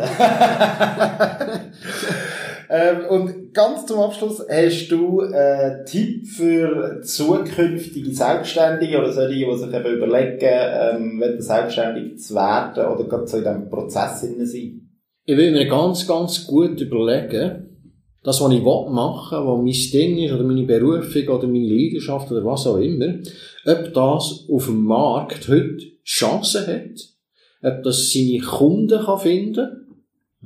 ähm, 2.70 2.96
und 3.10 3.52
ganz 3.52 3.84
zum 3.84 4.00
Abschluss, 4.00 4.42
hast 4.48 4.88
du 4.88 5.20
einen 5.20 5.84
Tipp 5.84 6.26
für 6.28 7.02
zukünftige 7.02 8.10
Selbstständige 8.10 8.98
oder 8.98 9.12
solche, 9.12 9.34
die 9.34 9.58
sich 9.58 9.74
eben 9.74 9.96
überlegen, 9.96 10.38
ähm, 10.40 11.22
selbstständig 11.38 12.18
zu 12.20 12.34
werden 12.34 12.86
oder 12.86 13.04
gerade 13.04 13.26
so 13.26 13.36
in 13.36 13.44
diesem 13.44 13.68
Prozess 13.68 14.22
sein? 14.22 14.36
Ich 15.26 15.36
will 15.36 15.52
mir 15.52 15.68
ganz, 15.68 16.08
ganz 16.08 16.46
gut 16.46 16.80
überlegen, 16.80 17.66
das, 18.22 18.40
was 18.40 18.52
ich 18.52 18.62
machen 18.62 19.38
will, 19.38 19.44
was 19.46 19.58
mein 19.58 19.90
Ding 19.92 20.18
ist, 20.24 20.32
oder 20.32 20.44
meine 20.44 20.64
Berufung, 20.64 21.28
oder 21.28 21.46
meine 21.46 21.68
Leidenschaft, 21.68 22.32
oder 22.32 22.44
was 22.46 22.66
auch 22.66 22.78
immer, 22.78 23.18
ob 23.66 23.92
das 23.92 24.46
auf 24.50 24.64
dem 24.64 24.84
Markt 24.84 25.48
heute 25.48 25.84
Chancen 26.02 26.66
hat, 26.66 27.15
ob 27.62 27.82
das 27.82 28.12
seine 28.12 28.38
Kunden 28.38 29.04
kann 29.04 29.18
finden 29.18 29.86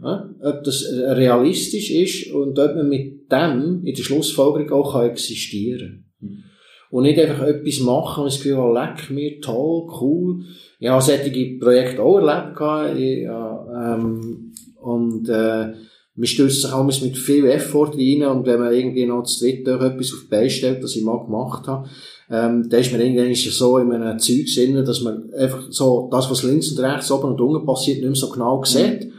ja, 0.03 0.31
ob 0.43 0.65
das 0.65 0.85
realistisch 0.93 1.91
ist 1.91 2.33
und 2.33 2.59
ob 2.59 2.75
man 2.75 2.89
mit 2.89 3.31
dem 3.31 3.83
in 3.85 3.95
der 3.95 4.03
Schlussfolgerung 4.03 4.71
auch 4.73 4.93
kann 4.93 5.11
existieren 5.11 6.05
kann. 6.19 6.45
Und 6.91 7.05
nicht 7.05 7.21
einfach 7.21 7.47
etwas 7.47 7.81
machen 7.81 8.25
und 8.25 8.33
das 8.33 8.39
Gefühl 8.39 8.57
habe, 8.57 8.75
leck 8.75 9.11
mir, 9.11 9.41
toll, 9.41 9.87
cool. 10.01 10.41
Ich 10.81 10.89
habe 10.89 11.03
solche 11.03 11.59
Projekte 11.61 12.03
auch 12.03 12.19
erlebt, 12.19 12.99
ich, 12.99 13.23
ja, 13.23 13.95
ähm, 13.95 14.53
und, 14.81 15.29
äh, 15.29 15.73
man 16.17 16.27
stößt 16.27 16.63
sich 16.63 16.73
auch 16.73 16.85
mit 16.85 17.17
viel 17.17 17.47
Effort 17.47 17.93
rein 17.95 18.25
und 18.25 18.45
wenn 18.45 18.59
man 18.59 18.75
irgendwie 18.75 19.07
noch 19.07 19.23
zu 19.23 19.45
dritt 19.45 19.67
etwas 19.67 20.13
auf 20.13 20.23
die 20.25 20.29
Beine 20.29 20.51
stellt, 20.51 20.83
das 20.83 20.97
ich 20.97 21.05
mal 21.05 21.25
gemacht 21.25 21.67
habe, 21.69 21.89
ähm, 22.31 22.69
da 22.69 22.77
ist 22.77 22.93
man 22.93 23.01
irgendwann 23.01 23.35
so 23.35 23.79
in 23.79 23.93
einem 23.93 24.19
Zeug 24.21 24.47
drin, 24.55 24.85
dass 24.85 25.01
man 25.01 25.33
einfach 25.35 25.67
so 25.71 26.09
das, 26.13 26.31
was 26.31 26.45
links 26.45 26.71
und 26.71 26.79
rechts, 26.79 27.11
oben 27.11 27.33
und 27.33 27.41
unten 27.41 27.67
passiert, 27.67 27.99
nicht 27.99 28.07
mehr 28.07 28.15
so 28.15 28.31
genau 28.31 28.63
sieht. 28.63 29.07
Mhm. 29.07 29.13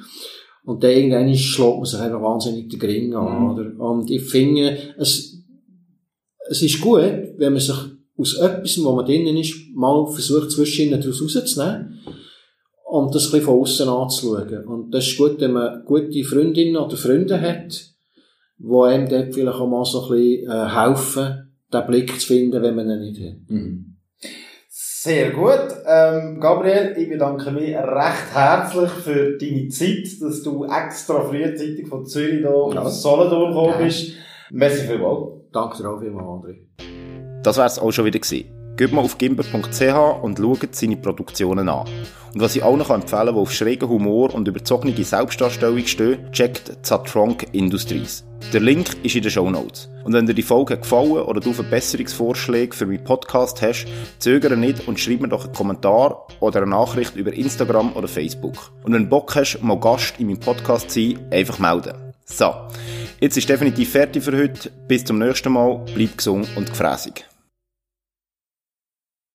Und 0.64 0.84
dann 0.84 0.92
irgendwann 0.92 1.36
schlägt 1.36 1.76
man 1.76 1.86
sich 1.86 2.00
einfach 2.00 2.22
wahnsinnig 2.22 2.70
den 2.70 2.80
Gring 2.80 3.14
an, 3.14 3.40
mhm. 3.40 3.52
oder? 3.52 3.80
Und 3.80 4.10
ich 4.10 4.22
finde, 4.22 4.78
es, 4.98 5.44
es 6.50 6.62
ist 6.62 6.80
gut, 6.80 7.12
wenn 7.38 7.52
man 7.52 7.60
sich 7.60 7.76
aus 8.18 8.38
etwas, 8.38 8.82
wo 8.82 8.94
man 8.94 9.06
drinnen 9.06 9.36
ist, 9.36 9.56
mal 9.74 10.08
versucht, 10.08 10.52
zwischen 10.52 10.88
ihnen 10.88 11.02
daraus 11.02 11.22
rauszunehmen 11.22 12.00
und 12.86 13.14
das 13.14 13.26
ein 13.26 13.32
bisschen 13.32 13.46
von 13.46 13.60
außen 13.60 13.90
anzuschauen. 13.90 14.66
Und 14.66 14.92
das 14.92 15.08
ist 15.08 15.18
gut, 15.18 15.42
wenn 15.42 15.54
man 15.54 15.84
gute 15.84 16.24
Freundinnen 16.24 16.78
oder 16.78 16.96
Freunde 16.96 17.42
hat, 17.42 17.90
die 18.58 18.74
einem 18.74 19.10
dort 19.10 19.34
vielleicht 19.34 19.58
auch 19.58 19.68
mal 19.68 19.84
so 19.84 20.04
ein 20.04 20.10
bisschen 20.12 20.50
äh, 20.50 20.70
helfen, 20.70 21.51
den 21.74 21.88
Blick 21.88 22.20
zu 22.20 22.28
finden, 22.28 22.62
wenn 22.62 22.76
man 22.76 22.90
ihn 22.90 23.00
nicht 23.00 23.22
hat. 23.22 23.50
Mhm. 23.50 23.98
Sehr 24.70 25.32
gut. 25.32 25.68
Ähm, 25.88 26.40
Gabriel, 26.40 26.94
ich 26.96 27.10
bedanke 27.10 27.50
mich 27.52 27.76
recht 27.76 28.36
herzlich 28.36 28.92
für 28.92 29.36
deine 29.38 29.68
Zeit, 29.70 30.22
dass 30.22 30.44
du 30.44 30.66
extra 30.66 31.22
frühzeitig 31.24 31.88
von 31.88 32.06
Zürich 32.06 32.42
hier 32.42 32.70
ja. 32.74 32.82
auf 32.82 32.90
Solothurn 32.92 33.52
gekommen 33.52 33.84
bist. 33.84 34.14
Merci 34.52 34.86
vielmals. 34.86 35.42
Danke 35.52 35.78
dir 35.78 35.90
auch 35.90 36.00
vielmals, 36.00 36.28
André. 36.28 37.42
Das 37.42 37.58
wär's 37.58 37.80
auch 37.80 37.92
schon 37.92 38.06
wieder 38.06 38.20
gewesen. 38.20 38.61
Geht 38.78 38.94
mal 38.94 39.02
auf 39.02 39.18
gimber.ch 39.18 40.24
und 40.24 40.40
schaut 40.40 40.76
seine 40.76 40.98
Produktionen 40.98 41.70
an. 41.70 41.88
Und 42.34 42.42
was 42.42 42.56
ich 42.56 42.64
auch 42.64 42.78
noch 42.78 42.90
empfehlen 42.90 43.26
kann, 43.26 43.36
wo 43.36 43.42
auf 43.42 43.54
schrägen 43.54 43.90
Humor 43.90 44.34
und 44.34 44.48
überzogene 44.48 44.96
Selbstdarstellung 45.04 45.86
steht, 45.86 46.32
checkt 46.32 46.72
Zatronk 46.82 47.48
Industries. 47.52 48.24
Der 48.54 48.62
Link 48.62 48.98
ist 49.04 49.16
in 49.16 49.22
den 49.22 49.32
Show 49.32 49.50
Notes. 49.50 49.90
Und 50.04 50.14
wenn 50.14 50.26
dir 50.26 50.34
die 50.34 50.42
Folge 50.42 50.78
gefallen 50.78 51.24
oder 51.24 51.40
du 51.40 51.54
Verbesserungsvorschläge 51.54 52.76
für 52.76 52.86
meinen 52.86 53.04
Podcast 53.04 53.62
hast, 53.62 53.86
zögere 54.20 54.58
nicht 54.58 54.88
und 54.88 55.00
schreib 55.00 55.22
mir 55.22 55.28
doch 55.28 55.46
einen 55.46 55.54
Kommentar 55.54 56.28
oder 56.40 56.62
eine 56.62 56.72
Nachricht 56.72 57.16
über 57.16 57.34
Instagram 57.34 57.94
oder 57.96 58.08
Facebook. 58.08 58.72
Und 58.84 58.94
wenn 58.94 59.04
du 59.04 59.10
Bock 59.10 59.36
hast, 59.36 59.62
mal 59.62 59.80
Gast 59.80 60.16
in 60.18 60.28
meinem 60.28 60.40
Podcast 60.40 60.90
zu 60.90 61.02
sein, 61.02 61.20
einfach 61.32 61.60
melden. 61.60 61.94
So, 62.26 62.52
jetzt 63.20 63.38
ist 63.38 63.50
definitiv 63.50 63.92
fertig 63.92 64.24
für 64.24 64.36
heute. 64.36 64.72
Bis 64.88 65.04
zum 65.04 65.20
nächsten 65.20 65.52
Mal. 65.52 65.86
Bleib 65.94 66.18
gesund 66.18 66.48
und 66.56 66.70
gefräßig. 66.70 67.31